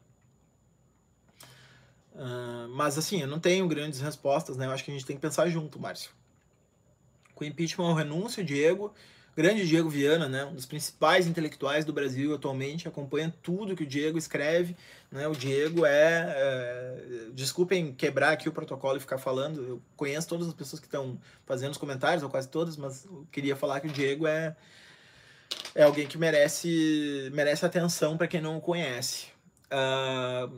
mas 2.70 2.97
assim, 2.97 3.20
eu 3.20 3.28
não 3.28 3.38
tenho 3.38 3.66
grandes 3.68 4.01
respostas, 4.01 4.57
né? 4.57 4.66
Eu 4.66 4.70
acho 4.70 4.84
que 4.84 4.90
a 4.90 4.94
gente 4.94 5.07
tem 5.07 5.16
que 5.16 5.22
pensar 5.22 5.49
junto, 5.49 5.78
Márcio. 5.78 6.11
Com 7.34 7.44
impeachment 7.44 7.88
ou 7.88 7.94
renúncia, 7.94 8.42
Diego, 8.42 8.94
grande 9.37 9.66
Diego 9.66 9.91
Viana, 9.91 10.28
né, 10.28 10.45
um 10.47 10.55
dos 10.55 10.64
principais 10.64 11.26
intelectuais 11.26 11.84
do 11.84 11.93
Brasil 11.93 12.34
atualmente, 12.34 12.89
acompanha 12.89 13.32
tudo 13.43 13.76
que 13.76 13.82
o 13.82 13.87
Diego 13.87 14.16
escreve. 14.16 14.74
Né, 15.12 15.28
o 15.28 15.32
Diego 15.32 15.84
é, 15.84 16.24
é, 16.26 17.28
Desculpem 17.34 17.93
quebrar 17.93 18.32
aqui 18.32 18.49
o 18.49 18.53
protocolo 18.53 18.97
e 18.97 19.01
ficar 19.01 19.18
falando, 19.18 19.62
eu 19.62 19.82
conheço 19.95 20.26
todas 20.26 20.49
as 20.49 20.55
pessoas 20.55 20.80
que 20.80 20.87
estão 20.87 21.20
fazendo 21.45 21.72
os 21.72 21.78
comentários, 21.78 22.22
ou 22.22 22.30
quase 22.30 22.49
todas, 22.49 22.78
mas 22.78 23.05
eu 23.05 23.26
queria 23.30 23.55
falar 23.55 23.80
que 23.80 23.89
o 23.89 23.93
Diego 23.93 24.26
é, 24.26 24.57
é 25.74 25.82
alguém 25.82 26.07
que 26.07 26.16
merece, 26.16 27.30
merece 27.34 27.66
atenção 27.66 28.16
para 28.16 28.26
quem 28.26 28.41
não 28.41 28.57
o 28.57 28.61
conhece. 28.61 29.26
Uh, 29.66 30.49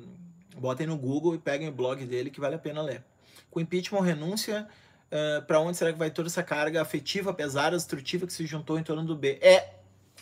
botem 0.56 0.86
no 0.86 0.96
Google 0.96 1.34
e 1.34 1.38
peguem 1.38 1.68
o 1.68 1.72
blog 1.72 2.04
dele 2.06 2.30
que 2.30 2.40
vale 2.40 2.54
a 2.54 2.58
pena 2.58 2.80
ler. 2.80 3.02
Com 3.50 3.58
impeachment 3.58 3.98
ou 3.98 4.04
renúncia, 4.04 4.68
uh, 5.12 5.38
ah, 5.38 5.42
para 5.42 5.60
onde 5.60 5.76
será 5.76 5.92
que 5.92 5.98
vai 5.98 6.10
toda 6.10 6.28
essa 6.28 6.42
carga 6.42 6.80
afetiva, 6.82 7.32
pesada, 7.32 7.76
destrutiva 7.76 8.26
que 8.26 8.32
se 8.32 8.46
juntou 8.46 8.78
em 8.78 8.82
torno 8.82 9.04
do 9.04 9.14
B? 9.14 9.38
É, 9.40 9.70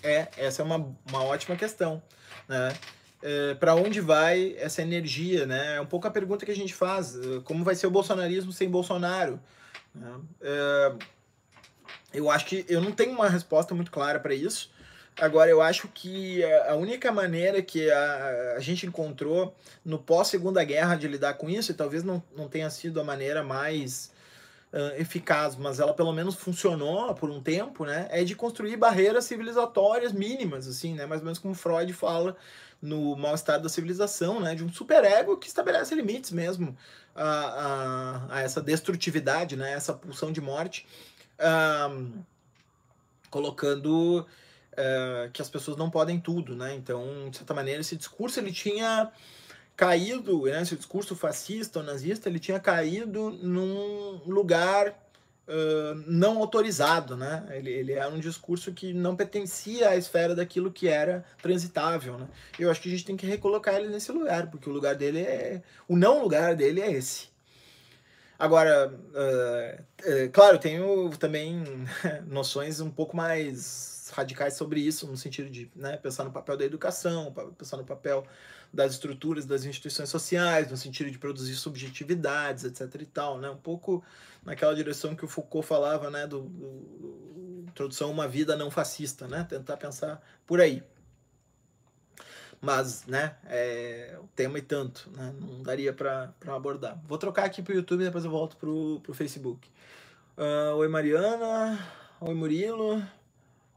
é, 0.03 0.29
essa 0.37 0.63
é 0.63 0.65
uma, 0.65 0.95
uma 1.09 1.25
ótima 1.25 1.57
questão, 1.57 2.03
né? 2.49 2.73
Ah, 3.23 3.57
para 3.59 3.75
onde 3.75 4.01
vai 4.01 4.55
essa 4.59 4.83
energia, 4.83 5.47
né? 5.47 5.77
É 5.77 5.81
um 5.81 5.87
pouco 5.87 6.07
a 6.07 6.11
pergunta 6.11 6.45
que 6.45 6.53
a 6.53 6.57
gente 6.57 6.75
faz, 6.75 7.17
uh, 7.17 7.43
como 7.43 7.65
vai 7.65 7.75
ser 7.75 7.87
o 7.87 7.91
bolsonarismo 7.91 8.53
sem 8.53 8.69
Bolsonaro? 8.69 9.41
Né? 9.95 10.21
eu 12.13 12.31
acho 12.31 12.45
que 12.45 12.67
eu 12.69 12.83
não 12.83 12.93
tenho 12.93 13.13
uma 13.13 13.29
resposta 13.29 13.75
muito 13.75 13.91
clara 13.91 14.21
para 14.21 14.35
isso. 14.35 14.71
Agora, 15.19 15.51
eu 15.51 15.63
acho 15.63 15.89
que 15.89 16.45
a 16.45 16.75
única 16.75 17.11
maneira 17.11 17.63
que 17.63 17.91
a, 17.91 18.55
a 18.57 18.61
gente 18.61 18.87
encontrou 18.87 19.57
no 19.83 19.99
pós-segunda 19.99 20.63
guerra 20.63 20.95
de 20.95 21.09
lidar 21.09 21.35
com 21.35 21.49
isso, 21.49 21.73
e 21.73 21.75
talvez 21.75 22.05
não, 22.05 22.23
não 22.37 22.49
tenha 22.49 22.69
sido 22.69 23.01
a 23.01 23.05
maneira 23.05 23.43
mais 23.43 24.13
uh, 24.73 25.01
eficaz, 25.01 25.57
mas 25.57 25.81
ela 25.81 25.95
pelo 25.95 26.13
menos 26.13 26.35
funcionou 26.35 27.15
por 27.15 27.31
um 27.31 27.41
tempo, 27.41 27.85
né? 27.85 28.09
É 28.11 28.25
de 28.25 28.35
construir 28.35 28.77
barreiras 28.77 29.25
civilizatórias 29.25 30.13
mínimas, 30.13 30.67
assim, 30.67 30.95
né? 30.95 31.07
Mais 31.07 31.21
ou 31.21 31.25
menos 31.25 31.39
como 31.39 31.55
Freud 31.55 31.93
fala 31.93 32.37
no 32.81 33.17
mal-estar 33.17 33.61
da 33.61 33.69
civilização, 33.69 34.41
né? 34.41 34.55
De 34.55 34.65
um 34.65 34.73
superego 34.73 35.37
que 35.37 35.49
estabelece 35.49 35.95
limites 35.95 36.31
mesmo 36.31 36.77
a, 37.15 37.25
a, 37.25 38.37
a 38.37 38.41
essa 38.43 38.61
destrutividade, 38.61 39.57
né? 39.57 39.73
Essa 39.73 39.95
pulsão 39.95 40.31
de 40.33 40.41
morte, 40.41 40.87
uh, 41.41 42.25
colocando 43.31 44.27
uh, 44.73 45.31
que 45.33 45.41
as 45.41 45.49
pessoas 45.49 45.77
não 45.77 45.91
podem 45.91 46.21
tudo, 46.21 46.55
né? 46.55 46.75
Então, 46.75 47.31
de 47.31 47.39
certa 47.39 47.55
maneira, 47.55 47.81
esse 47.81 47.97
discurso 47.97 48.39
ele 48.39 48.53
tinha 48.53 49.11
caído, 49.77 50.45
né, 50.45 50.63
esse 50.63 50.75
discurso 50.75 51.15
fascista 51.15 51.81
ou 51.81 51.85
nazista, 51.85 52.29
ele 52.29 52.39
tinha 52.39 52.59
caído 52.59 53.31
num 53.43 54.21
lugar 54.27 54.89
uh, 55.47 55.95
não 56.07 56.39
autorizado, 56.39 57.17
né? 57.17 57.47
Ele, 57.51 57.71
ele 57.71 57.93
era 57.93 58.09
um 58.09 58.19
discurso 58.19 58.73
que 58.73 58.93
não 58.93 59.15
pertencia 59.15 59.91
à 59.91 59.97
esfera 59.97 60.35
daquilo 60.35 60.73
que 60.73 60.89
era 60.89 61.25
transitável, 61.43 62.19
né? 62.19 62.27
Eu 62.59 62.71
acho 62.71 62.81
que 62.81 62.89
a 62.89 62.91
gente 62.93 63.05
tem 63.05 63.17
que 63.17 63.27
recolocar 63.27 63.75
ele 63.75 63.89
nesse 63.89 64.11
lugar, 64.11 64.51
porque 64.51 64.69
o 64.69 64.73
lugar 64.73 64.95
dele 64.95 65.21
é... 65.21 65.63
o 65.87 65.97
não 65.97 66.23
lugar 66.23 66.57
dele 66.57 66.81
é 66.81 66.91
esse. 66.93 67.29
Agora, 68.39 68.93
uh, 68.93 69.83
uh, 69.83 70.31
claro, 70.31 70.59
tenho 70.59 71.11
também 71.19 71.65
noções 72.27 72.81
um 72.81 72.91
pouco 72.91 73.17
mais 73.17 73.96
radicais 74.11 74.55
sobre 74.55 74.81
isso, 74.81 75.07
no 75.07 75.17
sentido 75.17 75.51
de 75.51 75.71
né, 75.75 75.97
pensar 75.97 76.25
no 76.25 76.31
papel 76.31 76.57
da 76.57 76.65
educação, 76.65 77.35
pensar 77.57 77.77
no 77.77 77.85
papel 77.85 78.27
das 78.73 78.93
estruturas 78.93 79.47
das 79.47 79.65
instituições 79.65 80.09
sociais, 80.09 80.71
no 80.71 80.77
sentido 80.77 81.11
de 81.11 81.19
produzir 81.19 81.55
subjetividades, 81.55 82.65
etc 82.65 83.01
e 83.01 83.07
tal, 83.07 83.39
né? 83.39 83.49
Um 83.51 83.57
pouco 83.57 84.05
naquela 84.45 84.75
direção 84.75 85.15
que 85.15 85.25
o 85.25 85.29
Foucault 85.29 85.67
falava, 85.67 86.11
né, 86.11 86.27
do, 86.27 86.43
do, 86.43 87.65
introdução 87.69 88.09
a 88.09 88.13
uma 88.13 88.29
vida 88.29 88.57
não 88.57 88.71
fascista, 88.71 89.27
né? 89.27 89.45
Tentar 89.49 89.77
pensar 89.77 90.23
por 90.47 90.61
aí. 90.61 90.83
Mas, 92.61 93.07
né, 93.07 93.37
é 93.47 94.17
o 94.23 94.27
tema 94.29 94.59
e 94.59 94.63
tanto, 94.63 95.11
né? 95.15 95.35
Não 95.41 95.63
daria 95.63 95.93
para 95.93 96.33
abordar. 96.49 97.01
Vou 97.07 97.19
trocar 97.19 97.45
aqui 97.45 97.63
pro 97.63 97.75
YouTube 97.75 98.03
e 98.03 98.05
depois 98.07 98.25
eu 98.25 98.31
volto 98.31 98.57
pro, 98.57 99.01
pro 99.01 99.15
Facebook. 99.15 99.69
Uh, 100.37 100.75
oi, 100.77 100.89
Mariana. 100.89 101.79
Oi, 102.21 102.35
Murilo. 102.35 103.03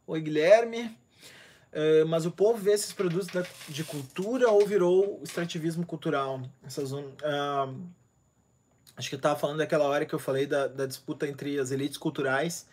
Oi, 0.10 0.22
Guilherme. 0.22 0.86
Uh, 1.72 2.03
mas 2.07 2.26
o 2.26 2.32
povo 2.32 2.57
vê 2.57 2.72
esses 2.72 2.91
produtos 2.91 3.28
da, 3.28 3.45
de 3.68 3.84
cultura 3.84 4.49
ou 4.49 4.66
virou 4.66 5.22
extrativismo 5.24 5.86
cultural? 5.86 6.41
Essa 6.66 6.84
zona, 6.84 7.05
uh, 7.05 7.80
acho 8.97 9.07
que 9.07 9.14
eu 9.14 9.18
estava 9.20 9.39
falando 9.39 9.60
daquela 9.60 9.84
hora 9.84 10.07
que 10.07 10.16
eu 10.16 10.18
falei 10.18 10.47
da, 10.47 10.66
da 10.66 10.88
disputa 10.88 11.28
entre 11.28 11.60
as 11.60 11.70
elites 11.70 11.95
culturais 11.95 12.66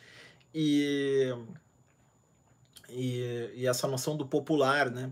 e, 0.55 1.30
e, 2.89 3.51
e, 3.55 3.66
essa 3.66 3.87
noção 3.87 4.16
do 4.16 4.26
popular, 4.26 4.91
né? 4.91 5.11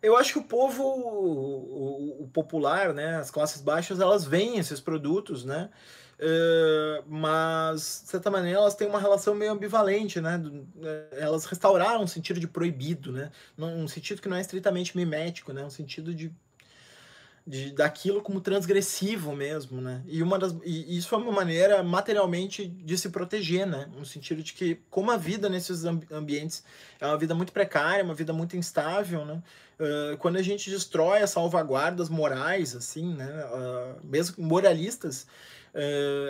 Eu 0.00 0.16
acho 0.16 0.34
que 0.34 0.38
o 0.38 0.44
povo, 0.44 0.84
o, 0.84 2.22
o 2.22 2.28
popular, 2.32 2.94
né, 2.94 3.16
as 3.16 3.32
classes 3.32 3.60
baixas, 3.60 3.98
elas 3.98 4.24
veem 4.24 4.58
esses 4.58 4.78
produtos, 4.78 5.44
né? 5.44 5.70
Uh, 6.18 7.04
mas, 7.06 8.02
de 8.04 8.10
certa 8.10 8.28
maneira, 8.28 8.58
elas 8.58 8.74
têm 8.74 8.88
uma 8.88 8.98
relação 8.98 9.36
meio 9.36 9.52
ambivalente, 9.52 10.20
né? 10.20 10.42
Eh, 10.82 11.18
elas 11.20 11.44
restauraram 11.44 12.02
um 12.02 12.08
sentido 12.08 12.40
de 12.40 12.48
proibido, 12.48 13.12
né? 13.12 13.30
Um 13.56 13.86
sentido 13.86 14.20
que 14.20 14.28
não 14.28 14.36
é 14.36 14.40
estritamente 14.40 14.96
mimético, 14.96 15.52
né? 15.52 15.64
Um 15.64 15.70
sentido 15.70 16.12
de, 16.12 16.32
de 17.46 17.70
daquilo 17.70 18.20
como 18.20 18.40
transgressivo 18.40 19.32
mesmo, 19.36 19.80
né? 19.80 20.02
E, 20.08 20.20
uma 20.20 20.40
das, 20.40 20.56
e 20.64 20.98
isso 20.98 21.14
é 21.14 21.18
uma 21.18 21.30
maneira 21.30 21.84
materialmente 21.84 22.66
de 22.66 22.98
se 22.98 23.10
proteger, 23.10 23.64
né? 23.64 23.88
No 23.96 24.04
sentido 24.04 24.42
de 24.42 24.54
que, 24.54 24.74
como 24.90 25.12
a 25.12 25.16
vida 25.16 25.48
nesses 25.48 25.84
ambientes 25.84 26.64
é 27.00 27.06
uma 27.06 27.16
vida 27.16 27.32
muito 27.32 27.52
precária, 27.52 28.02
uma 28.02 28.14
vida 28.14 28.32
muito 28.32 28.56
instável, 28.56 29.24
né? 29.24 29.40
Uh, 29.78 30.16
quando 30.16 30.34
a 30.34 30.42
gente 30.42 30.68
destrói 30.68 31.22
as 31.22 31.30
salvaguardas 31.30 32.08
morais, 32.08 32.74
assim, 32.74 33.14
né? 33.14 33.44
Uh, 33.44 34.04
mesmo 34.04 34.44
moralistas, 34.44 35.24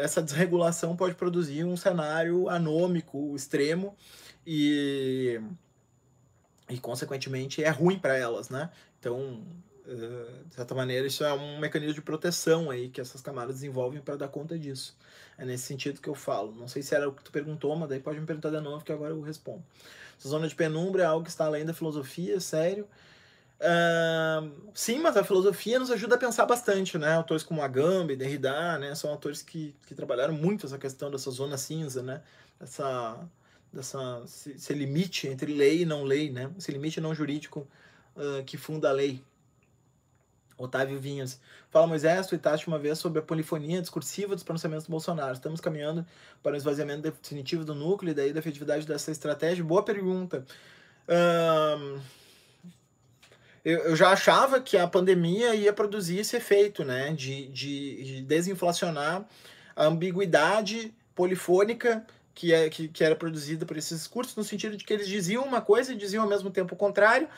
essa 0.02 0.22
desregulação 0.22 0.96
pode 0.96 1.14
produzir 1.14 1.64
um 1.64 1.76
cenário 1.76 2.48
anômico 2.48 3.34
extremo 3.34 3.96
e, 4.46 5.40
e 6.70 6.78
consequentemente, 6.78 7.62
é 7.62 7.68
ruim 7.68 7.98
para 7.98 8.16
elas, 8.16 8.48
né? 8.48 8.70
Então, 8.98 9.42
uh, 9.86 10.48
de 10.48 10.54
certa 10.54 10.74
maneira, 10.74 11.06
isso 11.06 11.24
é 11.24 11.32
um 11.32 11.58
mecanismo 11.58 11.94
de 11.94 12.02
proteção 12.02 12.70
aí 12.70 12.88
que 12.88 13.00
essas 13.00 13.20
camadas 13.20 13.56
desenvolvem 13.56 14.00
para 14.00 14.16
dar 14.16 14.28
conta 14.28 14.58
disso. 14.58 14.96
É 15.36 15.44
nesse 15.44 15.64
sentido 15.64 16.00
que 16.00 16.08
eu 16.08 16.14
falo. 16.14 16.52
Não 16.54 16.66
sei 16.66 16.82
se 16.82 16.94
era 16.94 17.08
o 17.08 17.12
que 17.12 17.22
tu 17.22 17.30
perguntou, 17.30 17.76
mas 17.76 17.88
daí 17.88 18.00
pode 18.00 18.18
me 18.18 18.26
perguntar 18.26 18.50
de 18.50 18.60
novo, 18.60 18.84
que 18.84 18.92
agora 18.92 19.12
eu 19.12 19.20
respondo. 19.20 19.62
Essa 20.18 20.28
zona 20.28 20.48
de 20.48 20.54
penumbra 20.54 21.02
é 21.04 21.06
algo 21.06 21.24
que 21.24 21.30
está 21.30 21.46
além 21.46 21.64
da 21.64 21.72
filosofia, 21.72 22.40
sério. 22.40 22.88
Uh, 23.60 24.70
sim, 24.72 25.00
mas 25.00 25.16
a 25.16 25.24
filosofia 25.24 25.80
nos 25.80 25.90
ajuda 25.90 26.14
a 26.14 26.18
pensar 26.18 26.46
bastante, 26.46 26.96
né? 26.96 27.14
Autores 27.14 27.42
como 27.42 27.60
Agamben, 27.60 28.16
Derrida, 28.16 28.78
né? 28.78 28.94
São 28.94 29.10
autores 29.10 29.42
que, 29.42 29.74
que 29.86 29.94
trabalharam 29.94 30.32
muito 30.32 30.66
essa 30.66 30.78
questão 30.78 31.10
dessa 31.10 31.30
zona 31.30 31.58
cinza, 31.58 32.02
né? 32.02 32.22
Essa, 32.60 33.18
dessa, 33.72 34.22
esse, 34.24 34.72
limite 34.72 35.26
entre 35.26 35.52
lei 35.52 35.82
e 35.82 35.84
não 35.84 36.04
lei, 36.04 36.30
né? 36.30 36.50
Esse 36.56 36.70
limite 36.70 37.00
não 37.00 37.14
jurídico 37.14 37.66
uh, 38.16 38.44
que 38.44 38.56
funda 38.56 38.90
a 38.90 38.92
lei. 38.92 39.24
Otávio 40.56 40.98
Vinhas. 40.98 41.40
Fala, 41.70 41.86
Moisés, 41.86 42.26
tu 42.26 42.34
itaste 42.34 42.66
uma 42.66 42.78
vez 42.78 42.98
sobre 42.98 43.20
a 43.20 43.22
polifonia 43.22 43.80
discursiva 43.80 44.34
dos 44.34 44.42
pronunciamentos 44.42 44.86
do 44.86 44.90
Bolsonaro. 44.90 45.32
Estamos 45.32 45.60
caminhando 45.60 46.04
para 46.42 46.54
o 46.54 46.56
esvaziamento 46.56 47.02
definitivo 47.02 47.64
do 47.64 47.76
núcleo 47.76 48.10
e 48.10 48.14
daí 48.14 48.32
da 48.32 48.40
efetividade 48.40 48.84
dessa 48.84 49.12
estratégia? 49.12 49.64
Boa 49.64 49.84
pergunta. 49.84 50.44
Uh, 51.08 52.00
eu, 53.68 53.80
eu 53.80 53.96
já 53.96 54.08
achava 54.08 54.60
que 54.62 54.78
a 54.78 54.86
pandemia 54.86 55.54
ia 55.54 55.74
produzir 55.74 56.18
esse 56.20 56.34
efeito, 56.34 56.84
né? 56.84 57.12
De, 57.12 57.48
de, 57.48 58.02
de 58.02 58.22
desinflacionar 58.22 59.26
a 59.76 59.84
ambiguidade 59.84 60.94
polifônica 61.14 62.06
que, 62.34 62.54
é, 62.54 62.70
que, 62.70 62.88
que 62.88 63.04
era 63.04 63.14
produzida 63.14 63.66
por 63.66 63.76
esses 63.76 63.98
discursos, 63.98 64.34
no 64.36 64.42
sentido 64.42 64.74
de 64.74 64.84
que 64.84 64.92
eles 64.92 65.06
diziam 65.06 65.44
uma 65.44 65.60
coisa 65.60 65.92
e 65.92 65.96
diziam 65.96 66.22
ao 66.24 66.30
mesmo 66.30 66.50
tempo 66.50 66.74
o 66.74 66.78
contrário, 66.78 67.28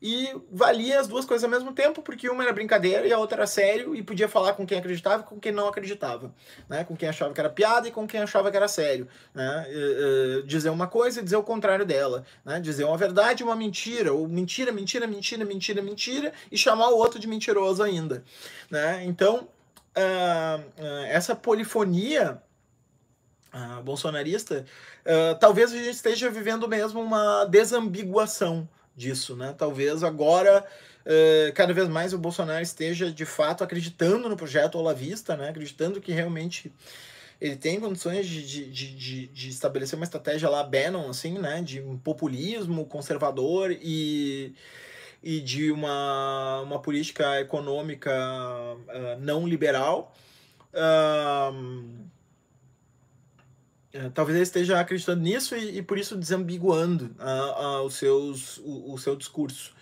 e 0.00 0.32
valia 0.50 1.00
as 1.00 1.08
duas 1.08 1.24
coisas 1.24 1.42
ao 1.42 1.50
mesmo 1.50 1.72
tempo, 1.72 2.02
porque 2.02 2.30
uma 2.30 2.44
era 2.44 2.52
brincadeira 2.52 3.06
e 3.06 3.12
a 3.12 3.18
outra 3.18 3.38
era 3.38 3.46
sério, 3.46 3.94
e 3.96 4.02
podia 4.02 4.28
falar 4.28 4.52
com 4.52 4.64
quem 4.64 4.78
acreditava 4.78 5.22
e 5.22 5.26
com 5.26 5.40
quem 5.40 5.50
não 5.50 5.66
acreditava, 5.66 6.32
né? 6.68 6.84
Com 6.84 6.96
quem 6.96 7.08
achava 7.08 7.34
que 7.34 7.40
era 7.40 7.50
piada 7.50 7.88
e 7.88 7.90
com 7.90 8.06
quem 8.06 8.20
achava 8.20 8.50
que 8.50 8.56
era 8.56 8.68
sério, 8.68 9.08
né? 9.34 9.66
Uh, 9.68 10.38
uh, 10.38 10.42
dizer 10.44 10.70
uma 10.70 10.86
coisa 10.86 11.20
e 11.20 11.24
dizer 11.24 11.36
o 11.36 11.42
contrário 11.42 11.84
dela, 11.84 12.24
né? 12.44 12.60
Dizer 12.60 12.84
uma 12.84 12.96
verdade 12.96 13.42
e 13.42 13.44
uma 13.44 13.56
mentira, 13.56 14.12
ou 14.12 14.28
mentira, 14.28 14.70
mentira, 14.70 15.06
mentira, 15.06 15.44
mentira, 15.44 15.82
mentira, 15.82 16.32
e 16.50 16.56
chamar 16.56 16.90
o 16.90 16.96
outro 16.96 17.18
de 17.18 17.26
mentiroso 17.26 17.82
ainda, 17.82 18.24
né? 18.70 19.04
Então, 19.04 19.48
uh, 19.96 20.62
essa 21.08 21.34
polifonia 21.34 22.40
bolsonarista, 23.82 24.66
talvez 25.40 25.72
a 25.72 25.76
gente 25.76 25.90
esteja 25.90 26.30
vivendo 26.30 26.68
mesmo 26.68 27.00
uma 27.00 27.44
desambiguação, 27.46 28.68
disso, 28.98 29.36
né? 29.36 29.54
Talvez 29.56 30.02
agora 30.02 30.64
uh, 31.06 31.52
cada 31.54 31.72
vez 31.72 31.88
mais 31.88 32.12
o 32.12 32.18
Bolsonaro 32.18 32.62
esteja 32.62 33.10
de 33.10 33.24
fato 33.24 33.62
acreditando 33.62 34.28
no 34.28 34.36
projeto 34.36 34.76
Olavista, 34.76 35.36
né? 35.36 35.48
Acreditando 35.48 36.00
que 36.00 36.12
realmente 36.12 36.72
ele 37.40 37.54
tem 37.54 37.78
condições 37.78 38.26
de, 38.26 38.44
de, 38.44 38.70
de, 38.70 39.26
de, 39.28 39.48
estabelecer 39.48 39.96
uma 39.96 40.04
estratégia 40.04 40.48
lá 40.48 40.64
Bannon, 40.64 41.08
assim, 41.08 41.38
né? 41.38 41.62
De 41.62 41.80
um 41.80 41.96
populismo 41.96 42.84
conservador 42.84 43.70
e, 43.70 44.52
e 45.22 45.40
de 45.40 45.70
uma, 45.70 46.60
uma 46.62 46.82
política 46.82 47.40
econômica 47.40 48.10
uh, 48.12 49.20
não 49.20 49.46
liberal. 49.46 50.12
Uh, 50.74 52.08
é, 53.98 54.10
talvez 54.10 54.36
ele 54.36 54.44
esteja 54.44 54.78
acreditando 54.78 55.20
nisso 55.20 55.56
e, 55.56 55.78
e 55.78 55.82
por 55.82 55.98
isso 55.98 56.16
desambiguando 56.16 57.10
uh, 57.18 57.80
uh, 57.80 57.82
os 57.82 57.94
seus, 57.94 58.58
o, 58.58 58.92
o 58.92 58.98
seu 58.98 59.16
discurso. 59.16 59.72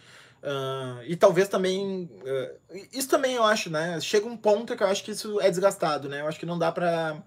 Uh, 0.43 1.03
e 1.05 1.17
talvez 1.17 1.49
também. 1.49 2.09
Uh, 2.23 2.87
isso 2.93 3.09
também 3.09 3.35
eu 3.35 3.45
acho, 3.45 3.69
né? 3.69 4.01
Chega 4.01 4.27
um 4.27 4.37
ponto 4.37 4.75
que 4.75 4.83
eu 4.83 4.87
acho 4.87 5.05
que 5.05 5.11
isso 5.11 5.39
é 5.41 5.51
desgastado, 5.51 6.09
né? 6.09 6.23
Eu 6.23 6.29
acho 6.29 6.41
que 6.41 6.47
não 6.47 6.59
dá 6.59 6.73
pra. 6.73 7.23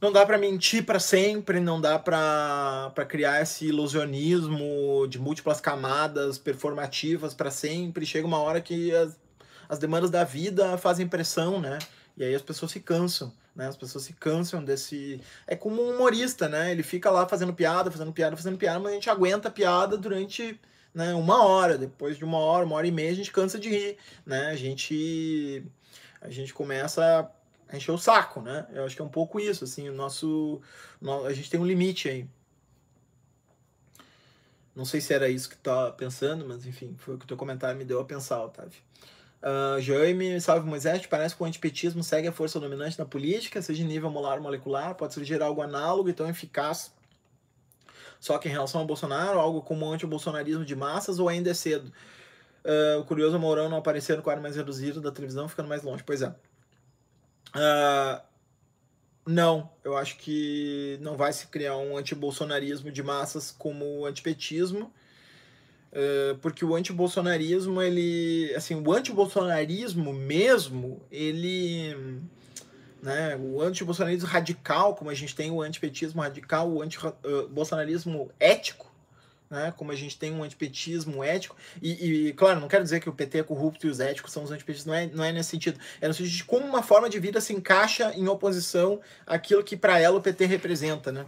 Não 0.00 0.10
dá 0.10 0.24
para 0.24 0.38
mentir 0.38 0.86
para 0.86 0.98
sempre, 0.98 1.60
não 1.60 1.78
dá 1.78 1.98
para 1.98 3.04
criar 3.06 3.42
esse 3.42 3.66
ilusionismo 3.66 5.06
de 5.10 5.18
múltiplas 5.18 5.60
camadas 5.60 6.38
performativas 6.38 7.34
para 7.34 7.50
sempre. 7.50 8.06
Chega 8.06 8.26
uma 8.26 8.38
hora 8.38 8.62
que 8.62 8.94
as, 8.94 9.20
as 9.68 9.78
demandas 9.78 10.10
da 10.10 10.24
vida 10.24 10.78
fazem 10.78 11.06
pressão, 11.06 11.60
né? 11.60 11.78
E 12.16 12.24
aí 12.24 12.34
as 12.34 12.40
pessoas 12.40 12.72
se 12.72 12.80
cansam. 12.80 13.30
Né? 13.60 13.68
As 13.68 13.76
pessoas 13.76 14.04
se 14.04 14.14
cansam 14.14 14.64
desse. 14.64 15.20
É 15.46 15.54
como 15.54 15.82
um 15.82 15.94
humorista, 15.94 16.48
né? 16.48 16.72
Ele 16.72 16.82
fica 16.82 17.10
lá 17.10 17.28
fazendo 17.28 17.52
piada, 17.52 17.90
fazendo 17.90 18.10
piada, 18.10 18.34
fazendo 18.34 18.56
piada, 18.56 18.80
mas 18.80 18.92
a 18.92 18.94
gente 18.94 19.10
aguenta 19.10 19.48
a 19.48 19.50
piada 19.50 19.98
durante 19.98 20.58
né, 20.94 21.12
uma 21.12 21.44
hora. 21.44 21.76
Depois 21.76 22.16
de 22.16 22.24
uma 22.24 22.38
hora, 22.38 22.64
uma 22.64 22.76
hora 22.76 22.86
e 22.86 22.90
meia, 22.90 23.10
a 23.10 23.14
gente 23.14 23.30
cansa 23.30 23.58
de 23.58 23.68
rir, 23.68 23.98
né? 24.24 24.46
A 24.46 24.56
gente, 24.56 25.62
a 26.22 26.30
gente 26.30 26.54
começa 26.54 27.30
a 27.68 27.76
encher 27.76 27.92
o 27.92 27.98
saco, 27.98 28.40
né? 28.40 28.66
Eu 28.72 28.86
acho 28.86 28.96
que 28.96 29.02
é 29.02 29.04
um 29.04 29.10
pouco 29.10 29.38
isso, 29.38 29.64
assim, 29.64 29.90
o 29.90 29.92
nosso. 29.92 30.62
A 31.26 31.32
gente 31.34 31.50
tem 31.50 31.60
um 31.60 31.66
limite 31.66 32.08
aí. 32.08 32.26
Não 34.74 34.86
sei 34.86 35.02
se 35.02 35.12
era 35.12 35.28
isso 35.28 35.50
que 35.50 35.56
tá 35.58 35.90
pensando, 35.90 36.48
mas 36.48 36.64
enfim, 36.64 36.94
foi 36.96 37.16
o 37.16 37.18
que 37.18 37.26
o 37.26 37.28
teu 37.28 37.36
comentário 37.36 37.76
me 37.76 37.84
deu 37.84 38.00
a 38.00 38.06
pensar, 38.06 38.42
Otávio. 38.42 38.80
Uh, 39.42 39.80
Jaime, 39.80 40.38
salve 40.40 40.68
Moisés, 40.68 41.06
parece 41.06 41.34
que 41.34 41.42
o 41.42 41.46
antipetismo 41.46 42.04
segue 42.04 42.28
a 42.28 42.32
força 42.32 42.60
dominante 42.60 42.98
na 42.98 43.06
política, 43.06 43.62
seja 43.62 43.82
em 43.82 43.86
nível 43.86 44.10
molar 44.10 44.36
ou 44.36 44.42
molecular, 44.42 44.94
pode 44.94 45.14
surgir 45.14 45.40
algo 45.42 45.62
análogo 45.62 46.10
e 46.10 46.12
tão 46.12 46.28
eficaz. 46.28 46.92
Só 48.20 48.36
que 48.36 48.48
em 48.48 48.52
relação 48.52 48.82
ao 48.82 48.86
Bolsonaro, 48.86 49.38
algo 49.38 49.62
como 49.62 49.86
o 49.86 49.92
anti-bolsonarismo 49.92 50.64
de 50.64 50.76
massas 50.76 51.18
ou 51.18 51.28
ainda 51.28 51.50
é 51.50 51.54
cedo? 51.54 51.90
Uh, 52.62 53.00
o 53.00 53.04
curioso 53.04 53.38
Mourão 53.38 53.70
não 53.70 53.78
aparecer 53.78 54.16
no 54.16 54.22
quadro 54.22 54.42
mais 54.42 54.56
reduzido 54.56 55.00
da 55.00 55.10
televisão, 55.10 55.48
ficando 55.48 55.68
mais 55.68 55.82
longe. 55.82 56.04
Pois 56.04 56.20
é. 56.20 56.28
Uh, 57.56 58.20
não, 59.26 59.70
eu 59.82 59.96
acho 59.96 60.18
que 60.18 60.98
não 61.00 61.16
vai 61.16 61.32
se 61.32 61.46
criar 61.46 61.78
um 61.78 61.96
anti-bolsonarismo 61.96 62.92
de 62.92 63.02
massas 63.02 63.50
como 63.50 64.00
o 64.00 64.06
antipetismo. 64.06 64.92
Uh, 65.92 66.38
porque 66.38 66.64
o 66.64 66.74
antibolsonarismo, 66.74 67.82
ele. 67.82 68.52
Assim, 68.54 68.76
o 68.76 68.92
antibolsonarismo 68.92 70.12
mesmo, 70.12 71.02
ele. 71.10 72.20
Né, 73.02 73.34
o 73.36 73.62
antibolsonarismo 73.62 74.28
radical, 74.28 74.94
como 74.94 75.10
a 75.10 75.14
gente 75.14 75.34
tem 75.34 75.50
o 75.50 75.62
antipetismo 75.62 76.20
radical, 76.20 76.70
o 76.70 76.82
antibolsonarismo 76.82 78.24
uh, 78.24 78.32
ético, 78.38 78.92
né, 79.48 79.72
como 79.74 79.90
a 79.90 79.96
gente 79.96 80.18
tem 80.18 80.32
um 80.32 80.42
antipetismo 80.42 81.24
ético, 81.24 81.56
e, 81.80 82.28
e, 82.28 82.32
claro, 82.34 82.60
não 82.60 82.68
quero 82.68 82.84
dizer 82.84 83.00
que 83.00 83.08
o 83.08 83.12
PT 83.12 83.38
é 83.38 83.42
corrupto 83.42 83.86
e 83.86 83.90
os 83.90 84.00
éticos 84.00 84.30
são 84.30 84.44
os 84.44 84.50
antipetistas, 84.50 84.86
não 84.86 84.94
é, 84.94 85.06
não 85.06 85.24
é 85.24 85.32
nesse 85.32 85.48
sentido, 85.48 85.80
é 85.98 86.06
no 86.06 86.12
sentido 86.12 86.36
de 86.36 86.44
como 86.44 86.66
uma 86.66 86.82
forma 86.82 87.08
de 87.08 87.18
vida 87.18 87.40
se 87.40 87.54
encaixa 87.54 88.12
em 88.14 88.28
oposição 88.28 89.00
àquilo 89.26 89.64
que 89.64 89.78
para 89.78 89.98
ela 89.98 90.18
o 90.18 90.22
PT 90.22 90.44
representa, 90.44 91.10
né. 91.10 91.24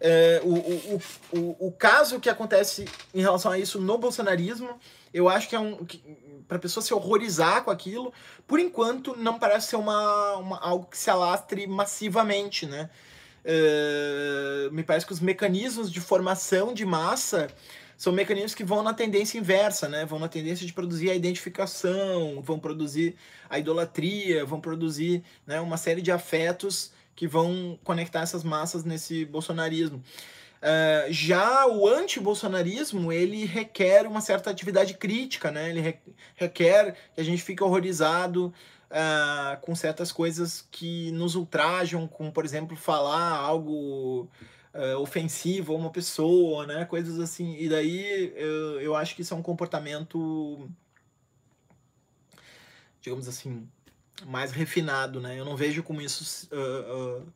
É, 0.00 0.40
o, 0.42 0.54
o, 0.54 1.02
o, 1.32 1.66
o 1.68 1.72
caso 1.72 2.18
que 2.18 2.30
acontece 2.30 2.86
em 3.12 3.20
relação 3.20 3.52
a 3.52 3.58
isso 3.58 3.78
no 3.78 3.98
bolsonarismo, 3.98 4.80
eu 5.12 5.28
acho 5.28 5.48
que 5.48 5.54
é 5.54 5.60
um. 5.60 5.84
para 6.48 6.56
a 6.56 6.60
pessoa 6.60 6.82
se 6.82 6.94
horrorizar 6.94 7.62
com 7.64 7.70
aquilo, 7.70 8.12
por 8.46 8.58
enquanto 8.58 9.14
não 9.16 9.38
parece 9.38 9.68
ser 9.68 9.76
uma, 9.76 10.36
uma 10.36 10.58
algo 10.58 10.86
que 10.86 10.96
se 10.96 11.10
alastre 11.10 11.66
massivamente, 11.66 12.64
né? 12.64 12.88
É, 13.44 14.68
me 14.72 14.82
parece 14.82 15.04
que 15.04 15.12
os 15.12 15.20
mecanismos 15.20 15.90
de 15.90 16.00
formação 16.00 16.72
de 16.72 16.84
massa 16.84 17.48
são 17.96 18.12
mecanismos 18.12 18.54
que 18.54 18.64
vão 18.64 18.82
na 18.82 18.94
tendência 18.94 19.38
inversa, 19.38 19.86
né? 19.86 20.06
Vão 20.06 20.18
na 20.18 20.28
tendência 20.28 20.66
de 20.66 20.72
produzir 20.72 21.10
a 21.10 21.14
identificação, 21.14 22.40
vão 22.40 22.58
produzir 22.58 23.16
a 23.50 23.58
idolatria, 23.58 24.46
vão 24.46 24.58
produzir 24.58 25.22
né, 25.46 25.60
uma 25.60 25.76
série 25.76 26.00
de 26.00 26.10
afetos 26.10 26.92
que 27.20 27.28
vão 27.28 27.78
conectar 27.84 28.22
essas 28.22 28.42
massas 28.42 28.82
nesse 28.82 29.26
bolsonarismo. 29.26 29.98
Uh, 29.98 31.12
já 31.12 31.66
o 31.66 31.86
anti-bolsonarismo, 31.86 33.12
ele 33.12 33.44
requer 33.44 34.06
uma 34.06 34.22
certa 34.22 34.48
atividade 34.48 34.94
crítica, 34.94 35.50
né? 35.50 35.68
Ele 35.68 35.82
re 35.82 35.98
requer 36.34 36.96
que 37.14 37.20
a 37.20 37.22
gente 37.22 37.42
fique 37.42 37.62
horrorizado 37.62 38.46
uh, 38.46 39.60
com 39.60 39.74
certas 39.74 40.10
coisas 40.10 40.66
que 40.70 41.12
nos 41.12 41.34
ultrajam, 41.34 42.08
como, 42.08 42.32
por 42.32 42.42
exemplo, 42.42 42.74
falar 42.74 43.36
algo 43.36 44.26
uh, 44.72 44.98
ofensivo 44.98 45.74
a 45.74 45.76
uma 45.76 45.90
pessoa, 45.90 46.66
né? 46.66 46.86
Coisas 46.86 47.20
assim. 47.20 47.54
E 47.58 47.68
daí 47.68 48.32
eu, 48.34 48.80
eu 48.80 48.96
acho 48.96 49.14
que 49.14 49.20
isso 49.20 49.34
é 49.34 49.36
um 49.36 49.42
comportamento, 49.42 50.70
digamos 53.02 53.28
assim, 53.28 53.68
mais 54.26 54.52
refinado, 54.52 55.20
né? 55.20 55.38
Eu 55.38 55.44
não 55.44 55.56
vejo 55.56 55.82
como 55.82 56.00
isso, 56.00 56.48
uh, 56.52 57.20
uh, 57.20 57.32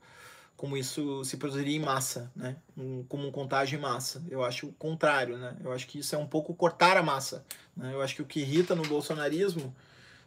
como 0.57 0.77
isso 0.77 1.25
se 1.25 1.37
produziria 1.37 1.77
em 1.77 1.81
massa, 1.81 2.31
né? 2.35 2.57
Um, 2.77 3.05
como 3.05 3.27
um 3.27 3.31
contágio 3.33 3.79
em 3.79 3.83
massa. 3.83 4.23
Eu 4.31 4.45
acho 4.45 4.69
o 4.69 4.73
contrário, 4.73 5.37
né? 5.37 5.57
Eu 5.63 5.73
acho 5.73 5.87
que 5.87 5.99
isso 5.99 6.15
é 6.15 6.19
um 6.19 6.27
pouco 6.27 6.55
cortar 6.55 6.97
a 6.97 7.03
massa. 7.03 7.45
Né? 7.77 7.93
Eu 7.93 8.03
acho 8.03 8.15
que 8.15 8.23
o 8.23 8.27
que 8.27 8.41
irrita 8.41 8.75
no 8.75 8.83
bolsonarismo, 8.83 9.75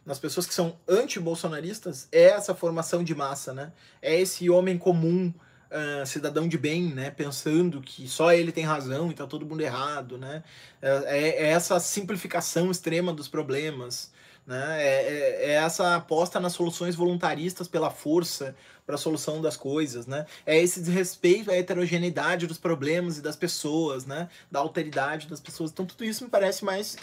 nas 0.04 0.18
pessoas 0.18 0.46
que 0.46 0.54
são 0.54 0.76
anti-bolsonaristas, 0.86 2.08
é 2.12 2.24
essa 2.24 2.54
formação 2.54 3.02
de 3.02 3.14
massa, 3.14 3.52
né? 3.52 3.72
É 4.00 4.18
esse 4.18 4.48
homem 4.48 4.78
comum, 4.78 5.32
uh, 5.70 6.06
cidadão 6.06 6.48
de 6.48 6.58
bem, 6.58 6.94
né? 6.94 7.10
Pensando 7.10 7.80
que 7.80 8.08
só 8.08 8.32
ele 8.32 8.52
tem 8.52 8.64
razão 8.64 9.10
e 9.10 9.14
tá 9.14 9.26
todo 9.26 9.46
mundo 9.46 9.60
errado, 9.60 10.18
né? 10.18 10.42
É, 10.80 11.46
é 11.46 11.48
essa 11.48 11.78
simplificação 11.80 12.70
extrema 12.70 13.12
dos 13.12 13.28
problemas. 13.28 14.10
Né? 14.48 14.82
É, 14.82 14.86
é, 14.86 15.44
é, 15.44 15.52
essa 15.56 15.96
aposta 15.96 16.40
nas 16.40 16.54
soluções 16.54 16.94
voluntaristas 16.94 17.68
pela 17.68 17.90
força 17.90 18.56
para 18.86 18.94
a 18.94 18.98
solução 18.98 19.42
das 19.42 19.58
coisas, 19.58 20.06
né? 20.06 20.24
É 20.46 20.58
esse 20.58 20.80
desrespeito 20.80 21.50
à 21.50 21.54
heterogeneidade 21.54 22.46
dos 22.46 22.56
problemas 22.56 23.18
e 23.18 23.20
das 23.20 23.36
pessoas, 23.36 24.06
né? 24.06 24.30
Da 24.50 24.58
alteridade 24.58 25.28
das 25.28 25.38
pessoas. 25.38 25.70
Então 25.70 25.84
tudo 25.84 26.02
isso 26.02 26.24
me 26.24 26.30
parece 26.30 26.64
mais 26.64 26.96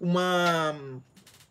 uma, 0.00 0.74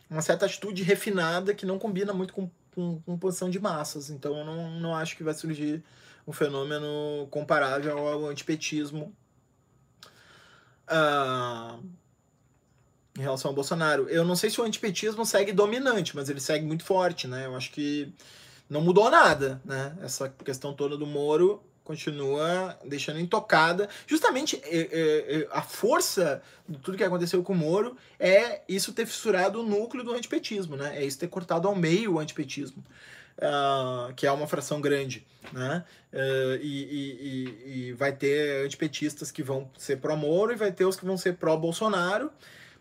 uma 0.10 0.24
certa 0.24 0.48
atitude 0.48 0.82
refinada 0.82 1.54
que 1.54 1.64
não 1.64 1.78
combina 1.78 2.12
muito 2.12 2.34
com, 2.34 2.50
com, 2.74 3.00
com 3.02 3.16
posição 3.16 3.48
de 3.48 3.60
massas. 3.60 4.10
Então 4.10 4.36
eu 4.36 4.44
não, 4.44 4.72
não 4.80 4.96
acho 4.96 5.16
que 5.16 5.24
vai 5.24 5.36
surgir 5.36 5.84
um 6.26 6.34
fenômeno 6.34 7.28
comparável 7.30 7.96
ao 8.00 8.26
antipetismo. 8.26 9.16
Uh, 10.90 11.84
em 13.18 13.22
relação 13.22 13.50
ao 13.50 13.56
Bolsonaro. 13.56 14.10
Eu 14.10 14.24
não 14.26 14.36
sei 14.36 14.50
se 14.50 14.60
o 14.60 14.64
antipetismo 14.64 15.26
segue 15.26 15.52
dominante, 15.54 16.16
mas 16.16 16.30
ele 16.30 16.40
segue 16.40 16.66
muito 16.66 16.84
forte, 16.84 17.28
né? 17.28 17.46
Eu 17.46 17.56
acho 17.56 17.72
que 17.72 18.14
não 18.70 18.82
mudou 18.82 19.10
nada, 19.10 19.62
né? 19.64 19.96
Essa 20.02 20.30
questão 20.30 20.74
toda 20.74 20.98
do 20.98 21.06
Moro 21.06 21.64
continua 21.84 22.78
deixando 22.84 23.20
intocada. 23.20 23.88
Justamente 24.08 24.60
é, 24.64 24.80
é, 24.92 25.48
a 25.52 25.62
força 25.62 26.42
de 26.68 26.78
tudo 26.80 26.98
que 26.98 27.04
aconteceu 27.04 27.44
com 27.44 27.54
o 27.54 27.56
Moro 27.56 27.96
é 28.20 28.62
isso 28.68 28.92
ter 28.92 29.06
fissurado 29.06 29.62
o 29.62 29.64
núcleo 29.64 30.04
do 30.04 30.14
antipetismo, 30.14 30.76
né? 30.76 30.98
É 30.98 31.06
isso 31.06 31.20
ter 31.20 31.28
cortado 31.28 31.68
ao 31.68 31.76
meio 31.76 32.16
o 32.16 32.20
antipetismo. 32.20 32.84
uh, 33.38 34.14
que 34.14 34.26
é 34.26 34.32
uma 34.32 34.48
fração 34.48 34.82
grande, 34.82 35.26
né? 35.52 35.84
Uh, 36.12 36.56
e, 36.62 36.84
e, 36.92 37.88
e, 37.90 37.94
vai 37.94 38.12
ter 38.12 38.66
antipetistas 38.66 39.32
que 39.32 39.44
vão 39.44 39.70
ser 39.78 39.98
pró-Moro 39.98 40.54
e 40.54 40.56
vai 40.56 40.72
ter 40.72 40.86
os 40.86 40.96
que 40.96 41.06
vão 41.06 41.18
ser 41.18 41.36
pró-Bolsonaro, 41.36 42.32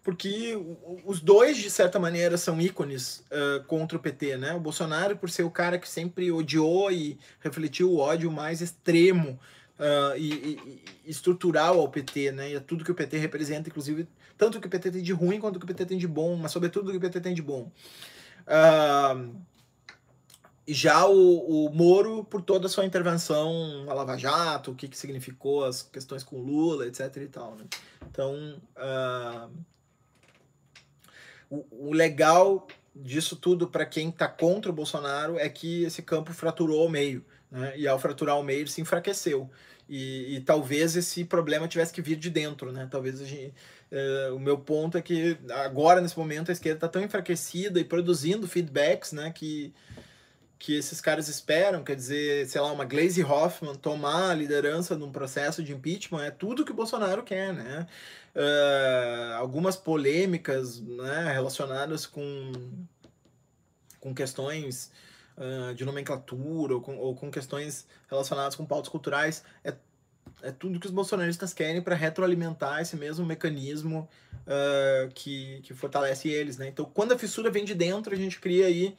porque 0.05 0.55
os 1.03 1.19
dois, 1.19 1.57
de 1.57 1.71
certa 1.71 1.99
maneira, 1.99 2.37
são 2.37 2.61
ícones 2.61 3.25
uh, 3.31 3.65
contra 3.65 3.97
o 3.97 4.01
PT, 4.01 4.37
né? 4.37 4.53
O 4.53 4.61
Bolsonaro, 4.61 5.17
por 5.17 5.31
ser 5.31 5.45
o 5.45 5.51
cara 5.51 5.79
que 5.79 5.89
sempre 5.89 6.31
odiou 6.31 6.93
e 6.93 7.19
refletiu 7.41 7.91
o 7.91 7.97
ódio 7.97 8.31
mais 8.31 8.61
extremo 8.61 9.41
uh, 9.79 10.15
e, 10.19 10.59
e, 10.59 10.85
estrutural 11.07 11.81
ao 11.81 11.89
PT, 11.89 12.33
né? 12.33 12.51
E 12.51 12.57
a 12.57 12.61
tudo 12.61 12.85
que 12.85 12.91
o 12.91 12.95
PT 12.95 13.17
representa, 13.17 13.71
inclusive, 13.71 14.07
tanto 14.37 14.59
o 14.59 14.61
que 14.61 14.67
o 14.67 14.71
PT 14.71 14.91
tem 14.91 15.03
de 15.03 15.13
ruim 15.15 15.41
quanto 15.41 15.57
o 15.57 15.59
que 15.59 15.65
o 15.65 15.69
PT 15.69 15.87
tem 15.87 15.97
de 15.97 16.07
bom, 16.07 16.37
mas 16.37 16.53
sobretudo 16.53 16.89
o 16.89 16.91
que 16.91 16.99
o 16.99 17.01
PT 17.01 17.23
tem 17.23 17.35
de 17.35 17.41
bom. 17.43 17.73
Uh, 18.47 19.35
já 20.69 21.07
o, 21.07 21.67
o 21.67 21.75
Moro, 21.75 22.25
por 22.25 22.43
toda 22.43 22.67
a 22.67 22.71
sua 22.71 22.85
intervenção 22.85 23.85
na 23.87 23.95
Lava 23.95 24.19
Jato, 24.19 24.73
o 24.73 24.75
que, 24.75 24.87
que 24.87 24.99
significou 24.99 25.65
as 25.65 25.81
questões 25.81 26.23
com 26.23 26.37
Lula, 26.37 26.87
etc 26.87 27.17
e 27.17 27.27
tal, 27.27 27.55
né? 27.55 27.65
Então, 28.07 28.61
uh, 28.77 29.51
o, 31.51 31.89
o 31.89 31.93
legal 31.93 32.67
disso 32.95 33.37
tudo 33.37 33.67
para 33.67 33.85
quem 33.85 34.09
está 34.09 34.29
contra 34.29 34.71
o 34.71 34.75
Bolsonaro 34.75 35.39
é 35.39 35.49
que 35.49 35.85
esse 35.85 36.03
campo 36.03 36.33
fraturou 36.33 36.83
ao 36.83 36.89
meio, 36.89 37.25
né? 37.51 37.75
E 37.77 37.89
ao 37.89 37.99
fraturar 37.99 38.37
ao 38.37 38.43
meio 38.43 38.69
se 38.69 38.81
enfraqueceu. 38.81 39.51
E, 39.89 40.37
e 40.37 40.41
talvez 40.41 40.97
esse 40.97 41.25
problema 41.25 41.69
tivesse 41.69 41.93
que 41.93 42.01
vir 42.01 42.17
de 42.17 42.31
dentro, 42.31 42.73
né? 42.73 42.89
Talvez 42.91 43.21
a 43.21 43.25
gente, 43.25 43.53
uh, 43.93 44.35
o 44.35 44.39
meu 44.39 44.57
ponto 44.57 44.97
é 44.97 45.03
que 45.03 45.37
agora 45.51 46.01
nesse 46.01 46.17
momento 46.17 46.51
a 46.51 46.53
esquerda 46.53 46.79
está 46.79 46.89
tão 46.89 47.03
enfraquecida 47.03 47.79
e 47.81 47.85
produzindo 47.85 48.49
feedbacks, 48.49 49.13
né? 49.13 49.31
Que 49.35 49.75
que 50.59 50.77
esses 50.77 51.01
caras 51.01 51.29
esperam, 51.29 51.83
quer 51.83 51.97
dizer, 51.97 52.47
sei 52.49 52.61
lá, 52.61 52.73
uma 52.73 52.85
Glaze 52.85 53.23
Hoffman 53.23 53.75
tomar 53.75 54.31
a 54.31 54.35
liderança 54.35 54.97
num 54.97 55.11
processo 55.11 55.63
de 55.63 55.73
impeachment 55.73 56.25
é 56.25 56.31
tudo 56.31 56.65
que 56.65 56.73
o 56.73 56.75
Bolsonaro 56.75 57.23
quer, 57.23 57.53
né? 57.53 57.87
Uh, 58.35 59.35
algumas 59.35 59.77
polêmicas 59.77 60.81
né, 60.81 61.33
relacionadas 61.33 62.07
com, 62.07 62.53
com 64.01 64.15
questões 64.15 64.91
uh, 65.37 65.75
de 65.75 65.85
nomenclatura 65.85 66.75
ou 66.75 66.81
com, 66.81 66.97
ou 66.97 67.15
com 67.15 67.31
questões 67.31 67.87
relacionadas 68.11 68.57
com 68.57 68.67
pautas 68.67 68.89
culturais 68.89 69.45
é, 69.63 69.73
é 70.43 70.51
tudo 70.51 70.81
que 70.81 70.87
os 70.87 70.93
bolsonaristas 70.93 71.55
querem 71.55 71.81
para 71.81 71.95
retroalimentar 71.95 72.81
esse 72.81 72.97
mesmo 72.97 73.25
mecanismo 73.25 74.09
uh, 74.47 75.09
que, 75.15 75.61
que 75.63 75.75
fortalece 75.75 76.29
eles, 76.29 76.59
né? 76.59 76.69
Então, 76.69 76.85
quando 76.85 77.13
a 77.13 77.19
fissura 77.19 77.51
vem 77.51 77.65
de 77.65 77.75
dentro, 77.75 78.13
a 78.13 78.17
gente 78.17 78.41
cria 78.41 78.67
aí 78.67 78.97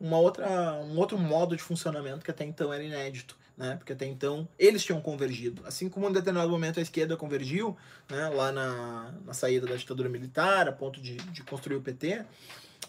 uma 0.00 0.18
outra, 0.18 0.74
um 0.82 0.96
outro 0.98 1.18
modo 1.18 1.56
de 1.56 1.62
funcionamento 1.62 2.24
que 2.24 2.30
até 2.30 2.44
então 2.44 2.72
era 2.72 2.82
inédito. 2.82 3.36
Né? 3.56 3.74
Porque 3.76 3.92
até 3.92 4.06
então 4.06 4.48
eles 4.56 4.84
tinham 4.84 5.00
convergido. 5.00 5.62
Assim 5.66 5.88
como 5.88 6.08
em 6.08 6.12
determinado 6.12 6.48
momento 6.48 6.78
a 6.78 6.82
esquerda 6.82 7.16
convergiu, 7.16 7.76
né? 8.08 8.28
lá 8.28 8.52
na, 8.52 9.14
na 9.24 9.34
saída 9.34 9.66
da 9.66 9.74
ditadura 9.74 10.08
militar, 10.08 10.68
a 10.68 10.72
ponto 10.72 11.00
de, 11.00 11.16
de 11.16 11.42
construir 11.42 11.76
o 11.76 11.82
PT, 11.82 12.20
uh, 12.20 12.24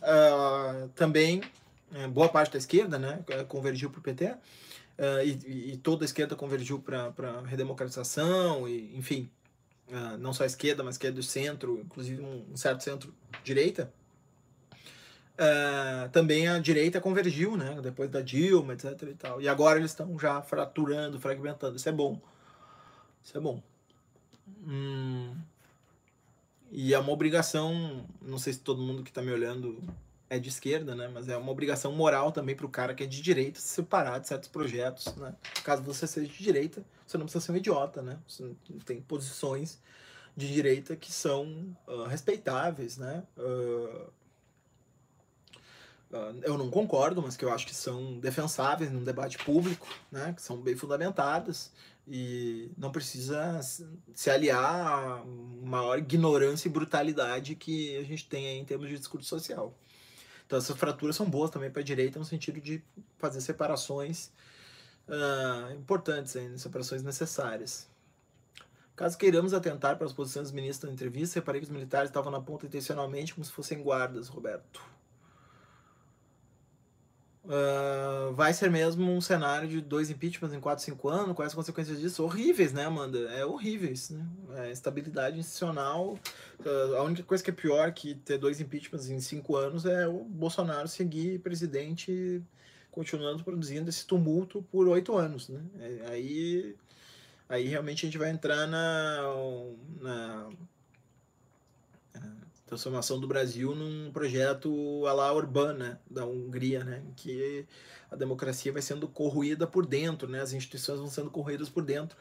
ah, 0.03 0.88
também 0.95 1.41
é, 1.93 2.07
boa 2.07 2.30
parte 2.30 2.51
da 2.51 2.60
esquerda 2.60 2.99
né? 2.99 3.24
convergiu 3.47 3.89
para 3.89 3.99
o 3.99 4.03
PT, 4.03 4.26
uh, 4.26 4.38
e, 5.26 5.74
e, 5.74 5.78
toda 5.78 6.03
a 6.03 6.05
esquerda 6.05 6.36
convergiu 6.36 6.80
para 6.80 7.12
a 7.18 7.47
redemocratização, 7.47 8.68
e, 8.68 8.95
enfim, 8.95 9.30
uh, 9.88 10.18
não 10.18 10.34
só 10.34 10.43
a 10.43 10.45
esquerda, 10.45 10.84
mas 10.84 10.95
a 10.95 10.97
esquerda 10.97 11.16
do 11.16 11.24
centro, 11.24 11.82
inclusive 11.84 12.22
um 12.22 12.55
certo 12.55 12.84
centro-direita. 12.84 13.91
Uh, 15.39 16.09
também 16.09 16.49
a 16.49 16.59
direita 16.59 16.99
convergiu, 16.99 17.55
né? 17.55 17.79
Depois 17.81 18.09
da 18.09 18.19
Dilma, 18.19 18.73
etc 18.73 18.91
e 19.03 19.13
tal. 19.13 19.41
E 19.41 19.47
agora 19.47 19.79
eles 19.79 19.91
estão 19.91 20.19
já 20.19 20.41
fraturando, 20.41 21.17
fragmentando. 21.17 21.77
Isso 21.77 21.87
é 21.87 21.93
bom. 21.93 22.19
Isso 23.23 23.37
é 23.37 23.39
bom. 23.39 23.63
Hum, 24.67 25.33
e 26.71 26.93
é 26.93 26.99
uma 26.99 27.11
obrigação, 27.11 28.05
não 28.21 28.37
sei 28.37 28.53
se 28.53 28.59
todo 28.59 28.81
mundo 28.81 29.01
que 29.01 29.09
está 29.09 29.21
me 29.21 29.31
olhando 29.31 29.81
é 30.29 30.37
de 30.37 30.49
esquerda, 30.49 30.93
né? 30.93 31.07
Mas 31.07 31.27
é 31.27 31.35
uma 31.35 31.51
obrigação 31.51 31.91
moral 31.91 32.31
também 32.31 32.55
para 32.55 32.65
o 32.65 32.69
cara 32.69 32.93
que 32.93 33.03
é 33.03 33.07
de 33.07 33.21
direita 33.21 33.59
se 33.59 33.69
separar 33.69 34.19
de 34.19 34.27
certos 34.27 34.49
projetos, 34.49 35.15
né? 35.15 35.33
Caso 35.63 35.81
você 35.81 36.05
seja 36.05 36.27
de 36.27 36.43
direita, 36.43 36.83
você 37.07 37.17
não 37.17 37.25
precisa 37.25 37.45
ser 37.45 37.51
um 37.53 37.57
idiota, 37.57 38.01
né? 38.01 38.19
Você 38.27 38.51
tem 38.85 39.01
posições 39.01 39.81
de 40.37 40.53
direita 40.53 40.95
que 40.95 41.11
são 41.11 41.75
uh, 41.87 42.03
respeitáveis, 42.03 42.97
né? 42.97 43.23
Uh, 43.37 44.18
eu 46.43 46.57
não 46.57 46.70
concordo, 46.70 47.22
mas 47.22 47.38
que 47.38 47.45
eu 47.45 47.53
acho 47.53 47.68
que 47.68 47.76
são 47.76 48.20
defensáveis 48.20 48.91
num 48.91 49.03
debate 49.03 49.38
público, 49.38 49.88
né, 50.12 50.34
que 50.34 50.41
são 50.41 50.57
bem 50.57 50.76
fundamentadas 50.76 51.72
e 52.07 52.72
não 52.76 52.91
precisa 52.91 53.62
se 54.16 54.30
aliar 54.30 55.22
à 55.22 55.24
maior 55.62 55.99
ignorância 55.99 56.68
e 56.68 56.72
brutalidade 56.72 57.55
que 57.55 57.95
a 57.97 58.03
gente 58.03 58.28
tem 58.28 58.60
em 58.60 58.66
termos 58.66 58.89
de 58.89 58.97
discurso 58.97 59.30
social. 59.30 59.74
Então 60.47 60.57
essas 60.57 60.76
fraturas 60.76 61.16
são 61.16 61.30
boas 61.30 61.51
também 61.51 61.70
para 61.70 61.82
a 61.82 61.86
direita 61.86 62.18
no 62.18 62.26
sentido 62.26 62.60
de 62.60 62.82
fazer 63.20 63.39
separações 63.41 64.32
uh, 65.07 65.72
importantes, 65.76 66.36
aí, 66.36 66.57
separações 66.57 67.03
necessárias. 67.03 67.88
Caso 68.95 69.16
queiramos 69.16 69.53
atentar 69.53 69.95
para 69.95 70.07
as 70.07 70.12
posições 70.12 70.47
dos 70.47 70.51
ministros 70.51 70.89
na 70.89 70.93
entrevista, 70.93 71.39
reparei 71.39 71.62
que 71.62 71.66
os 71.66 71.72
militares 71.72 72.10
estavam 72.10 72.32
na 72.32 72.41
ponta 72.41 72.66
intencionalmente 72.66 73.36
como 73.36 73.45
se 73.45 73.51
fossem 73.51 73.84
guardas, 73.84 74.28
Roberto. 74.28 74.82
Uh, 77.45 78.33
vai 78.33 78.53
ser 78.53 78.69
mesmo 78.69 79.11
um 79.11 79.21
cenário 79.21 79.67
de 79.67 79.79
dois 79.79 80.09
impeachments 80.09 80.55
em 80.55 80.59
4, 80.59 80.83
5 80.83 81.09
anos, 81.09 81.35
quais 81.35 81.51
as 81.51 81.55
consequências 81.55 81.99
disso? 81.99 82.23
Horríveis, 82.23 82.73
né, 82.73 82.85
Amanda? 82.85 83.17
É 83.31 83.45
horríveis, 83.45 84.09
né? 84.09 84.25
É, 84.57 84.71
estabilidade 84.71 85.39
institucional. 85.39 86.19
Uh, 86.59 86.95
a 86.97 87.03
única 87.03 87.23
coisa 87.23 87.43
que 87.43 87.49
é 87.49 87.53
pior 87.53 87.91
que 87.93 88.15
ter 88.15 88.37
dois 88.37 88.59
impeachments 88.59 89.09
em 89.09 89.19
5 89.19 89.55
anos 89.55 89.85
é 89.85 90.07
o 90.07 90.23
Bolsonaro 90.25 90.87
seguir 90.87 91.39
presidente 91.39 92.43
continuando 92.91 93.43
produzindo 93.43 93.89
esse 93.89 94.05
tumulto 94.05 94.61
por 94.71 94.87
oito 94.87 95.15
anos, 95.15 95.47
né? 95.47 95.61
É, 95.79 96.11
aí, 96.11 96.75
aí 97.47 97.67
realmente 97.67 98.05
a 98.05 98.07
gente 98.09 98.17
vai 98.17 98.29
entrar 98.29 98.67
na, 98.67 99.21
na 100.01 100.49
transformação 102.70 103.20
do 103.20 103.28
Brasil 103.28 103.74
num 103.74 104.11
projeto 104.11 105.05
à 105.07 105.13
la 105.13 105.34
urbana 105.34 105.99
da 106.09 106.26
Hungria, 106.26 106.84
né, 106.84 107.03
em 107.07 107.13
que 107.13 107.65
a 108.11 108.15
democracia 108.15 108.72
vai 108.72 108.82
sendo 108.82 109.07
corroída 109.07 109.65
por 109.65 109.86
dentro, 109.86 110.30
né, 110.30 110.39
as 110.39 110.53
instituições 110.53 110.99
vão 110.99 111.09
sendo 111.09 111.32
corroídas 111.32 111.67
por 111.67 111.84
dentro, 111.84 112.15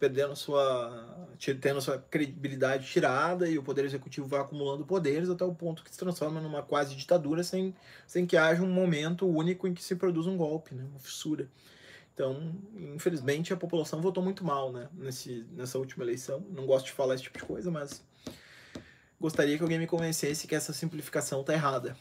perdendo 0.00 0.34
sua, 0.34 1.36
tendo 1.60 1.80
sua 1.80 1.98
credibilidade 1.98 2.88
tirada 2.88 3.48
e 3.48 3.56
o 3.56 3.62
poder 3.62 3.84
executivo 3.84 4.26
vai 4.26 4.40
acumulando 4.40 4.84
poderes 4.84 5.30
até 5.30 5.44
o 5.44 5.54
ponto 5.54 5.84
que 5.84 5.90
se 5.92 5.98
transforma 5.98 6.40
numa 6.40 6.62
quase 6.62 6.96
ditadura 6.96 7.44
sem, 7.44 7.72
sem 8.04 8.26
que 8.26 8.36
haja 8.36 8.60
um 8.62 8.72
momento 8.72 9.24
único 9.28 9.68
em 9.68 9.74
que 9.74 9.82
se 9.82 9.94
produz 9.94 10.26
um 10.26 10.36
golpe, 10.36 10.74
né, 10.74 10.84
uma 10.90 10.98
fissura. 10.98 11.48
Então, 12.12 12.54
infelizmente, 12.94 13.52
a 13.52 13.56
população 13.56 14.02
votou 14.02 14.22
muito 14.22 14.44
mal 14.44 14.72
né, 14.72 14.88
nesse, 14.92 15.46
nessa 15.52 15.78
última 15.78 16.04
eleição. 16.04 16.44
Não 16.50 16.66
gosto 16.66 16.86
de 16.86 16.92
falar 16.92 17.14
esse 17.14 17.22
tipo 17.22 17.38
de 17.38 17.44
coisa, 17.44 17.70
mas 17.70 18.04
Gostaria 19.22 19.56
que 19.56 19.62
alguém 19.62 19.78
me 19.78 19.86
convencesse 19.86 20.48
que 20.48 20.54
essa 20.56 20.72
simplificação 20.72 21.42
está 21.42 21.52
errada. 21.52 21.96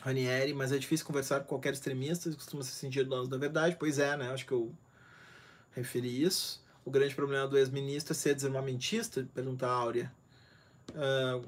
Ranieri, 0.00 0.54
mas 0.54 0.72
é 0.72 0.78
difícil 0.78 1.04
conversar 1.04 1.40
com 1.40 1.48
qualquer 1.48 1.74
extremista, 1.74 2.32
costuma 2.32 2.62
se 2.62 2.70
sentir 2.70 3.04
dono 3.04 3.28
da 3.28 3.36
verdade. 3.36 3.76
Pois 3.78 3.98
é, 3.98 4.16
né? 4.16 4.32
Acho 4.32 4.46
que 4.46 4.52
eu 4.52 4.72
referi 5.72 6.22
isso. 6.22 6.64
O 6.86 6.90
grande 6.90 7.14
problema 7.14 7.46
do 7.46 7.58
ex-ministro 7.58 8.14
é 8.14 8.16
ser 8.16 8.34
desarmamentista? 8.34 9.28
Pergunta 9.34 9.66
a 9.66 9.70
Áurea. 9.72 10.10
Uh, 10.92 11.46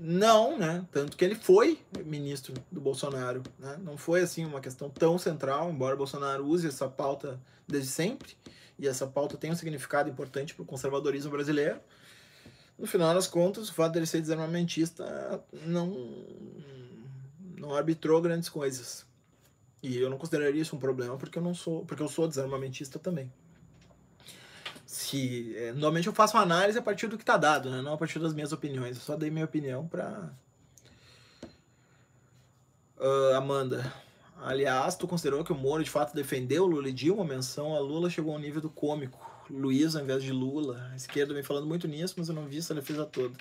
não, 0.00 0.56
né? 0.56 0.86
Tanto 0.92 1.16
que 1.16 1.24
ele 1.24 1.34
foi 1.34 1.80
ministro 2.04 2.54
do 2.70 2.80
Bolsonaro. 2.80 3.42
Né? 3.58 3.80
Não 3.82 3.96
foi 3.96 4.20
assim 4.20 4.44
uma 4.44 4.60
questão 4.60 4.88
tão 4.88 5.18
central, 5.18 5.72
embora 5.72 5.96
Bolsonaro 5.96 6.46
use 6.46 6.68
essa 6.68 6.88
pauta 6.88 7.40
desde 7.66 7.90
sempre, 7.90 8.36
e 8.78 8.86
essa 8.86 9.08
pauta 9.08 9.36
tem 9.36 9.50
um 9.50 9.56
significado 9.56 10.08
importante 10.08 10.54
para 10.54 10.62
o 10.62 10.66
conservadorismo 10.66 11.32
brasileiro 11.32 11.80
no 12.78 12.86
final 12.86 13.14
das 13.14 13.26
contas, 13.26 13.68
o 13.68 13.74
fato 13.74 13.92
dele 13.92 14.06
ser 14.06 14.20
desarmamentista 14.20 15.42
não, 15.64 16.24
não 17.56 17.74
arbitrou 17.74 18.20
grandes 18.20 18.48
coisas. 18.48 19.06
E 19.82 19.96
eu 19.96 20.10
não 20.10 20.18
consideraria 20.18 20.60
isso 20.60 20.76
um 20.76 20.78
problema 20.78 21.16
porque 21.16 21.38
eu 21.38 21.42
não 21.42 21.54
sou, 21.54 21.84
porque 21.86 22.02
eu 22.02 22.08
sou 22.08 22.28
desarmamentista 22.28 22.98
também. 22.98 23.32
Se, 24.84 25.54
é, 25.56 25.72
normalmente 25.72 26.06
eu 26.06 26.12
faço 26.12 26.36
uma 26.36 26.42
análise 26.42 26.78
a 26.78 26.82
partir 26.82 27.06
do 27.06 27.16
que 27.16 27.22
está 27.22 27.36
dado, 27.36 27.70
né? 27.70 27.80
não 27.82 27.94
a 27.94 27.98
partir 27.98 28.18
das 28.18 28.34
minhas 28.34 28.52
opiniões. 28.52 28.96
Eu 28.96 29.02
só 29.02 29.16
dei 29.16 29.30
minha 29.30 29.44
opinião 29.44 29.86
para 29.86 30.30
uh, 32.98 33.34
Amanda. 33.36 33.92
Aliás, 34.42 34.96
tu 34.96 35.08
considerou 35.08 35.42
que 35.42 35.52
o 35.52 35.56
Moro 35.56 35.82
de 35.82 35.90
fato 35.90 36.14
defendeu 36.14 36.66
Lula 36.66 36.88
e 36.88 36.92
Dilma? 36.92 37.24
Menção 37.24 37.74
a 37.74 37.78
Lula 37.78 38.10
chegou 38.10 38.34
ao 38.34 38.38
nível 38.38 38.60
do 38.60 38.68
cômico. 38.68 39.35
Luiz 39.50 39.94
ao 39.94 40.02
invés 40.02 40.22
de 40.22 40.32
Lula. 40.32 40.88
A 40.92 40.96
esquerda 40.96 41.34
vem 41.34 41.42
falando 41.42 41.66
muito 41.66 41.86
nisso, 41.86 42.14
mas 42.16 42.28
eu 42.28 42.34
não 42.34 42.46
vi 42.46 42.58
essa 42.58 42.74
defesa 42.74 43.04
toda. 43.04 43.34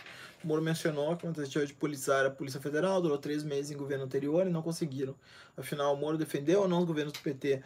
O 0.44 0.48
Moro 0.48 0.62
mencionou 0.62 1.16
que 1.16 1.26
uma 1.26 1.34
tentativa 1.34 1.66
de 1.66 1.74
politizar 1.74 2.26
a 2.26 2.30
Polícia 2.30 2.60
Federal 2.62 3.02
durou 3.02 3.18
três 3.18 3.44
meses 3.44 3.72
em 3.72 3.78
governo 3.78 4.06
anterior 4.06 4.46
e 4.46 4.50
não 4.50 4.62
conseguiram. 4.62 5.16
Afinal, 5.58 5.94
o 5.94 5.98
Moro 5.98 6.18
defendeu 6.18 6.62
ou 6.62 6.68
não 6.68 6.80
os 6.80 6.86
governos 6.86 7.14
do 7.14 7.20
PT? 7.20 7.62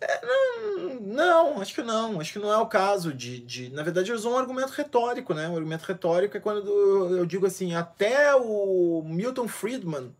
É, 0.00 0.26
não, 0.26 1.00
não, 1.00 1.60
acho 1.60 1.74
que 1.74 1.82
não. 1.82 2.20
Acho 2.20 2.34
que 2.34 2.38
não 2.38 2.52
é 2.52 2.56
o 2.58 2.66
caso 2.66 3.12
de, 3.12 3.40
de. 3.40 3.70
Na 3.70 3.82
verdade, 3.82 4.10
ele 4.10 4.18
usou 4.18 4.34
um 4.34 4.38
argumento 4.38 4.70
retórico, 4.70 5.32
né? 5.32 5.48
Um 5.48 5.56
argumento 5.56 5.84
retórico 5.84 6.36
é 6.36 6.40
quando 6.40 7.16
eu 7.16 7.24
digo 7.24 7.46
assim: 7.46 7.74
até 7.74 8.34
o 8.34 9.02
Milton 9.06 9.48
Friedman, 9.48 10.14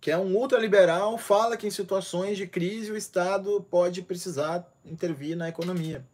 que 0.00 0.10
é 0.10 0.18
um 0.18 0.36
ultraliberal, 0.36 1.16
fala 1.16 1.56
que 1.56 1.66
em 1.66 1.70
situações 1.70 2.36
de 2.36 2.46
crise 2.46 2.90
o 2.90 2.96
Estado 2.96 3.64
pode 3.70 4.02
precisar 4.02 4.66
intervir 4.84 5.36
na 5.36 5.48
economia. 5.48 6.04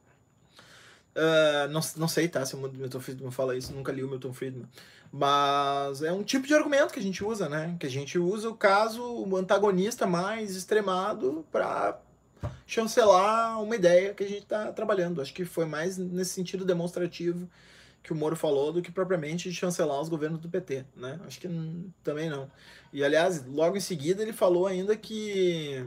Uh, 1.20 1.68
não, 1.70 1.80
não 1.96 2.08
sei, 2.08 2.28
tá? 2.28 2.46
Se 2.46 2.56
o 2.56 2.58
Milton 2.58 3.00
Friedman 3.00 3.30
fala 3.30 3.54
isso, 3.54 3.74
nunca 3.74 3.92
li 3.92 4.02
o 4.02 4.08
Milton 4.08 4.32
Friedman. 4.32 4.66
Mas 5.12 6.02
é 6.02 6.10
um 6.12 6.22
tipo 6.22 6.46
de 6.46 6.54
argumento 6.54 6.94
que 6.94 7.00
a 7.00 7.02
gente 7.02 7.22
usa, 7.22 7.48
né? 7.48 7.76
Que 7.78 7.86
a 7.86 7.90
gente 7.90 8.18
usa 8.18 8.48
o 8.48 8.54
caso, 8.54 9.02
o 9.02 9.36
antagonista 9.36 10.06
mais 10.06 10.56
extremado 10.56 11.44
para 11.52 12.00
chancelar 12.66 13.60
uma 13.62 13.74
ideia 13.74 14.14
que 14.14 14.24
a 14.24 14.28
gente 14.28 14.42
está 14.44 14.72
trabalhando. 14.72 15.20
Acho 15.20 15.34
que 15.34 15.44
foi 15.44 15.66
mais 15.66 15.98
nesse 15.98 16.30
sentido 16.30 16.64
demonstrativo 16.64 17.48
que 18.02 18.12
o 18.12 18.16
Moro 18.16 18.34
falou 18.34 18.72
do 18.72 18.80
que 18.80 18.90
propriamente 18.90 19.50
de 19.50 19.54
chancelar 19.54 20.00
os 20.00 20.08
governos 20.08 20.40
do 20.40 20.48
PT, 20.48 20.86
né? 20.96 21.20
Acho 21.26 21.38
que 21.38 21.48
também 22.02 22.30
não. 22.30 22.50
E 22.92 23.04
aliás, 23.04 23.44
logo 23.46 23.76
em 23.76 23.80
seguida 23.80 24.22
ele 24.22 24.32
falou 24.32 24.66
ainda 24.66 24.96
que 24.96 25.84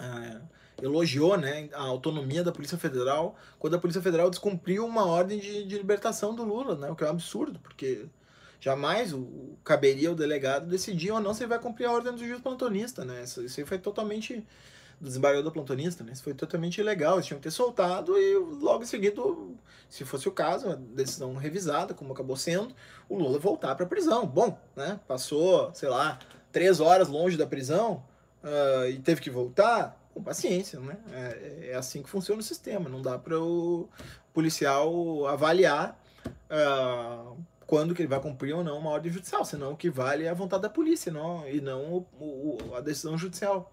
é, 0.00 0.40
elogiou, 0.80 1.36
né, 1.36 1.68
a 1.72 1.82
autonomia 1.82 2.44
da 2.44 2.52
Polícia 2.52 2.76
Federal 2.76 3.34
quando 3.58 3.74
a 3.74 3.78
Polícia 3.78 4.02
Federal 4.02 4.28
descumpriu 4.28 4.84
uma 4.84 5.06
ordem 5.06 5.38
de, 5.38 5.64
de 5.64 5.76
libertação 5.76 6.34
do 6.34 6.44
Lula, 6.44 6.76
né? 6.76 6.90
O 6.90 6.96
que 6.96 7.02
é 7.02 7.06
um 7.06 7.10
absurdo, 7.10 7.58
porque 7.60 8.06
jamais 8.60 9.12
o, 9.12 9.56
caberia 9.64 10.08
ao 10.08 10.14
delegado 10.14 10.66
decidir 10.66 11.10
ou 11.10 11.20
não 11.20 11.32
se 11.32 11.42
ele 11.42 11.48
vai 11.48 11.58
cumprir 11.58 11.86
a 11.86 11.92
ordem 11.92 12.12
do 12.12 12.18
juiz 12.18 12.40
plantonista, 12.40 13.04
né? 13.04 13.22
Isso, 13.22 13.42
isso 13.42 13.60
aí 13.60 13.66
foi 13.66 13.78
totalmente 13.78 14.44
do 15.00 15.08
desembargador 15.08 15.52
plantonista, 15.52 16.02
né? 16.02 16.12
Isso 16.12 16.22
foi 16.22 16.34
totalmente 16.34 16.78
ilegal, 16.78 17.14
eles 17.14 17.26
tinham 17.26 17.38
que 17.38 17.44
ter 17.44 17.50
soltado 17.50 18.16
e 18.18 18.34
logo 18.60 18.82
em 18.82 18.86
seguida, 18.86 19.22
se 19.88 20.04
fosse 20.04 20.28
o 20.28 20.32
caso, 20.32 20.70
a 20.70 20.74
decisão 20.74 21.34
revisada, 21.34 21.94
como 21.94 22.12
acabou 22.12 22.36
sendo, 22.36 22.74
o 23.08 23.16
Lula 23.16 23.38
voltar 23.38 23.74
para 23.74 23.84
a 23.84 23.88
prisão. 23.88 24.26
Bom, 24.26 24.58
né? 24.74 25.00
Passou, 25.06 25.70
sei 25.74 25.88
lá, 25.88 26.18
três 26.50 26.80
horas 26.80 27.08
longe 27.08 27.36
da 27.36 27.46
prisão 27.46 28.02
uh, 28.42 28.88
e 28.88 28.98
teve 28.98 29.20
que 29.20 29.30
voltar, 29.30 30.00
com 30.16 30.22
paciência, 30.22 30.80
né? 30.80 30.96
É, 31.12 31.68
é, 31.72 31.74
assim 31.74 32.02
que 32.02 32.08
funciona 32.08 32.40
o 32.40 32.42
sistema, 32.42 32.88
não 32.88 33.02
dá 33.02 33.18
para 33.18 33.38
o 33.38 33.86
policial 34.32 35.26
avaliar 35.26 36.00
uh, 36.26 37.36
quando 37.66 37.94
que 37.94 38.00
ele 38.00 38.08
vai 38.08 38.18
cumprir 38.18 38.54
ou 38.54 38.64
não 38.64 38.78
uma 38.78 38.88
ordem 38.88 39.12
judicial, 39.12 39.44
senão 39.44 39.72
o 39.72 39.76
que 39.76 39.90
vale 39.90 40.24
é 40.24 40.30
a 40.30 40.34
vontade 40.34 40.62
da 40.62 40.70
polícia 40.70 41.12
não, 41.12 41.46
e 41.46 41.60
não 41.60 41.92
o, 41.92 42.06
o, 42.18 42.74
a 42.74 42.80
decisão 42.80 43.18
judicial. 43.18 43.70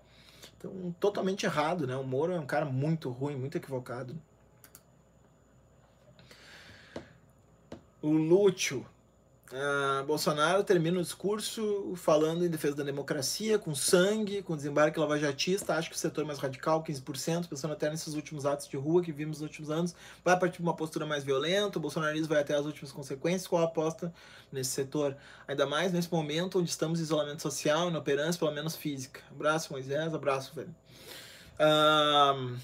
Então, 0.57 0.93
totalmente 0.99 1.45
errado, 1.45 1.87
né? 1.87 1.95
O 1.95 2.03
Moro 2.03 2.33
é 2.33 2.39
um 2.39 2.45
cara 2.45 2.65
muito 2.65 3.09
ruim, 3.09 3.37
muito 3.37 3.57
equivocado. 3.57 4.13
O 8.01 8.09
Lúcio. 8.09 8.85
Uh, 9.53 10.03
Bolsonaro 10.05 10.63
termina 10.63 10.99
o 10.99 11.03
discurso 11.03 11.93
falando 11.95 12.43
em 12.43 12.49
defesa 12.49 12.77
da 12.77 12.83
democracia, 12.83 13.59
com 13.59 13.75
sangue, 13.75 14.41
com 14.41 14.55
desembarque 14.55 14.99
lavajatista. 14.99 15.75
Acho 15.75 15.91
que 15.91 15.95
o 15.95 15.99
setor 15.99 16.25
mais 16.25 16.39
radical, 16.39 16.83
15%, 16.83 17.47
pensando 17.47 17.71
até 17.71 17.87
nesses 17.87 18.15
últimos 18.15 18.47
atos 18.47 18.67
de 18.67 18.75
rua 18.77 19.03
que 19.03 19.11
vimos 19.11 19.37
nos 19.37 19.43
últimos 19.43 19.69
anos, 19.69 19.95
vai 20.25 20.39
partir 20.39 20.57
de 20.57 20.63
uma 20.63 20.75
postura 20.75 21.05
mais 21.05 21.23
violenta. 21.23 21.77
O 21.77 21.81
bolsonarismo 21.81 22.29
vai 22.29 22.41
até 22.41 22.55
as 22.55 22.65
últimas 22.65 22.91
consequências. 22.91 23.45
Qual 23.45 23.61
a 23.61 23.65
aposta 23.65 24.11
nesse 24.51 24.71
setor? 24.71 25.15
Ainda 25.47 25.67
mais 25.67 25.93
nesse 25.93 26.11
momento 26.11 26.57
onde 26.57 26.71
estamos 26.71 26.99
em 26.99 27.03
isolamento 27.03 27.43
social, 27.43 27.89
inoperância, 27.89 28.39
pelo 28.39 28.53
menos 28.53 28.75
física. 28.75 29.21
Abraço, 29.29 29.71
Moisés. 29.71 30.15
Abraço, 30.15 30.51
velho. 30.55 30.75
Uh, 31.59 32.57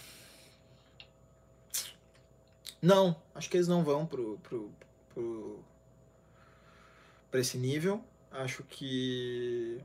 não, 2.81 3.15
acho 3.35 3.47
que 3.47 3.57
eles 3.57 3.67
não 3.67 3.83
vão 3.83 4.07
pro, 4.07 4.39
pro, 4.39 4.71
pro 5.13 5.68
para 7.29 7.39
esse 7.39 7.57
nível. 7.57 8.03
Acho 8.31 8.63
que. 8.63 9.81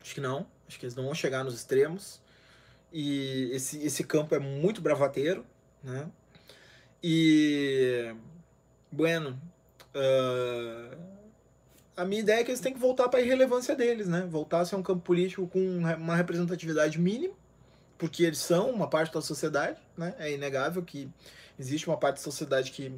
Acho 0.00 0.14
que 0.14 0.20
não. 0.20 0.46
Acho 0.68 0.78
que 0.78 0.86
eles 0.86 0.94
não 0.94 1.04
vão 1.04 1.14
chegar 1.14 1.44
nos 1.44 1.54
extremos. 1.54 2.20
E 2.92 3.50
esse, 3.52 3.84
esse 3.84 4.04
campo 4.04 4.34
é 4.34 4.38
muito 4.38 4.80
bravateiro, 4.80 5.44
né? 5.82 6.08
E. 7.02 8.14
Bueno. 8.90 9.40
Uh, 9.94 11.16
a 11.96 12.04
minha 12.04 12.20
ideia 12.20 12.40
é 12.40 12.44
que 12.44 12.50
eles 12.50 12.60
têm 12.60 12.74
que 12.74 12.78
voltar 12.78 13.08
para 13.08 13.20
a 13.20 13.22
irrelevância 13.22 13.74
deles, 13.74 14.06
né? 14.06 14.26
Voltar 14.28 14.60
a 14.60 14.64
ser 14.66 14.76
um 14.76 14.82
campo 14.82 15.00
político 15.00 15.46
com 15.48 15.78
uma 15.78 16.14
representatividade 16.14 17.00
mínima, 17.00 17.34
porque 17.96 18.22
eles 18.22 18.38
são 18.38 18.70
uma 18.70 18.86
parte 18.86 19.14
da 19.14 19.22
sociedade, 19.22 19.80
né? 19.96 20.14
É 20.18 20.30
inegável 20.30 20.82
que 20.82 21.08
existe 21.58 21.88
uma 21.88 21.96
parte 21.96 22.16
da 22.16 22.22
sociedade 22.22 22.70
que 22.70 22.92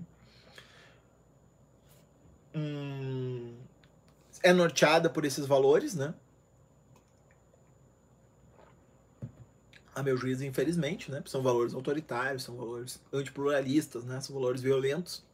hum, 2.55 3.55
é 4.42 4.53
norteada 4.53 5.11
por 5.11 5.24
esses 5.24 5.46
valores, 5.46 5.94
né? 5.94 6.14
A 9.94 10.03
meu 10.03 10.16
juízo, 10.16 10.44
infelizmente, 10.44 11.11
né? 11.11 11.22
São 11.26 11.42
valores 11.42 11.74
autoritários, 11.74 12.44
são 12.44 12.57
valores 12.57 13.01
antipluralistas, 13.12 14.05
né? 14.05 14.20
São 14.20 14.34
valores 14.34 14.61
violentos. 14.61 15.24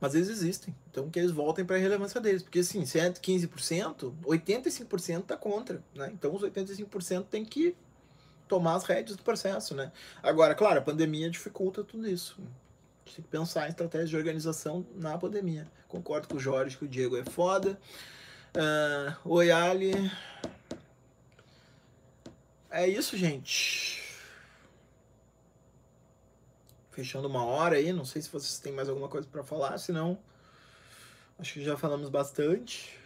Mas 0.00 0.14
eles 0.14 0.28
existem. 0.28 0.74
Então 0.90 1.10
que 1.10 1.18
eles 1.18 1.30
voltem 1.30 1.64
para 1.64 1.76
a 1.76 1.78
relevância 1.78 2.20
deles. 2.20 2.42
Porque 2.42 2.60
assim, 2.60 2.84
se 2.84 3.00
é 3.00 3.10
15%, 3.10 4.12
85% 4.24 5.20
está 5.20 5.36
contra. 5.36 5.82
Né? 5.94 6.10
Então 6.12 6.34
os 6.34 6.42
85% 6.42 7.26
tem 7.26 7.44
que 7.44 7.74
tomar 8.46 8.74
as 8.74 8.84
rédeas 8.84 9.16
do 9.16 9.22
processo. 9.22 9.74
Né? 9.74 9.90
Agora, 10.22 10.54
claro, 10.54 10.78
a 10.78 10.82
pandemia 10.82 11.30
dificulta 11.30 11.82
tudo 11.82 12.06
isso 12.06 12.38
tem 13.14 13.24
que 13.24 13.30
pensar 13.30 13.66
em 13.66 13.70
estratégia 13.70 14.06
de 14.06 14.16
organização 14.16 14.84
na 14.94 15.16
pandemia. 15.16 15.66
Concordo 15.88 16.28
com 16.28 16.36
o 16.36 16.40
Jorge 16.40 16.76
que 16.76 16.84
o 16.84 16.88
Diego 16.88 17.16
é 17.16 17.24
foda. 17.24 17.78
Uh, 18.54 19.16
Oi, 19.24 19.50
Ali. 19.50 19.92
É 22.70 22.86
isso, 22.86 23.16
gente. 23.16 24.02
Fechando 26.90 27.28
uma 27.28 27.44
hora 27.44 27.76
aí. 27.76 27.92
Não 27.92 28.04
sei 28.04 28.20
se 28.20 28.28
vocês 28.28 28.58
têm 28.58 28.72
mais 28.72 28.88
alguma 28.88 29.08
coisa 29.08 29.28
para 29.30 29.44
falar, 29.44 29.78
senão. 29.78 30.18
Acho 31.38 31.54
que 31.54 31.64
já 31.64 31.76
falamos 31.76 32.08
bastante. 32.08 32.98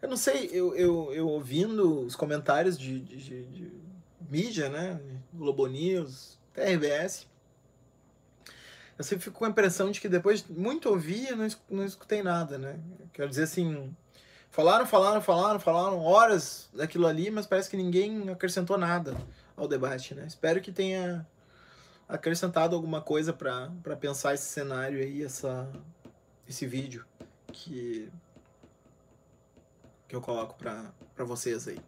Eu 0.00 0.08
não 0.08 0.16
sei, 0.16 0.48
eu, 0.52 0.76
eu, 0.76 1.12
eu 1.12 1.28
ouvindo 1.28 2.02
os 2.02 2.14
comentários 2.14 2.78
de, 2.78 3.00
de, 3.00 3.16
de, 3.16 3.44
de 3.46 3.72
mídia, 4.30 4.68
né? 4.68 5.00
Globo 5.34 5.66
News, 5.66 6.38
TRBS 6.54 7.26
eu 8.98 9.04
sempre 9.04 9.24
fico 9.24 9.38
com 9.38 9.44
a 9.44 9.48
impressão 9.48 9.92
de 9.92 10.00
que 10.00 10.08
depois 10.08 10.42
de 10.42 10.52
muito 10.52 10.88
ouvir, 10.88 11.36
não, 11.36 11.46
não 11.70 11.84
escutei 11.84 12.20
nada, 12.20 12.58
né? 12.58 12.80
Quero 13.12 13.28
dizer 13.28 13.44
assim, 13.44 13.94
falaram, 14.50 14.84
falaram, 14.84 15.22
falaram, 15.22 15.60
falaram 15.60 16.00
horas 16.00 16.68
daquilo 16.74 17.06
ali, 17.06 17.30
mas 17.30 17.46
parece 17.46 17.70
que 17.70 17.76
ninguém 17.76 18.28
acrescentou 18.28 18.76
nada 18.76 19.16
ao 19.56 19.68
debate, 19.68 20.16
né? 20.16 20.24
Espero 20.26 20.60
que 20.60 20.72
tenha 20.72 21.24
acrescentado 22.08 22.74
alguma 22.74 23.00
coisa 23.00 23.32
para 23.32 23.96
pensar 24.00 24.34
esse 24.34 24.46
cenário 24.46 24.98
aí, 24.98 25.22
essa, 25.22 25.70
esse 26.48 26.66
vídeo 26.66 27.04
que, 27.52 28.10
que 30.08 30.16
eu 30.16 30.20
coloco 30.20 30.56
para 30.56 31.24
vocês 31.24 31.68
aí. 31.68 31.78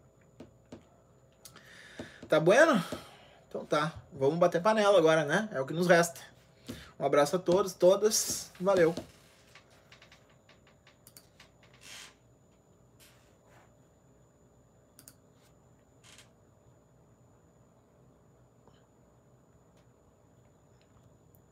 Tá 2.29 2.39
bueno? 2.39 2.81
Então 3.49 3.65
tá, 3.65 3.95
vamos 4.13 4.39
bater 4.39 4.63
panela 4.63 4.97
agora, 4.97 5.25
né? 5.25 5.49
É 5.51 5.61
o 5.61 5.67
que 5.67 5.75
nos 5.75 5.89
resta. 5.89 6.30
Um 7.01 7.07
abraço 7.07 7.37
a 7.37 7.39
todos, 7.39 7.73
todas. 7.73 8.51
Valeu! 8.61 8.95